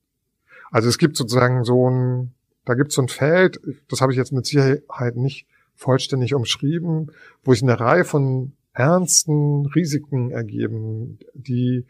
Also 0.70 0.88
es 0.88 0.96
gibt 0.96 1.16
sozusagen 1.18 1.64
so 1.64 1.90
ein, 1.90 2.32
da 2.64 2.74
gibt 2.74 2.88
es 2.88 2.94
so 2.94 3.02
ein 3.02 3.08
Feld, 3.08 3.60
das 3.88 4.00
habe 4.00 4.12
ich 4.12 4.18
jetzt 4.18 4.32
mit 4.32 4.46
Sicherheit 4.46 5.16
nicht 5.16 5.46
vollständig 5.74 6.34
umschrieben, 6.34 7.12
wo 7.44 7.52
sich 7.52 7.62
eine 7.62 7.78
Reihe 7.78 8.04
von 8.04 8.52
ernsten 8.72 9.66
Risiken 9.66 10.30
ergeben, 10.30 11.18
die 11.34 11.84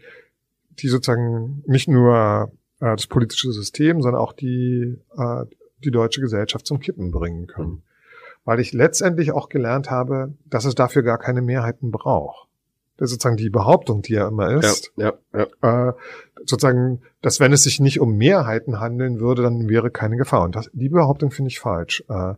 die 0.78 0.88
sozusagen 0.88 1.62
nicht 1.66 1.88
nur 1.88 2.52
äh, 2.80 2.96
das 2.96 3.06
politische 3.06 3.52
System, 3.52 4.02
sondern 4.02 4.20
auch 4.20 4.32
die, 4.32 4.98
äh, 5.16 5.44
die 5.84 5.90
deutsche 5.90 6.20
Gesellschaft 6.20 6.66
zum 6.66 6.80
Kippen 6.80 7.10
bringen 7.10 7.46
können. 7.46 7.70
Mhm. 7.70 7.82
Weil 8.44 8.60
ich 8.60 8.72
letztendlich 8.72 9.32
auch 9.32 9.48
gelernt 9.48 9.90
habe, 9.90 10.34
dass 10.46 10.64
es 10.64 10.74
dafür 10.74 11.02
gar 11.02 11.18
keine 11.18 11.42
Mehrheiten 11.42 11.92
braucht. 11.92 12.48
Das 12.96 13.08
ist 13.08 13.14
sozusagen 13.14 13.36
die 13.36 13.50
Behauptung, 13.50 14.02
die 14.02 14.14
ja 14.14 14.28
immer 14.28 14.50
ist. 14.50 14.92
Ja, 14.96 15.14
ja, 15.32 15.46
ja. 15.62 15.88
Äh, 15.88 15.92
sozusagen, 16.44 17.02
dass 17.20 17.40
wenn 17.40 17.52
es 17.52 17.62
sich 17.62 17.80
nicht 17.80 18.00
um 18.00 18.16
Mehrheiten 18.16 18.80
handeln 18.80 19.20
würde, 19.20 19.42
dann 19.42 19.68
wäre 19.68 19.90
keine 19.90 20.16
Gefahr. 20.16 20.42
Und 20.42 20.56
das, 20.56 20.70
die 20.72 20.88
Behauptung 20.88 21.30
finde 21.30 21.48
ich 21.48 21.60
falsch. 21.60 22.04
Äh, 22.08 22.34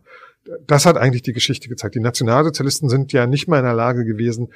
das 0.67 0.85
hat 0.85 0.97
eigentlich 0.97 1.23
die 1.23 1.33
Geschichte 1.33 1.69
gezeigt. 1.69 1.95
Die 1.95 1.99
Nationalsozialisten 1.99 2.87
sind 2.87 3.13
ja 3.13 3.25
nicht 3.25 3.47
mehr 3.47 3.59
in 3.59 3.65
der 3.65 3.73
Lage 3.73 4.05
gewesen, 4.05 4.49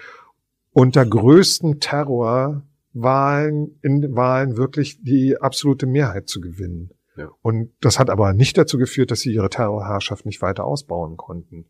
unter 0.71 1.05
größtem 1.05 1.79
Terror 1.79 2.61
Wahlen, 2.93 3.79
in 3.81 4.15
Wahlen 4.15 4.57
wirklich 4.57 5.01
die 5.01 5.37
absolute 5.37 5.85
Mehrheit 5.85 6.27
zu 6.27 6.41
gewinnen. 6.41 6.91
Ja. 7.15 7.29
Und 7.41 7.71
das 7.81 7.99
hat 7.99 8.09
aber 8.09 8.33
nicht 8.33 8.57
dazu 8.57 8.77
geführt, 8.77 9.11
dass 9.11 9.19
sie 9.19 9.33
ihre 9.33 9.49
Terrorherrschaft 9.49 10.25
nicht 10.25 10.41
weiter 10.41 10.63
ausbauen 10.63 11.17
konnten. 11.17 11.65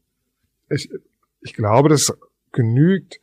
Ich, 0.69 0.89
ich 1.41 1.53
glaube, 1.53 1.89
das 1.89 2.13
genügt, 2.51 3.19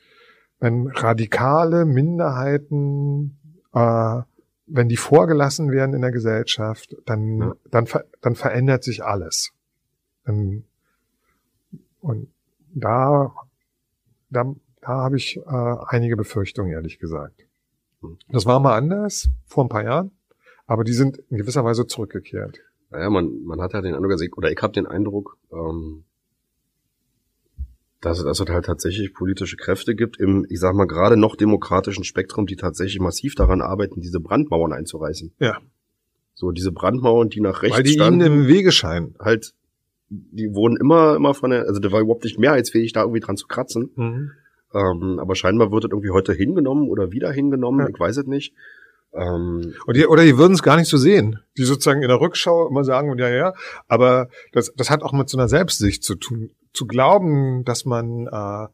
wenn 0.59 0.89
radikale 0.89 1.85
Minderheiten, 1.85 3.39
äh, 3.73 4.23
wenn 4.67 4.89
die 4.89 4.97
vorgelassen 4.97 5.71
werden 5.71 5.95
in 5.95 6.03
der 6.03 6.11
Gesellschaft, 6.11 6.97
dann, 7.07 7.39
ja. 7.39 7.53
dann, 7.71 7.87
dann 8.21 8.35
verändert 8.35 8.83
sich 8.83 9.05
alles. 9.05 9.53
Dann, 10.25 10.65
und 12.01 12.29
da, 12.75 13.33
da, 14.31 14.55
da 14.81 14.89
habe 14.89 15.17
ich 15.17 15.37
äh, 15.37 15.77
einige 15.87 16.17
Befürchtungen, 16.17 16.73
ehrlich 16.73 16.99
gesagt. 16.99 17.46
Das 18.29 18.47
war 18.47 18.61
mal 18.61 18.77
anders, 18.77 19.29
vor 19.47 19.65
ein 19.65 19.69
paar 19.69 19.85
Jahren, 19.85 20.11
aber 20.67 20.85
die 20.85 20.93
sind 20.93 21.19
in 21.31 21.39
gewisser 21.39 21.65
Weise 21.65 21.87
zurückgekehrt. 21.87 22.61
Naja, 22.91 23.11
man, 23.11 23.45
man 23.45 23.61
hat 23.61 23.73
ja 23.73 23.81
den 23.81 23.95
Eindruck, 23.95 24.37
oder 24.37 24.51
ich 24.51 24.59
habe 24.63 24.73
den 24.73 24.87
Eindruck, 24.87 25.39
ähm, 25.53 26.05
dass, 28.01 28.23
dass 28.23 28.41
es 28.41 28.49
halt 28.49 28.65
tatsächlich 28.65 29.13
politische 29.13 29.57
Kräfte 29.57 29.95
gibt 29.95 30.19
im, 30.19 30.47
ich 30.49 30.61
sag 30.61 30.75
mal, 30.75 30.87
gerade 30.87 31.17
noch 31.17 31.35
demokratischen 31.37 32.05
Spektrum, 32.05 32.47
die 32.47 32.57
tatsächlich 32.57 33.01
massiv 33.01 33.35
daran 33.35 33.61
arbeiten, 33.61 34.01
diese 34.01 34.21
Brandmauern 34.21 34.73
einzureißen. 34.73 35.33
Ja. 35.41 35.59
So, 36.35 36.53
diese 36.53 36.71
Brandmauern, 36.71 37.31
die 37.31 37.41
nach 37.41 37.63
rechts 37.63 37.77
Weil 37.77 37.83
die 37.83 37.95
standen, 37.95 38.21
ihnen 38.21 38.43
im 38.43 38.47
Wege 38.47 38.71
scheinen. 38.71 39.15
Halt, 39.19 39.55
die 40.09 40.55
wurden 40.55 40.77
immer, 40.77 41.17
immer 41.17 41.35
von 41.35 41.51
der, 41.51 41.67
also 41.67 41.81
da 41.81 41.91
war 41.91 42.01
überhaupt 42.01 42.25
nicht 42.25 42.39
mehrheitsfähig, 42.39 42.93
da 42.93 43.01
irgendwie 43.01 43.21
dran 43.21 43.37
zu 43.37 43.47
kratzen. 43.47 43.91
Mhm. 43.97 44.31
Ähm, 44.77 45.19
aber 45.19 45.35
scheinbar 45.35 45.73
wird 45.73 45.85
das 45.85 45.91
irgendwie 45.91 46.11
heute 46.11 46.33
hingenommen 46.33 46.89
oder 46.89 47.11
wieder 47.11 47.33
hingenommen, 47.33 47.81
ja. 47.81 47.89
ich 47.89 47.99
weiß 47.99 48.19
es 48.19 48.27
nicht. 48.27 48.55
Ähm, 49.15 49.75
und 49.87 49.97
die, 49.97 50.07
oder 50.07 50.25
die 50.25 50.37
würden 50.37 50.53
es 50.53 50.63
gar 50.63 50.77
nicht 50.77 50.89
so 50.89 50.99
sehen. 50.99 51.41
Die 51.57 51.65
sozusagen 51.65 52.03
in 52.03 52.09
der 52.09 52.21
Rückschau 52.21 52.69
immer 52.69 52.85
sagen, 52.85 53.17
ja, 53.19 53.29
ja, 53.29 53.55
aber 53.89 54.29
das, 54.53 54.73
das 54.77 54.91
hat 54.91 55.03
auch 55.03 55.13
mit 55.13 55.29
so 55.29 55.39
einer 55.39 55.49
Selbstsicht 55.49 56.05
zu 56.05 56.17
tun. 56.17 56.51
Zu 56.73 56.87
glauben, 56.87 57.65
dass 57.65 57.87
man, 57.87 58.27
äh, 58.27 58.65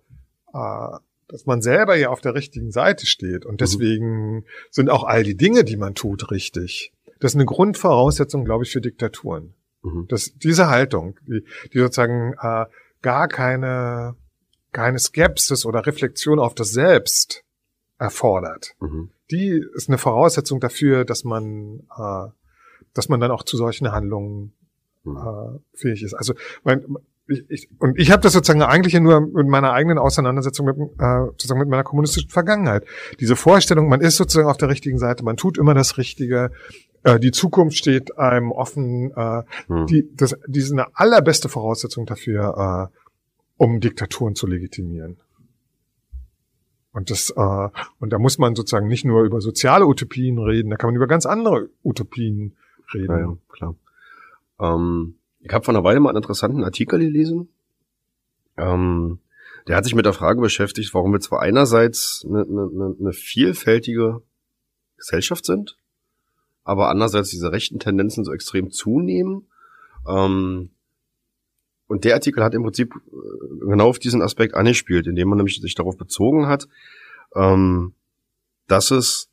äh, 0.52 0.98
dass 1.28 1.46
man 1.46 1.62
selber 1.62 1.94
ja 1.94 2.08
auf 2.08 2.20
der 2.20 2.34
richtigen 2.34 2.72
Seite 2.72 3.06
steht. 3.06 3.46
Und 3.46 3.54
mhm. 3.54 3.58
deswegen 3.58 4.34
mhm. 4.34 4.44
sind 4.70 4.90
auch 4.90 5.04
all 5.04 5.22
die 5.22 5.36
Dinge, 5.36 5.62
die 5.62 5.76
man 5.76 5.94
tut, 5.94 6.32
richtig. 6.32 6.92
Das 7.20 7.32
ist 7.32 7.36
eine 7.36 7.46
Grundvoraussetzung, 7.46 8.44
glaube 8.44 8.64
ich, 8.64 8.72
für 8.72 8.80
Diktaturen. 8.80 9.54
Mhm. 9.82 10.06
Das, 10.08 10.32
diese 10.34 10.68
Haltung, 10.68 11.20
die, 11.28 11.44
die 11.72 11.78
sozusagen 11.78 12.34
äh, 12.40 12.64
gar 13.02 13.28
keine, 13.28 14.16
keine 14.72 14.98
Skepsis 14.98 15.64
oder 15.64 15.86
Reflexion 15.86 16.38
auf 16.38 16.54
das 16.54 16.70
Selbst 16.70 17.44
erfordert. 17.98 18.74
Mhm 18.80 19.10
die 19.32 19.64
ist 19.74 19.88
eine 19.88 19.98
Voraussetzung 19.98 20.60
dafür, 20.60 21.04
dass 21.04 21.24
man, 21.24 21.80
äh, 21.98 22.28
dass 22.94 23.08
man 23.08 23.18
dann 23.18 23.30
auch 23.30 23.42
zu 23.42 23.56
solchen 23.56 23.90
Handlungen 23.90 24.52
hm. 25.04 25.16
äh, 25.16 25.58
fähig 25.76 26.02
ist. 26.02 26.14
Also 26.14 26.34
mein, 26.62 26.84
ich, 27.26 27.44
ich, 27.48 27.68
und 27.78 27.98
ich 27.98 28.10
habe 28.10 28.20
das 28.22 28.34
sozusagen 28.34 28.62
eigentlich 28.62 28.94
nur 28.94 29.20
mit 29.20 29.48
meiner 29.48 29.72
eigenen 29.72 29.98
Auseinandersetzung 29.98 30.66
mit, 30.66 30.76
äh, 30.76 31.24
sozusagen 31.30 31.60
mit 31.60 31.68
meiner 31.68 31.84
kommunistischen 31.84 32.30
Vergangenheit. 32.30 32.84
Diese 33.20 33.36
Vorstellung, 33.36 33.88
man 33.88 34.02
ist 34.02 34.16
sozusagen 34.16 34.48
auf 34.48 34.58
der 34.58 34.68
richtigen 34.68 34.98
Seite, 34.98 35.24
man 35.24 35.36
tut 35.36 35.56
immer 35.56 35.72
das 35.72 35.96
Richtige, 35.96 36.50
äh, 37.04 37.18
die 37.18 37.30
Zukunft 37.30 37.78
steht 37.78 38.18
einem 38.18 38.52
offen. 38.52 39.12
Äh, 39.16 39.42
hm. 39.68 39.86
die, 39.86 40.10
das, 40.14 40.36
die 40.46 40.58
ist 40.58 40.72
eine 40.72 40.86
allerbeste 40.94 41.48
Voraussetzung 41.48 42.04
dafür, 42.04 42.90
äh, 42.92 42.98
um 43.62 43.78
Diktaturen 43.78 44.34
zu 44.34 44.48
legitimieren. 44.48 45.18
Und 46.90 47.10
das, 47.10 47.30
äh, 47.30 47.68
und 48.00 48.12
da 48.12 48.18
muss 48.18 48.38
man 48.38 48.56
sozusagen 48.56 48.88
nicht 48.88 49.04
nur 49.04 49.22
über 49.22 49.40
soziale 49.40 49.86
Utopien 49.86 50.36
reden, 50.40 50.68
da 50.68 50.76
kann 50.76 50.88
man 50.88 50.96
über 50.96 51.06
ganz 51.06 51.26
andere 51.26 51.70
Utopien 51.84 52.56
reden. 52.92 53.08
Ja, 53.08 53.36
klar. 53.54 53.76
Ähm, 54.58 55.14
ich 55.38 55.52
habe 55.52 55.64
vor 55.64 55.72
einer 55.72 55.84
Weile 55.84 56.00
mal 56.00 56.08
einen 56.08 56.16
interessanten 56.16 56.64
Artikel 56.64 56.98
gelesen. 56.98 57.50
Ähm, 58.56 59.20
der 59.68 59.76
hat 59.76 59.84
sich 59.84 59.94
mit 59.94 60.06
der 60.06 60.12
Frage 60.12 60.40
beschäftigt, 60.40 60.92
warum 60.92 61.12
wir 61.12 61.20
zwar 61.20 61.40
einerseits 61.40 62.26
eine, 62.28 62.42
eine, 62.42 62.96
eine 62.98 63.12
vielfältige 63.12 64.22
Gesellschaft 64.96 65.44
sind, 65.44 65.76
aber 66.64 66.88
andererseits 66.88 67.30
diese 67.30 67.52
rechten 67.52 67.78
Tendenzen 67.78 68.24
so 68.24 68.32
extrem 68.32 68.72
zunehmen. 68.72 69.46
Ähm, 70.04 70.70
und 71.92 72.04
der 72.04 72.14
Artikel 72.14 72.42
hat 72.42 72.54
im 72.54 72.62
Prinzip 72.62 72.94
äh, 72.94 73.66
genau 73.68 73.88
auf 73.88 73.98
diesen 73.98 74.22
Aspekt 74.22 74.54
angespielt, 74.54 75.06
indem 75.06 75.28
man 75.28 75.36
nämlich 75.36 75.60
sich 75.60 75.74
darauf 75.74 75.98
bezogen 75.98 76.46
hat, 76.46 76.66
ähm, 77.36 77.92
dass 78.66 78.90
es 78.90 79.28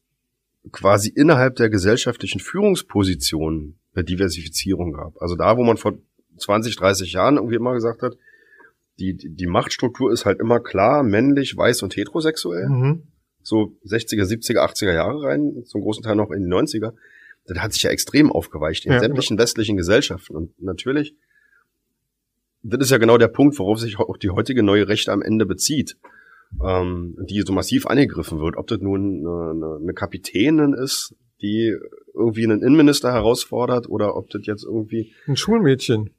quasi 0.74 1.08
innerhalb 1.08 1.56
der 1.56 1.70
gesellschaftlichen 1.70 2.42
Führungspositionen 2.42 3.80
eine 3.94 4.04
Diversifizierung 4.04 4.92
gab. 4.92 5.22
Also 5.22 5.38
da, 5.38 5.56
wo 5.56 5.64
man 5.64 5.78
vor 5.78 6.00
20, 6.38 6.76
30 6.76 7.14
Jahren 7.14 7.38
irgendwie 7.38 7.56
immer 7.56 7.74
gesagt 7.74 8.02
hat, 8.02 8.18
die, 9.00 9.16
die 9.16 9.48
Machtstruktur 9.48 10.12
ist 10.12 10.26
halt 10.26 10.42
immer 10.42 10.60
klar, 10.60 11.02
männlich, 11.02 11.56
weiß 11.56 11.82
und 11.84 11.96
heterosexuell. 11.96 12.68
Mhm. 12.68 13.04
So 13.42 13.78
60er, 13.86 14.26
70er, 14.26 14.60
80er 14.60 14.94
Jahre 14.94 15.24
rein, 15.24 15.64
zum 15.64 15.80
großen 15.80 16.04
Teil 16.04 16.18
noch 16.18 16.32
in 16.32 16.44
die 16.44 16.52
90er. 16.52 16.92
Das 17.46 17.60
hat 17.60 17.72
sich 17.72 17.84
ja 17.84 17.90
extrem 17.90 18.30
aufgeweicht 18.34 18.86
in 18.86 18.92
ja, 18.92 19.00
sämtlichen 19.00 19.38
genau. 19.38 19.44
westlichen 19.44 19.78
Gesellschaften. 19.78 20.36
Und 20.36 20.62
natürlich 20.62 21.16
das 22.64 22.82
ist 22.82 22.92
ja 22.92 22.98
genau 22.98 23.18
der 23.18 23.28
Punkt, 23.28 23.58
worauf 23.60 23.80
sich 23.80 24.00
auch 24.00 24.18
die 24.18 24.30
heutige 24.30 24.64
neue 24.64 24.88
Rechte 24.88 25.12
am 25.12 25.22
Ende 25.22 25.46
bezieht, 25.46 25.98
ähm, 26.64 27.18
die 27.30 27.42
so 27.42 27.54
massiv 27.54 27.86
angegriffen 27.86 28.40
wird. 28.40 28.58
Ob 28.58 28.68
das 28.68 28.80
nun 28.80 29.26
eine, 29.26 29.80
eine 29.82 29.94
Kapitänin 29.94 30.74
ist, 30.74 31.16
die 31.42 31.76
irgendwie 32.14 32.44
einen 32.44 32.62
Innenminister 32.62 33.14
herausfordert 33.14 33.88
oder 33.90 34.16
ob 34.16 34.30
das 34.30 34.46
jetzt 34.46 34.64
irgendwie 34.64 35.14
ein 35.28 35.38
Schulmädchen 35.38 36.12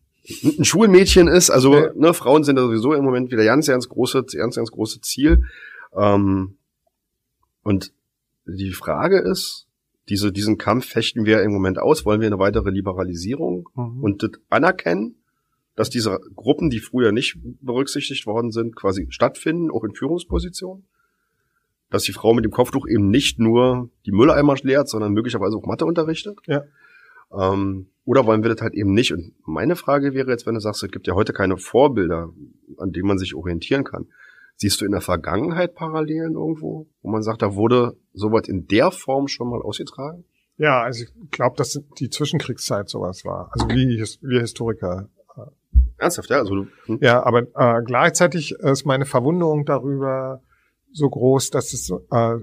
ein 0.43 0.65
Schulmädchen 0.65 1.29
ist. 1.29 1.51
Also 1.51 1.75
ja. 1.75 1.93
ne, 1.95 2.15
Frauen 2.15 2.45
sind 2.45 2.59
sowieso 2.59 2.93
im 2.95 3.05
Moment 3.05 3.31
wieder 3.31 3.45
ganz, 3.45 3.67
ganz 3.67 3.89
große, 3.89 4.25
ganz, 4.37 4.57
ganz 4.57 4.71
große 4.71 5.01
Ziel. 5.01 5.45
Ähm, 5.95 6.57
und 7.63 7.93
die 8.47 8.73
Frage 8.73 9.19
ist, 9.19 9.67
diese, 10.09 10.33
diesen 10.33 10.59
Kampf 10.59 10.87
fechten 10.87 11.25
wir 11.25 11.43
im 11.43 11.53
Moment 11.53 11.79
aus. 11.79 12.05
Wollen 12.05 12.21
wir 12.21 12.27
eine 12.27 12.39
weitere 12.39 12.71
Liberalisierung 12.71 13.69
mhm. 13.75 14.03
und 14.03 14.23
das 14.23 14.33
anerkennen? 14.49 15.17
Dass 15.77 15.91
diese 15.91 16.19
Gruppen, 16.35 16.71
die 16.71 16.81
früher 16.81 17.13
nicht 17.13 17.39
berücksichtigt 17.61 18.27
worden 18.27 18.51
sind, 18.51 18.77
quasi 18.77 19.07
stattfinden, 19.11 19.71
auch 19.71 19.85
in 19.85 19.95
Führungspositionen. 19.95 20.87
Dass 21.91 22.05
die 22.05 22.13
Frau 22.13 22.35
mit 22.35 22.45
dem 22.45 22.53
Kopftuch 22.53 22.87
eben 22.87 23.11
nicht 23.11 23.39
nur 23.39 23.91
die 24.07 24.13
Mülleimer 24.13 24.55
lehrt, 24.63 24.89
sondern 24.89 25.13
möglicherweise 25.13 25.57
auch 25.57 25.67
Mathe 25.67 25.85
unterrichtet. 25.85 26.39
Ja. 26.47 26.63
Ähm, 27.33 27.87
oder 28.05 28.27
wollen 28.27 28.43
wir 28.43 28.51
das 28.51 28.61
halt 28.61 28.75
eben 28.75 28.93
nicht? 28.93 29.13
Und 29.13 29.35
meine 29.45 29.77
Frage 29.77 30.15
wäre 30.15 30.31
jetzt, 30.31 30.47
wenn 30.47 30.55
du 30.55 30.61
sagst, 30.61 30.83
es 30.83 30.91
gibt 30.91 31.07
ja 31.07 31.15
heute 31.15 31.33
keine 31.33 31.57
Vorbilder, 31.57 32.31
an 32.79 32.93
denen 32.93 33.09
man 33.09 33.19
sich 33.19 33.35
orientieren 33.35 33.85
kann. 33.85 34.07
Siehst 34.57 34.81
du 34.81 34.85
in 34.85 34.93
der 34.93 35.01
Vergangenheit 35.01 35.75
Parallelen 35.75 36.35
irgendwo, 36.35 36.87
wo 37.03 37.11
man 37.11 37.23
sagt, 37.23 37.41
da 37.41 37.55
wurde 37.55 37.97
sowas 38.13 38.47
in 38.47 38.67
der 38.67 38.91
Form 38.91 39.27
schon 39.27 39.49
mal 39.49 39.63
ausgetragen? 39.63 40.25
Ja, 40.59 40.83
also 40.83 41.05
ich 41.05 41.31
glaube, 41.31 41.57
dass 41.57 41.81
die 41.99 42.11
Zwischenkriegszeit 42.11 42.89
sowas 42.89 43.25
war. 43.25 43.51
Also 43.53 43.69
wie 43.71 44.05
wir 44.21 44.41
Historiker 44.41 45.09
Ernsthaft, 46.01 46.31
ja? 46.31 46.39
Also, 46.39 46.67
hm. 46.87 46.99
Ja, 47.01 47.23
aber 47.23 47.43
äh, 47.55 47.83
gleichzeitig 47.85 48.53
ist 48.53 48.87
meine 48.87 49.07
Verwunderung 49.07 49.65
darüber 49.65 50.41
so 50.93 51.09
groß, 51.09 51.51
dass 51.51 51.73
es 51.73 51.91
äh, 51.91 52.37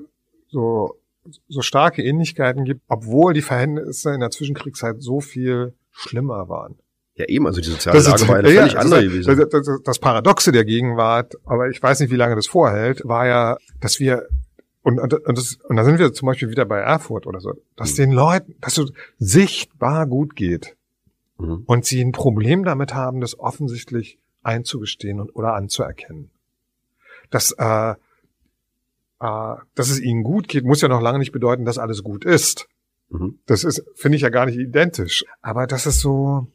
so, 0.47 0.95
so 1.47 1.61
starke 1.61 2.03
Ähnlichkeiten 2.03 2.63
gibt, 2.63 2.81
obwohl 2.87 3.33
die 3.33 3.41
Verhältnisse 3.41 4.13
in 4.13 4.21
der 4.21 4.29
Zwischenkriegszeit 4.29 4.97
so 5.01 5.19
viel 5.19 5.73
schlimmer 5.91 6.47
waren. 6.47 6.77
Ja, 7.15 7.25
eben, 7.25 7.47
also 7.47 7.59
die 7.59 7.69
soziale 7.69 7.99
Lage 7.99 8.15
ist, 8.15 8.27
war 8.27 8.35
eine 8.37 8.53
ja, 8.53 8.61
völlig 8.61 8.77
andere 8.77 9.03
gewesen. 9.03 9.37
Das, 9.37 9.49
das, 9.49 9.81
das 9.83 9.99
Paradoxe 9.99 10.51
der 10.51 10.65
Gegenwart, 10.65 11.35
aber 11.45 11.67
ich 11.69 11.81
weiß 11.81 11.99
nicht, 11.99 12.11
wie 12.11 12.15
lange 12.15 12.35
das 12.35 12.45
vorhält, 12.45 13.01
war 13.05 13.25
ja, 13.25 13.57
dass 13.81 13.99
wir 13.99 14.27
und, 14.83 14.99
und, 14.99 15.13
und, 15.13 15.37
das, 15.37 15.57
und 15.67 15.75
da 15.75 15.83
sind 15.83 15.99
wir 15.99 16.13
zum 16.13 16.27
Beispiel 16.27 16.49
wieder 16.49 16.63
bei 16.63 16.77
Erfurt 16.77 17.27
oder 17.27 17.41
so, 17.41 17.53
dass 17.75 17.93
mhm. 17.93 17.95
den 18.03 18.11
Leuten, 18.11 18.55
dass 18.61 18.77
es 18.77 18.93
sichtbar 19.17 20.05
gut 20.05 20.35
geht. 20.35 20.76
Mhm. 21.37 21.63
Und 21.65 21.85
sie 21.85 22.01
ein 22.01 22.11
Problem 22.11 22.63
damit 22.63 22.93
haben, 22.93 23.21
das 23.21 23.39
offensichtlich 23.39 24.19
einzugestehen 24.43 25.19
und, 25.19 25.35
oder 25.35 25.53
anzuerkennen. 25.53 26.29
Dass, 27.29 27.51
äh, 27.51 27.91
äh, 27.91 27.95
dass 29.75 29.89
es 29.89 29.99
ihnen 29.99 30.23
gut 30.23 30.47
geht, 30.47 30.65
muss 30.65 30.81
ja 30.81 30.87
noch 30.87 31.01
lange 31.01 31.19
nicht 31.19 31.31
bedeuten, 31.31 31.65
dass 31.65 31.77
alles 31.77 32.03
gut 32.03 32.25
ist. 32.25 32.67
Mhm. 33.09 33.39
Das 33.45 33.63
ist, 33.63 33.83
finde 33.95 34.15
ich 34.15 34.21
ja 34.21 34.29
gar 34.29 34.45
nicht 34.45 34.57
identisch. 34.57 35.25
Aber 35.41 35.67
das 35.67 35.85
ist 35.85 35.99
so, 35.99 36.47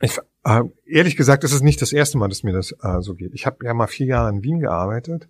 ich, 0.00 0.18
äh, 0.44 0.62
ehrlich 0.84 1.16
gesagt, 1.16 1.44
ist 1.44 1.52
es 1.52 1.62
nicht 1.62 1.80
das 1.82 1.92
erste 1.92 2.18
Mal, 2.18 2.28
dass 2.28 2.42
mir 2.42 2.52
das 2.52 2.72
äh, 2.82 3.00
so 3.00 3.14
geht. 3.14 3.34
Ich 3.34 3.46
habe 3.46 3.64
ja 3.64 3.74
mal 3.74 3.86
vier 3.86 4.06
Jahre 4.06 4.30
in 4.30 4.42
Wien 4.42 4.60
gearbeitet 4.60 5.28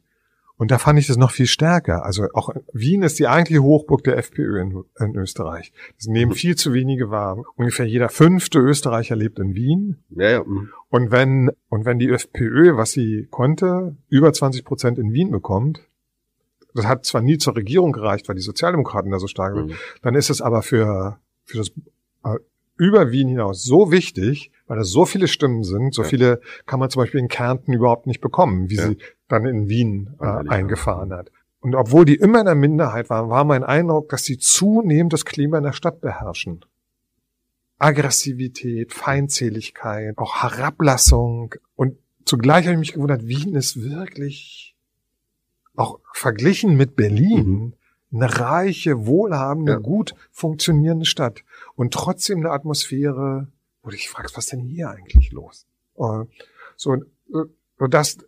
und 0.58 0.70
da 0.70 0.78
fand 0.78 0.98
ich 0.98 1.06
das 1.06 1.18
noch 1.18 1.32
viel 1.32 1.46
stärker. 1.46 2.04
Also 2.04 2.28
auch 2.32 2.50
Wien 2.72 3.02
ist 3.02 3.18
die 3.18 3.26
eigentliche 3.26 3.62
Hochburg 3.62 4.04
der 4.04 4.16
FPÖ 4.16 4.60
in, 4.60 4.84
in 4.98 5.14
Österreich. 5.14 5.72
Das 5.98 6.06
nehmen 6.06 6.30
mhm. 6.30 6.36
viel 6.36 6.56
zu 6.56 6.72
wenige 6.72 7.10
wahr. 7.10 7.42
Ungefähr 7.56 7.86
jeder 7.86 8.08
fünfte 8.08 8.58
Österreicher 8.58 9.16
lebt 9.16 9.38
in 9.38 9.54
Wien. 9.54 9.98
Ja, 10.10 10.30
ja. 10.30 10.44
Mhm. 10.44 10.70
Und 10.88 11.10
wenn, 11.10 11.50
und 11.68 11.84
wenn 11.84 11.98
die 11.98 12.08
FPÖ, 12.08 12.76
was 12.76 12.92
sie 12.92 13.28
konnte, 13.30 13.96
über 14.08 14.32
20 14.32 14.64
Prozent 14.64 14.98
in 14.98 15.12
Wien 15.12 15.30
bekommt, 15.30 15.82
das 16.74 16.86
hat 16.86 17.04
zwar 17.04 17.20
nie 17.20 17.38
zur 17.38 17.56
Regierung 17.56 17.92
gereicht, 17.92 18.28
weil 18.28 18.36
die 18.36 18.42
Sozialdemokraten 18.42 19.10
da 19.10 19.18
so 19.18 19.26
stark 19.26 19.54
sind, 19.54 19.68
mhm. 19.68 19.74
dann 20.02 20.14
ist 20.14 20.30
es 20.30 20.40
aber 20.40 20.62
für, 20.62 21.18
für 21.44 21.58
das 21.58 21.68
äh, 22.24 22.38
über 22.78 23.10
Wien 23.10 23.28
hinaus 23.28 23.62
so 23.62 23.90
wichtig, 23.90 24.50
weil 24.66 24.78
da 24.78 24.84
so 24.84 25.04
viele 25.06 25.28
Stimmen 25.28 25.64
sind, 25.64 25.94
so 25.94 26.02
ja. 26.02 26.08
viele 26.08 26.40
kann 26.66 26.80
man 26.80 26.90
zum 26.90 27.02
Beispiel 27.02 27.20
in 27.20 27.28
Kärnten 27.28 27.72
überhaupt 27.72 28.06
nicht 28.06 28.20
bekommen, 28.20 28.68
wie 28.70 28.76
ja. 28.76 28.88
sie 28.88 28.98
dann 29.28 29.46
in 29.46 29.68
Wien 29.68 30.14
äh, 30.20 30.48
eingefahren 30.48 31.12
hat. 31.12 31.30
Und 31.60 31.74
obwohl 31.74 32.04
die 32.04 32.14
immer 32.14 32.40
in 32.40 32.46
der 32.46 32.54
Minderheit 32.54 33.10
waren, 33.10 33.28
war 33.28 33.44
mein 33.44 33.64
Eindruck, 33.64 34.08
dass 34.10 34.24
sie 34.24 34.38
zunehmend 34.38 35.12
das 35.12 35.24
Klima 35.24 35.58
in 35.58 35.64
der 35.64 35.72
Stadt 35.72 36.00
beherrschen. 36.00 36.64
Aggressivität, 37.78 38.92
Feindseligkeit, 38.92 40.16
auch 40.16 40.42
Herablassung. 40.42 41.54
Und 41.74 41.98
zugleich 42.24 42.66
habe 42.66 42.74
ich 42.74 42.78
mich 42.78 42.92
gewundert, 42.92 43.26
Wien 43.26 43.54
ist 43.54 43.82
wirklich 43.82 44.76
auch 45.74 46.00
verglichen 46.12 46.76
mit 46.76 46.96
Berlin 46.96 47.74
mhm. 48.10 48.22
eine 48.22 48.38
reiche, 48.38 49.06
wohlhabende, 49.06 49.72
ja. 49.72 49.78
gut 49.78 50.14
funktionierende 50.30 51.04
Stadt. 51.04 51.42
Und 51.74 51.92
trotzdem 51.92 52.38
eine 52.38 52.50
Atmosphäre, 52.50 53.48
wo 53.82 53.90
du 53.90 53.96
dich 53.96 54.08
fragst, 54.08 54.36
was 54.36 54.44
ist 54.44 54.52
denn 54.52 54.60
hier 54.60 54.90
eigentlich 54.90 55.32
los? 55.32 55.66
Äh, 55.96 56.24
so, 56.76 56.94
äh, 56.94 56.98
das, 57.90 58.16
äh, 58.16 58.22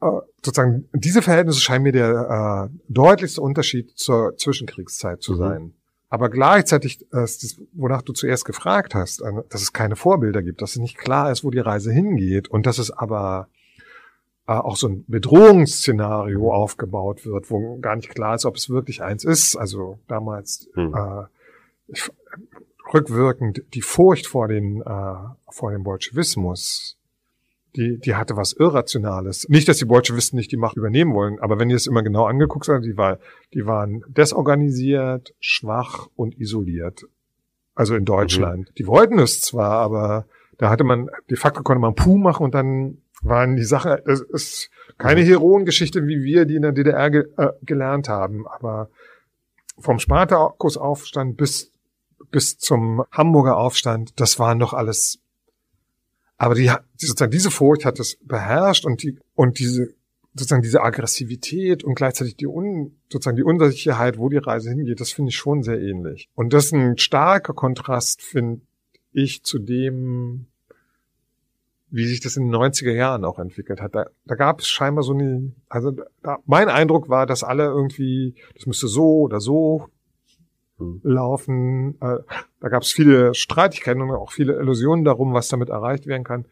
sozusagen, 0.00 0.88
diese 0.92 1.22
Verhältnisse 1.22 1.60
scheinen 1.60 1.82
mir 1.82 1.92
der 1.92 2.70
äh, 2.70 2.78
deutlichste 2.88 3.40
Unterschied 3.40 3.98
zur 3.98 4.36
Zwischenkriegszeit 4.36 5.22
zu 5.22 5.32
mhm. 5.32 5.36
sein. 5.36 5.74
Aber 6.10 6.30
gleichzeitig, 6.30 7.02
äh, 7.12 7.20
das, 7.20 7.60
wonach 7.72 8.02
du 8.02 8.12
zuerst 8.12 8.44
gefragt 8.44 8.94
hast, 8.94 9.20
äh, 9.20 9.32
dass 9.50 9.62
es 9.62 9.72
keine 9.72 9.96
Vorbilder 9.96 10.42
gibt, 10.42 10.62
dass 10.62 10.70
es 10.70 10.78
nicht 10.78 10.96
klar 10.96 11.30
ist, 11.30 11.44
wo 11.44 11.50
die 11.50 11.58
Reise 11.58 11.92
hingeht 11.92 12.48
und 12.48 12.66
dass 12.66 12.78
es 12.78 12.90
aber 12.90 13.48
äh, 14.46 14.52
auch 14.52 14.76
so 14.76 14.88
ein 14.88 15.04
Bedrohungsszenario 15.08 16.52
aufgebaut 16.52 17.26
wird, 17.26 17.50
wo 17.50 17.78
gar 17.78 17.96
nicht 17.96 18.08
klar 18.08 18.34
ist, 18.34 18.46
ob 18.46 18.56
es 18.56 18.70
wirklich 18.70 19.02
eins 19.02 19.24
ist. 19.24 19.56
Also 19.56 19.98
damals 20.06 20.68
hm. 20.74 20.94
äh, 20.94 21.94
rückwirkend 22.94 23.62
die 23.74 23.82
Furcht 23.82 24.26
vor 24.26 24.48
den 24.48 24.80
äh, 24.80 25.14
vor 25.50 25.72
dem 25.72 25.82
Bolschewismus 25.82 26.97
die, 27.78 27.98
die 27.98 28.16
hatte 28.16 28.36
was 28.36 28.52
Irrationales. 28.52 29.48
Nicht, 29.48 29.68
dass 29.68 29.78
die 29.78 29.84
Bolschewisten 29.84 30.36
nicht 30.36 30.50
die 30.50 30.56
Macht 30.56 30.76
übernehmen 30.76 31.14
wollen, 31.14 31.38
aber 31.38 31.60
wenn 31.60 31.70
ihr 31.70 31.76
es 31.76 31.86
immer 31.86 32.02
genau 32.02 32.24
angeguckt 32.24 32.68
habt, 32.68 32.84
die, 32.84 32.96
war, 32.96 33.18
die 33.54 33.66
waren 33.66 34.02
desorganisiert, 34.08 35.34
schwach 35.38 36.08
und 36.16 36.36
isoliert. 36.38 37.04
Also 37.76 37.94
in 37.94 38.04
Deutschland. 38.04 38.70
Mhm. 38.70 38.74
Die 38.76 38.86
wollten 38.88 39.20
es 39.20 39.40
zwar, 39.40 39.74
aber 39.74 40.26
da 40.58 40.70
hatte 40.70 40.82
man, 40.82 41.08
de 41.30 41.36
facto 41.36 41.62
konnte 41.62 41.80
man 41.80 41.94
Puh 41.94 42.18
machen 42.18 42.42
und 42.42 42.54
dann 42.54 42.98
waren 43.22 43.54
die 43.54 43.64
Sache, 43.64 44.02
es 44.06 44.20
ist 44.20 44.70
keine 44.98 45.20
mhm. 45.22 45.26
Heroengeschichte, 45.26 46.04
wie 46.08 46.24
wir 46.24 46.46
die 46.46 46.56
in 46.56 46.62
der 46.62 46.72
DDR 46.72 47.10
ge, 47.10 47.26
äh, 47.36 47.50
gelernt 47.62 48.08
haben, 48.08 48.48
aber 48.48 48.90
vom 49.78 50.00
Spartakusaufstand 50.00 51.36
bis, 51.36 51.72
bis 52.32 52.58
zum 52.58 53.04
Hamburger 53.12 53.56
Aufstand, 53.56 54.18
das 54.18 54.40
waren 54.40 54.58
doch 54.58 54.72
alles 54.72 55.20
aber 56.38 56.54
die, 56.54 56.70
sozusagen 56.96 57.32
diese 57.32 57.50
Furcht 57.50 57.84
hat 57.84 57.98
es 57.98 58.16
beherrscht 58.22 58.86
und 58.86 59.02
die, 59.02 59.18
und 59.34 59.58
diese, 59.58 59.92
sozusagen 60.34 60.62
diese 60.62 60.82
Aggressivität 60.82 61.82
und 61.82 61.96
gleichzeitig 61.96 62.36
die 62.36 62.46
Un, 62.46 62.96
sozusagen 63.12 63.36
die 63.36 63.42
Unsicherheit, 63.42 64.18
wo 64.18 64.28
die 64.28 64.38
Reise 64.38 64.70
hingeht, 64.70 65.00
das 65.00 65.10
finde 65.10 65.30
ich 65.30 65.36
schon 65.36 65.64
sehr 65.64 65.80
ähnlich. 65.80 66.28
Und 66.34 66.52
das 66.52 66.66
ist 66.66 66.74
ein 66.74 66.96
starker 66.96 67.54
Kontrast, 67.54 68.22
finde 68.22 68.60
ich, 69.12 69.42
zu 69.42 69.58
dem, 69.58 70.46
wie 71.90 72.06
sich 72.06 72.20
das 72.20 72.36
in 72.36 72.44
den 72.44 72.54
90er 72.54 72.92
Jahren 72.92 73.24
auch 73.24 73.40
entwickelt 73.40 73.80
hat. 73.80 73.96
Da, 73.96 74.06
da 74.24 74.34
gab 74.36 74.60
es 74.60 74.68
scheinbar 74.68 75.02
so 75.02 75.14
eine, 75.14 75.52
also 75.68 75.90
da, 76.22 76.38
mein 76.46 76.68
Eindruck 76.68 77.08
war, 77.08 77.26
dass 77.26 77.42
alle 77.42 77.64
irgendwie, 77.64 78.36
das 78.54 78.66
müsste 78.66 78.86
so 78.86 79.22
oder 79.22 79.40
so 79.40 79.88
hm. 80.78 81.00
laufen. 81.02 82.00
Äh, 82.00 82.18
da 82.60 82.68
gab 82.68 82.82
es 82.82 82.92
viele 82.92 83.34
Streitigkeiten 83.34 84.02
und 84.02 84.10
auch 84.10 84.32
viele 84.32 84.58
Illusionen 84.58 85.04
darum, 85.04 85.34
was 85.34 85.48
damit 85.48 85.68
erreicht 85.68 86.06
werden 86.06 86.24
kann. 86.24 86.46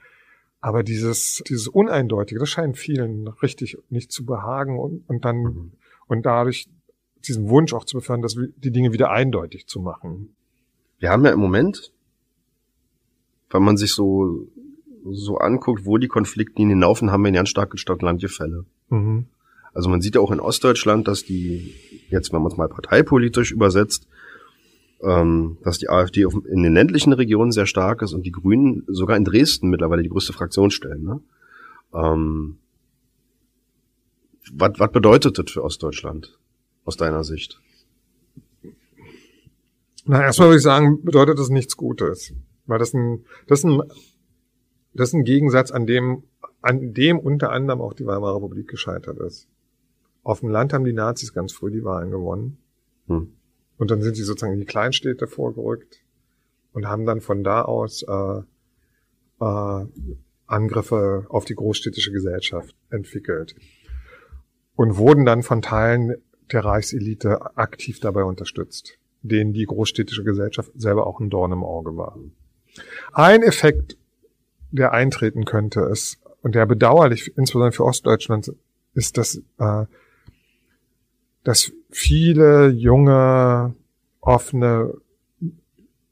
Aber 0.60 0.82
dieses, 0.82 1.42
dieses 1.48 1.68
Uneindeutige, 1.68 2.40
das 2.40 2.48
scheint 2.48 2.76
vielen 2.76 3.28
richtig 3.28 3.78
nicht 3.88 4.10
zu 4.10 4.24
behagen 4.24 4.78
und, 4.78 5.08
und 5.08 5.24
dann, 5.24 5.36
mhm. 5.36 5.72
und 6.08 6.26
dadurch 6.26 6.68
diesen 7.26 7.48
Wunsch 7.48 7.72
auch 7.72 7.84
zu 7.84 7.98
befördern, 7.98 8.22
dass 8.22 8.34
die 8.34 8.70
Dinge 8.70 8.92
wieder 8.92 9.10
eindeutig 9.10 9.66
zu 9.66 9.80
machen. 9.80 10.34
Wir 10.98 11.10
haben 11.10 11.24
ja 11.24 11.32
im 11.32 11.40
Moment, 11.40 11.92
wenn 13.50 13.62
man 13.62 13.76
sich 13.76 13.92
so, 13.92 14.48
so 15.08 15.36
anguckt, 15.38 15.84
wo 15.84 15.98
die 15.98 16.08
Konfliktlinien 16.08 16.80
laufen, 16.80 17.10
haben 17.10 17.22
wir 17.22 17.28
in 17.28 17.34
ganz 17.34 17.48
starke 17.48 17.78
Stadt-Land-Gefälle. 17.78 18.64
Mhm. 18.88 19.26
Also 19.74 19.90
man 19.90 20.00
sieht 20.00 20.14
ja 20.14 20.20
auch 20.22 20.32
in 20.32 20.40
Ostdeutschland, 20.40 21.06
dass 21.06 21.22
die, 21.22 21.74
jetzt 22.08 22.32
wenn 22.32 22.40
man 22.40 22.50
es 22.50 22.56
mal 22.56 22.68
parteipolitisch 22.68 23.52
übersetzt, 23.52 24.08
ähm, 25.02 25.58
dass 25.62 25.78
die 25.78 25.88
AfD 25.88 26.24
auf, 26.24 26.34
in 26.34 26.62
den 26.62 26.74
ländlichen 26.74 27.12
Regionen 27.12 27.52
sehr 27.52 27.66
stark 27.66 28.02
ist 28.02 28.12
und 28.12 28.24
die 28.24 28.32
Grünen 28.32 28.84
sogar 28.86 29.16
in 29.16 29.24
Dresden 29.24 29.68
mittlerweile 29.68 30.02
die 30.02 30.08
größte 30.08 30.32
Fraktion 30.32 30.70
stellen. 30.70 31.04
Ne? 31.04 31.20
Ähm, 31.94 32.58
was, 34.52 34.78
was 34.78 34.92
bedeutet 34.92 35.38
das 35.38 35.50
für 35.50 35.64
Ostdeutschland 35.64 36.38
aus 36.84 36.96
deiner 36.96 37.24
Sicht? 37.24 37.60
Na, 40.04 40.22
erstmal 40.22 40.48
würde 40.48 40.58
ich 40.58 40.62
sagen, 40.62 41.02
bedeutet 41.02 41.38
das 41.38 41.48
nichts 41.48 41.76
Gutes. 41.76 42.32
Weil 42.66 42.78
das 42.78 42.94
ein, 42.94 43.24
das 43.48 43.64
ein, 43.64 43.82
das 44.94 45.08
ist 45.08 45.14
ein 45.14 45.24
Gegensatz, 45.24 45.70
an 45.70 45.86
dem, 45.86 46.24
an 46.62 46.94
dem 46.94 47.18
unter 47.18 47.50
anderem 47.50 47.80
auch 47.80 47.92
die 47.92 48.06
Weimarer 48.06 48.36
Republik 48.36 48.68
gescheitert 48.68 49.18
ist. 49.18 49.48
Auf 50.22 50.40
dem 50.40 50.48
Land 50.48 50.72
haben 50.72 50.84
die 50.84 50.92
Nazis 50.92 51.32
ganz 51.32 51.52
früh 51.52 51.70
die 51.70 51.84
Wahlen 51.84 52.10
gewonnen. 52.10 52.58
Hm. 53.08 53.35
Und 53.78 53.90
dann 53.90 54.02
sind 54.02 54.14
sie 54.16 54.22
sozusagen 54.22 54.54
in 54.54 54.60
die 54.60 54.66
Kleinstädte 54.66 55.26
vorgerückt 55.26 56.00
und 56.72 56.86
haben 56.86 57.06
dann 57.06 57.20
von 57.20 57.44
da 57.44 57.62
aus 57.62 58.02
äh, 58.02 58.40
äh, 59.40 59.86
Angriffe 60.46 61.26
auf 61.28 61.44
die 61.44 61.54
großstädtische 61.54 62.12
Gesellschaft 62.12 62.74
entwickelt 62.90 63.54
und 64.76 64.96
wurden 64.96 65.24
dann 65.24 65.42
von 65.42 65.62
Teilen 65.62 66.16
der 66.52 66.64
Reichselite 66.64 67.56
aktiv 67.56 68.00
dabei 68.00 68.22
unterstützt, 68.22 68.98
denen 69.22 69.52
die 69.52 69.64
großstädtische 69.64 70.22
Gesellschaft 70.22 70.70
selber 70.76 71.06
auch 71.06 71.20
ein 71.20 71.30
Dorn 71.30 71.52
im 71.52 71.64
Auge 71.64 71.96
war. 71.96 72.18
Ein 73.12 73.42
Effekt, 73.42 73.96
der 74.70 74.92
eintreten 74.92 75.44
könnte, 75.44 75.80
ist, 75.80 76.18
und 76.42 76.54
der 76.54 76.66
bedauerlich, 76.66 77.36
insbesondere 77.36 77.72
für 77.72 77.84
Ostdeutschland, 77.84 78.52
ist, 78.94 79.18
dass 79.18 79.42
äh, 79.58 79.86
dass 81.46 81.72
viele 81.90 82.70
junge, 82.70 83.72
offene 84.20 84.94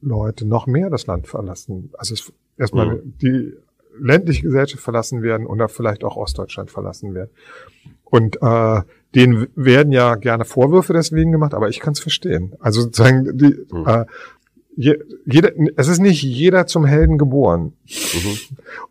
Leute 0.00 0.46
noch 0.46 0.68
mehr 0.68 0.90
das 0.90 1.08
Land 1.08 1.26
verlassen. 1.26 1.90
Also 1.98 2.14
erstmal 2.56 2.98
mhm. 2.98 3.14
die 3.20 3.52
ländliche 3.98 4.42
Gesellschaft 4.42 4.80
verlassen 4.80 5.22
werden 5.22 5.46
oder 5.46 5.68
vielleicht 5.68 6.04
auch 6.04 6.16
Ostdeutschland 6.16 6.70
verlassen 6.70 7.14
werden. 7.14 7.30
Und 8.04 8.40
äh, 8.42 8.82
denen 9.16 9.48
werden 9.56 9.92
ja 9.92 10.14
gerne 10.14 10.44
Vorwürfe 10.44 10.92
deswegen 10.92 11.32
gemacht, 11.32 11.52
aber 11.52 11.68
ich 11.68 11.80
kann 11.80 11.94
es 11.94 12.00
verstehen. 12.00 12.54
Also 12.60 12.82
sozusagen 12.82 13.36
die, 13.36 13.66
mhm. 13.72 13.88
äh, 13.88 14.04
je, 14.76 14.98
jeder, 15.24 15.52
es 15.76 15.88
ist 15.88 16.00
nicht 16.00 16.22
jeder 16.22 16.66
zum 16.66 16.84
Helden 16.84 17.18
geboren. 17.18 17.72
Mhm. 17.86 18.38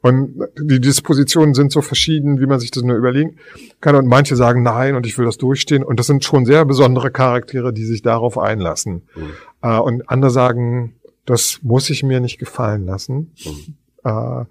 Und 0.02 0.48
die 0.60 0.80
Dispositionen 0.80 1.54
sind 1.54 1.72
so 1.72 1.82
verschieden, 1.82 2.40
wie 2.40 2.46
man 2.46 2.60
sich 2.60 2.72
das 2.72 2.84
nur 2.84 2.96
überlegen 2.96 3.38
kann. 3.82 3.96
Und 3.96 4.08
manche 4.08 4.36
sagen 4.36 4.64
nein 4.64 4.96
und 4.96 5.06
ich 5.06 5.18
will 5.18 5.26
das 5.26 5.38
durchstehen. 5.38 5.84
Und 5.84 6.00
das 6.00 6.08
sind 6.08 6.24
schon 6.24 6.46
sehr 6.46 6.66
besondere 6.66 7.12
Charaktere, 7.12 7.74
die 7.74 7.86
sich 7.86 8.02
darauf 8.02 8.38
einlassen. 8.38 9.04
Mhm. 9.16 9.30
Äh, 9.62 9.80
und 9.80 10.10
andere 10.10 10.32
sagen, 10.32 10.96
das 11.26 11.60
muss 11.62 11.90
ich 11.90 12.04
mir 12.04 12.20
nicht 12.20 12.38
gefallen 12.38 12.86
lassen. 12.86 13.32
Mhm. 13.46 13.76
Äh, 14.04 14.42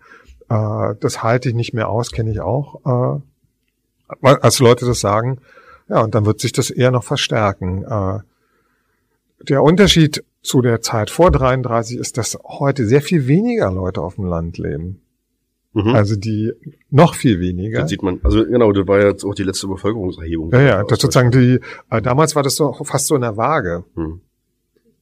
äh, 0.48 0.94
das 1.00 1.22
halte 1.22 1.48
ich 1.48 1.54
nicht 1.54 1.74
mehr 1.74 1.88
aus, 1.88 2.12
kenne 2.12 2.30
ich 2.30 2.40
auch. 2.40 3.20
Äh, 3.20 3.20
als 4.20 4.58
Leute 4.58 4.84
das 4.84 5.00
sagen. 5.00 5.38
Ja, 5.88 6.00
und 6.00 6.14
dann 6.14 6.26
wird 6.26 6.40
sich 6.40 6.52
das 6.52 6.70
eher 6.70 6.90
noch 6.90 7.04
verstärken. 7.04 7.84
Äh, 7.84 8.18
der 9.48 9.62
Unterschied 9.62 10.22
zu 10.42 10.60
der 10.60 10.80
Zeit 10.80 11.10
vor 11.10 11.30
33 11.30 11.98
ist, 11.98 12.18
dass 12.18 12.38
heute 12.44 12.86
sehr 12.86 13.00
viel 13.00 13.26
weniger 13.26 13.70
Leute 13.70 14.02
auf 14.02 14.16
dem 14.16 14.26
Land 14.26 14.58
leben. 14.58 15.00
Mhm. 15.72 15.94
Also 15.94 16.16
die 16.16 16.52
noch 16.90 17.14
viel 17.14 17.40
weniger. 17.40 17.80
Das 17.80 17.90
sieht 17.90 18.02
man. 18.02 18.20
Also 18.22 18.44
genau, 18.44 18.72
das 18.72 18.86
war 18.86 19.00
jetzt 19.00 19.24
auch 19.24 19.34
die 19.34 19.44
letzte 19.44 19.68
Bevölkerungserhebung. 19.68 20.50
Ja, 20.52 20.60
ja, 20.60 20.84
das 20.84 20.98
sozusagen 20.98 21.30
die. 21.30 21.60
Äh, 21.90 22.02
damals 22.02 22.36
war 22.36 22.42
das 22.42 22.56
so 22.56 22.72
fast 22.84 23.06
so 23.06 23.14
in 23.14 23.22
der 23.22 23.36
Waage. 23.36 23.84
Mhm. 23.94 24.20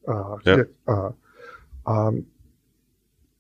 Äh, 0.07 0.13
hier, 0.45 0.69
ja. 0.87 1.09
äh, 1.09 2.09
ähm, 2.09 2.27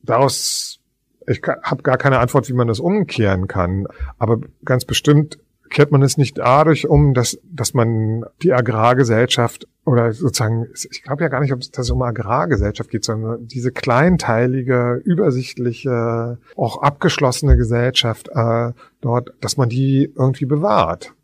daraus, 0.02 0.80
ich 1.26 1.40
habe 1.62 1.82
gar 1.82 1.98
keine 1.98 2.18
Antwort, 2.18 2.48
wie 2.48 2.54
man 2.54 2.66
das 2.66 2.80
umkehren 2.80 3.46
kann, 3.46 3.86
aber 4.18 4.40
ganz 4.64 4.84
bestimmt 4.84 5.38
kehrt 5.70 5.92
man 5.92 6.02
es 6.02 6.16
nicht 6.16 6.38
dadurch 6.38 6.88
um, 6.88 7.14
dass, 7.14 7.38
dass 7.44 7.74
man 7.74 8.24
die 8.42 8.52
Agrargesellschaft 8.52 9.66
oder 9.86 10.12
sozusagen, 10.12 10.66
ich 10.90 11.02
glaube 11.02 11.22
ja 11.22 11.28
gar 11.28 11.40
nicht, 11.40 11.52
ob 11.52 11.60
es 11.60 11.90
um 11.90 12.02
Agrargesellschaft 12.02 12.90
geht, 12.90 13.04
sondern 13.04 13.46
diese 13.46 13.72
kleinteilige, 13.72 15.00
übersichtliche, 15.04 16.38
auch 16.56 16.82
abgeschlossene 16.82 17.56
Gesellschaft 17.56 18.28
äh, 18.34 18.72
dort, 19.00 19.32
dass 19.40 19.56
man 19.56 19.68
die 19.68 20.12
irgendwie 20.16 20.44
bewahrt. 20.44 21.14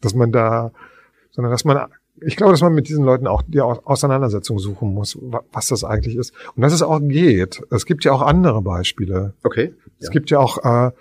Dass 0.00 0.14
man 0.14 0.32
da, 0.32 0.72
sondern 1.32 1.50
dass 1.50 1.64
man, 1.64 1.86
ich 2.20 2.36
glaube, 2.36 2.52
dass 2.52 2.62
man 2.62 2.74
mit 2.74 2.88
diesen 2.88 3.04
Leuten 3.04 3.26
auch 3.26 3.42
die 3.46 3.60
Auseinandersetzung 3.60 4.58
suchen 4.58 4.94
muss, 4.94 5.18
was 5.52 5.68
das 5.68 5.84
eigentlich 5.84 6.16
ist. 6.16 6.32
Und 6.54 6.62
dass 6.62 6.72
es 6.72 6.82
auch 6.82 7.00
geht. 7.00 7.62
Es 7.70 7.84
gibt 7.84 8.04
ja 8.04 8.12
auch 8.12 8.22
andere 8.22 8.62
Beispiele. 8.62 9.34
Okay. 9.42 9.74
Es 9.98 10.10
gibt 10.10 10.30
ja 10.30 10.38
auch, 10.38 10.58
äh, 10.64 10.92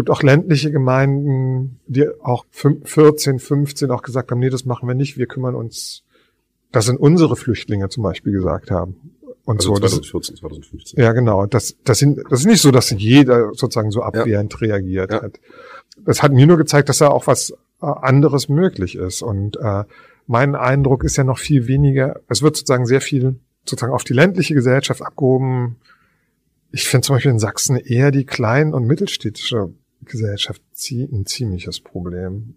gibt 0.00 0.08
auch 0.08 0.22
ländliche 0.22 0.72
Gemeinden, 0.72 1.78
die 1.86 2.08
auch 2.22 2.46
14, 2.50 3.38
15 3.38 3.90
auch 3.90 4.00
gesagt 4.00 4.30
haben, 4.30 4.38
nee, 4.38 4.48
das 4.48 4.64
machen 4.64 4.88
wir 4.88 4.94
nicht, 4.94 5.18
wir 5.18 5.26
kümmern 5.26 5.54
uns, 5.54 6.04
das 6.72 6.86
sind 6.86 6.98
unsere 6.98 7.36
Flüchtlinge 7.36 7.90
zum 7.90 8.02
Beispiel 8.02 8.32
gesagt 8.32 8.70
haben. 8.70 8.96
Und 9.44 9.58
Also 9.58 9.74
so. 9.74 9.80
Das, 9.80 9.90
2014, 9.92 10.36
2015. 10.36 11.02
ja, 11.02 11.12
genau. 11.12 11.44
Das, 11.44 11.76
das, 11.84 11.98
sind, 11.98 12.18
das 12.30 12.40
ist 12.40 12.46
nicht 12.46 12.62
so, 12.62 12.70
dass 12.70 12.88
jeder 12.88 13.48
sozusagen 13.52 13.90
so 13.90 14.00
abwehrend 14.02 14.58
reagiert 14.62 15.12
Ja. 15.12 15.20
hat. 15.22 15.38
Das 16.02 16.22
hat 16.22 16.32
mir 16.32 16.46
nur 16.46 16.56
gezeigt, 16.56 16.88
dass 16.88 16.96
da 16.98 17.08
auch 17.08 17.26
was 17.26 17.50
äh, 17.82 17.86
anderes 17.86 18.48
möglich 18.48 18.96
ist. 18.96 19.20
Und 19.20 19.58
äh, 19.58 19.84
mein 20.26 20.54
Eindruck 20.54 21.04
ist 21.04 21.16
ja 21.18 21.24
noch 21.24 21.38
viel 21.38 21.66
weniger, 21.66 22.20
es 22.28 22.40
wird 22.40 22.56
sozusagen 22.56 22.86
sehr 22.86 23.02
viel 23.02 23.36
sozusagen 23.66 23.92
auf 23.92 24.04
die 24.04 24.14
ländliche 24.14 24.54
Gesellschaft 24.54 25.02
abgehoben. 25.02 25.76
Ich 26.72 26.88
finde 26.88 27.04
zum 27.06 27.16
Beispiel 27.16 27.32
in 27.32 27.38
Sachsen 27.38 27.76
eher 27.76 28.10
die 28.12 28.24
kleinen 28.24 28.72
und 28.72 28.86
mittelstädtische 28.86 29.72
Gesellschaft 30.10 30.62
ein 30.90 31.24
ziemliches 31.26 31.80
Problem. 31.80 32.54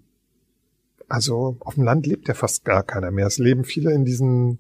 Also 1.10 1.58
auf 1.60 1.76
dem 1.76 1.84
Land 1.84 2.08
lebt 2.08 2.28
ja 2.28 2.34
fast 2.34 2.66
gar 2.66 2.84
keiner 2.84 3.12
mehr. 3.12 3.28
Es 3.28 3.38
leben 3.38 3.64
viele 3.64 3.94
in 3.94 4.06
diesen 4.06 4.60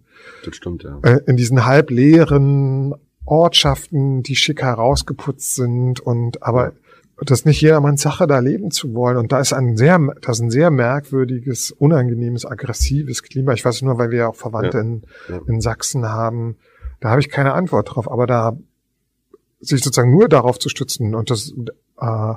stimmt, 0.51 0.83
ja. 0.83 0.99
äh, 1.01 1.21
in 1.25 1.35
diesen 1.37 1.65
halbleeren 1.65 2.93
Ortschaften, 3.25 4.21
die 4.23 4.35
schick 4.35 4.61
herausgeputzt 4.61 5.55
sind 5.55 5.99
und 6.01 6.43
aber 6.43 6.73
das 7.21 7.39
ist 7.39 7.45
nicht 7.45 7.61
jedermanns 7.61 8.01
Sache, 8.01 8.27
da 8.27 8.39
leben 8.39 8.71
zu 8.71 8.93
wollen. 8.95 9.17
Und 9.17 9.31
da 9.31 9.39
ist 9.39 9.53
ein 9.53 9.77
sehr, 9.77 9.97
das 10.21 10.37
ist 10.37 10.43
ein 10.43 10.49
sehr 10.49 10.71
merkwürdiges, 10.71 11.71
unangenehmes, 11.71 12.45
aggressives 12.45 13.23
Klima. 13.23 13.53
Ich 13.53 13.63
weiß 13.63 13.81
nur, 13.83 13.97
weil 13.97 14.09
wir 14.11 14.17
ja 14.19 14.27
auch 14.27 14.35
Verwandte 14.35 14.77
Ja. 14.77 14.83
in, 14.83 15.01
Ja. 15.29 15.41
in 15.47 15.61
Sachsen 15.61 16.09
haben. 16.09 16.57
Da 16.99 17.11
habe 17.11 17.21
ich 17.21 17.29
keine 17.29 17.53
Antwort 17.53 17.95
drauf. 17.95 18.11
Aber 18.11 18.27
da 18.27 18.57
sich 19.61 19.81
sozusagen 19.83 20.11
nur 20.11 20.27
darauf 20.27 20.59
zu 20.59 20.67
stützen 20.69 21.15
und 21.15 21.29
das 21.29 21.53
äh, 22.01 22.33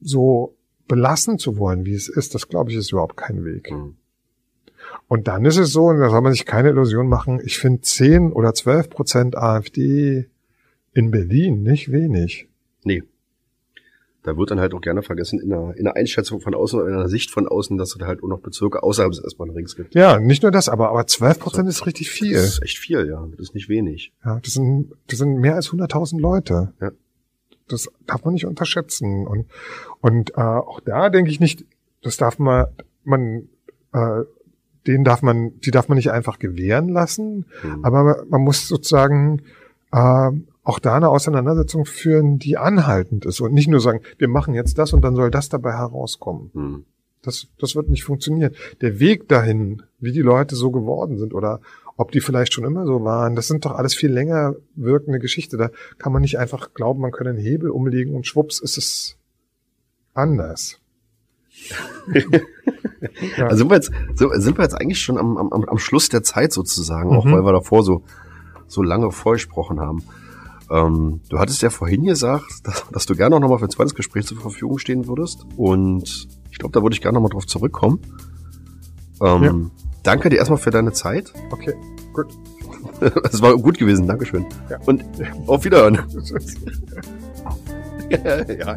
so 0.00 0.56
belassen 0.88 1.38
zu 1.38 1.58
wollen, 1.58 1.84
wie 1.84 1.94
es 1.94 2.08
ist, 2.08 2.34
das 2.34 2.48
glaube 2.48 2.70
ich, 2.70 2.76
ist 2.76 2.92
überhaupt 2.92 3.16
kein 3.16 3.44
Weg. 3.44 3.70
Mhm. 3.70 3.96
Und 5.08 5.28
dann 5.28 5.44
ist 5.44 5.56
es 5.56 5.72
so, 5.72 5.86
und 5.86 5.98
da 5.98 6.10
soll 6.10 6.20
man 6.20 6.32
sich 6.32 6.46
keine 6.46 6.70
Illusion 6.70 7.08
machen, 7.08 7.40
ich 7.44 7.58
finde 7.58 7.82
10 7.82 8.32
oder 8.32 8.54
12 8.54 8.90
Prozent 8.90 9.36
AfD 9.36 10.28
in 10.92 11.10
Berlin 11.10 11.62
nicht 11.62 11.90
wenig. 11.92 12.48
Nee. 12.84 13.02
Da 14.22 14.36
wird 14.36 14.50
dann 14.50 14.58
halt 14.58 14.74
auch 14.74 14.80
gerne 14.80 15.02
vergessen, 15.02 15.38
in 15.38 15.52
einer, 15.52 15.76
in 15.76 15.86
einer 15.86 15.94
Einschätzung 15.94 16.40
von 16.40 16.54
außen 16.54 16.80
oder 16.80 16.88
in 16.88 16.94
einer 16.94 17.08
Sicht 17.08 17.30
von 17.30 17.46
außen, 17.46 17.78
dass 17.78 17.90
es 17.90 17.98
da 17.98 18.06
halt 18.06 18.24
auch 18.24 18.28
noch 18.28 18.40
Bezirke 18.40 18.82
außerhalb 18.82 19.12
des 19.12 19.22
S-Bahn 19.22 19.50
Rings 19.50 19.76
gibt. 19.76 19.94
Ja, 19.94 20.18
nicht 20.18 20.42
nur 20.42 20.50
das, 20.50 20.68
aber, 20.68 20.88
aber 20.90 21.06
12 21.06 21.38
Prozent 21.38 21.68
ist 21.68 21.86
richtig 21.86 22.10
viel. 22.10 22.32
Das 22.32 22.54
ist 22.54 22.62
echt 22.62 22.78
viel, 22.78 23.06
ja. 23.06 23.24
Das 23.30 23.40
ist 23.40 23.54
nicht 23.54 23.68
wenig. 23.68 24.12
Ja, 24.24 24.40
das 24.40 24.54
sind, 24.54 24.92
das 25.06 25.20
sind 25.20 25.36
mehr 25.38 25.54
als 25.54 25.70
100.000 25.70 26.20
Leute. 26.20 26.72
Ja. 26.80 26.90
Das 27.68 27.88
darf 28.06 28.24
man 28.24 28.34
nicht 28.34 28.46
unterschätzen. 28.46 29.26
Und, 29.26 29.46
und 30.00 30.30
äh, 30.30 30.40
auch 30.40 30.80
da 30.80 31.10
denke 31.10 31.30
ich 31.30 31.40
nicht, 31.40 31.64
das 32.02 32.16
darf 32.16 32.38
man, 32.38 32.66
man, 33.04 33.48
äh, 33.92 34.22
den 34.86 35.04
darf 35.04 35.22
man, 35.22 35.58
die 35.60 35.70
darf 35.70 35.88
man 35.88 35.96
nicht 35.96 36.10
einfach 36.12 36.38
gewähren 36.38 36.88
lassen. 36.88 37.46
Mhm. 37.62 37.84
Aber 37.84 38.24
man 38.28 38.42
muss 38.42 38.68
sozusagen 38.68 39.42
äh, 39.92 40.30
auch 40.62 40.78
da 40.80 40.96
eine 40.96 41.08
Auseinandersetzung 41.08 41.86
führen, 41.86 42.38
die 42.38 42.56
anhaltend 42.56 43.24
ist 43.24 43.40
und 43.40 43.54
nicht 43.54 43.68
nur 43.68 43.80
sagen, 43.80 44.00
wir 44.18 44.28
machen 44.28 44.54
jetzt 44.54 44.78
das 44.78 44.92
und 44.92 45.02
dann 45.02 45.14
soll 45.14 45.30
das 45.30 45.48
dabei 45.48 45.72
herauskommen. 45.72 46.50
Mhm. 46.54 46.84
Das, 47.22 47.48
das 47.58 47.74
wird 47.74 47.88
nicht 47.88 48.04
funktionieren. 48.04 48.54
Der 48.80 49.00
Weg 49.00 49.28
dahin, 49.28 49.82
wie 49.98 50.12
die 50.12 50.22
Leute 50.22 50.54
so 50.54 50.70
geworden 50.70 51.18
sind 51.18 51.34
oder 51.34 51.60
ob 51.96 52.12
die 52.12 52.20
vielleicht 52.20 52.52
schon 52.52 52.64
immer 52.64 52.84
so 52.86 53.02
waren, 53.04 53.36
das 53.36 53.48
sind 53.48 53.64
doch 53.64 53.72
alles 53.72 53.94
viel 53.94 54.10
länger 54.10 54.54
wirkende 54.74 55.18
Geschichte. 55.18 55.56
Da 55.56 55.70
kann 55.98 56.12
man 56.12 56.22
nicht 56.22 56.38
einfach 56.38 56.74
glauben, 56.74 57.00
man 57.00 57.10
könne 57.12 57.30
einen 57.30 57.38
Hebel 57.38 57.70
umlegen 57.70 58.14
und 58.14 58.26
schwupps 58.26 58.60
ist 58.60 58.76
es 58.78 59.16
anders. 60.14 60.78
ja. 62.14 62.22
Also 63.38 63.56
sind 63.58 63.70
wir 63.70 63.76
jetzt, 63.76 63.90
sind 64.16 64.58
wir 64.58 64.62
jetzt 64.62 64.74
eigentlich 64.80 65.00
schon 65.00 65.18
am, 65.18 65.36
am, 65.36 65.52
am 65.64 65.78
Schluss 65.78 66.08
der 66.08 66.22
Zeit 66.22 66.52
sozusagen, 66.52 67.10
auch 67.16 67.24
Mhm. 67.24 67.32
weil 67.32 67.44
wir 67.44 67.52
davor 67.52 67.82
so, 67.82 68.02
so 68.66 68.82
lange 68.82 69.10
vorgesprochen 69.12 69.80
haben. 69.80 70.02
Ähm, 70.70 71.20
du 71.28 71.38
hattest 71.38 71.62
ja 71.62 71.70
vorhin 71.70 72.04
gesagt, 72.04 72.46
dass, 72.64 72.84
dass 72.90 73.06
du 73.06 73.14
gerne 73.14 73.36
auch 73.36 73.40
nochmal 73.40 73.58
für 73.58 73.66
ein 73.66 73.70
zweites 73.70 73.94
Gespräch 73.94 74.26
zur 74.26 74.38
Verfügung 74.40 74.78
stehen 74.78 75.06
würdest. 75.06 75.46
Und 75.56 76.26
ich 76.50 76.58
glaube, 76.58 76.72
da 76.72 76.82
würde 76.82 76.94
ich 76.94 77.00
gerne 77.02 77.14
nochmal 77.16 77.30
drauf 77.30 77.46
zurückkommen. 77.46 78.00
Ähm, 79.22 79.42
Ja. 79.42 79.54
Danke 80.06 80.30
dir 80.30 80.36
erstmal 80.36 80.58
für 80.58 80.70
deine 80.70 80.92
Zeit. 80.92 81.32
okay, 81.50 81.74
gut. 82.12 82.28
Es 83.30 83.42
war 83.42 83.54
gut 83.58 83.76
gewesen, 83.76 84.06
Dankeschön. 84.06 84.46
Ja. 84.70 84.78
Und 84.86 85.04
auf 85.46 85.64
Wiederhören. 85.64 85.98
Ist- 86.14 86.56
ja, 88.10 88.76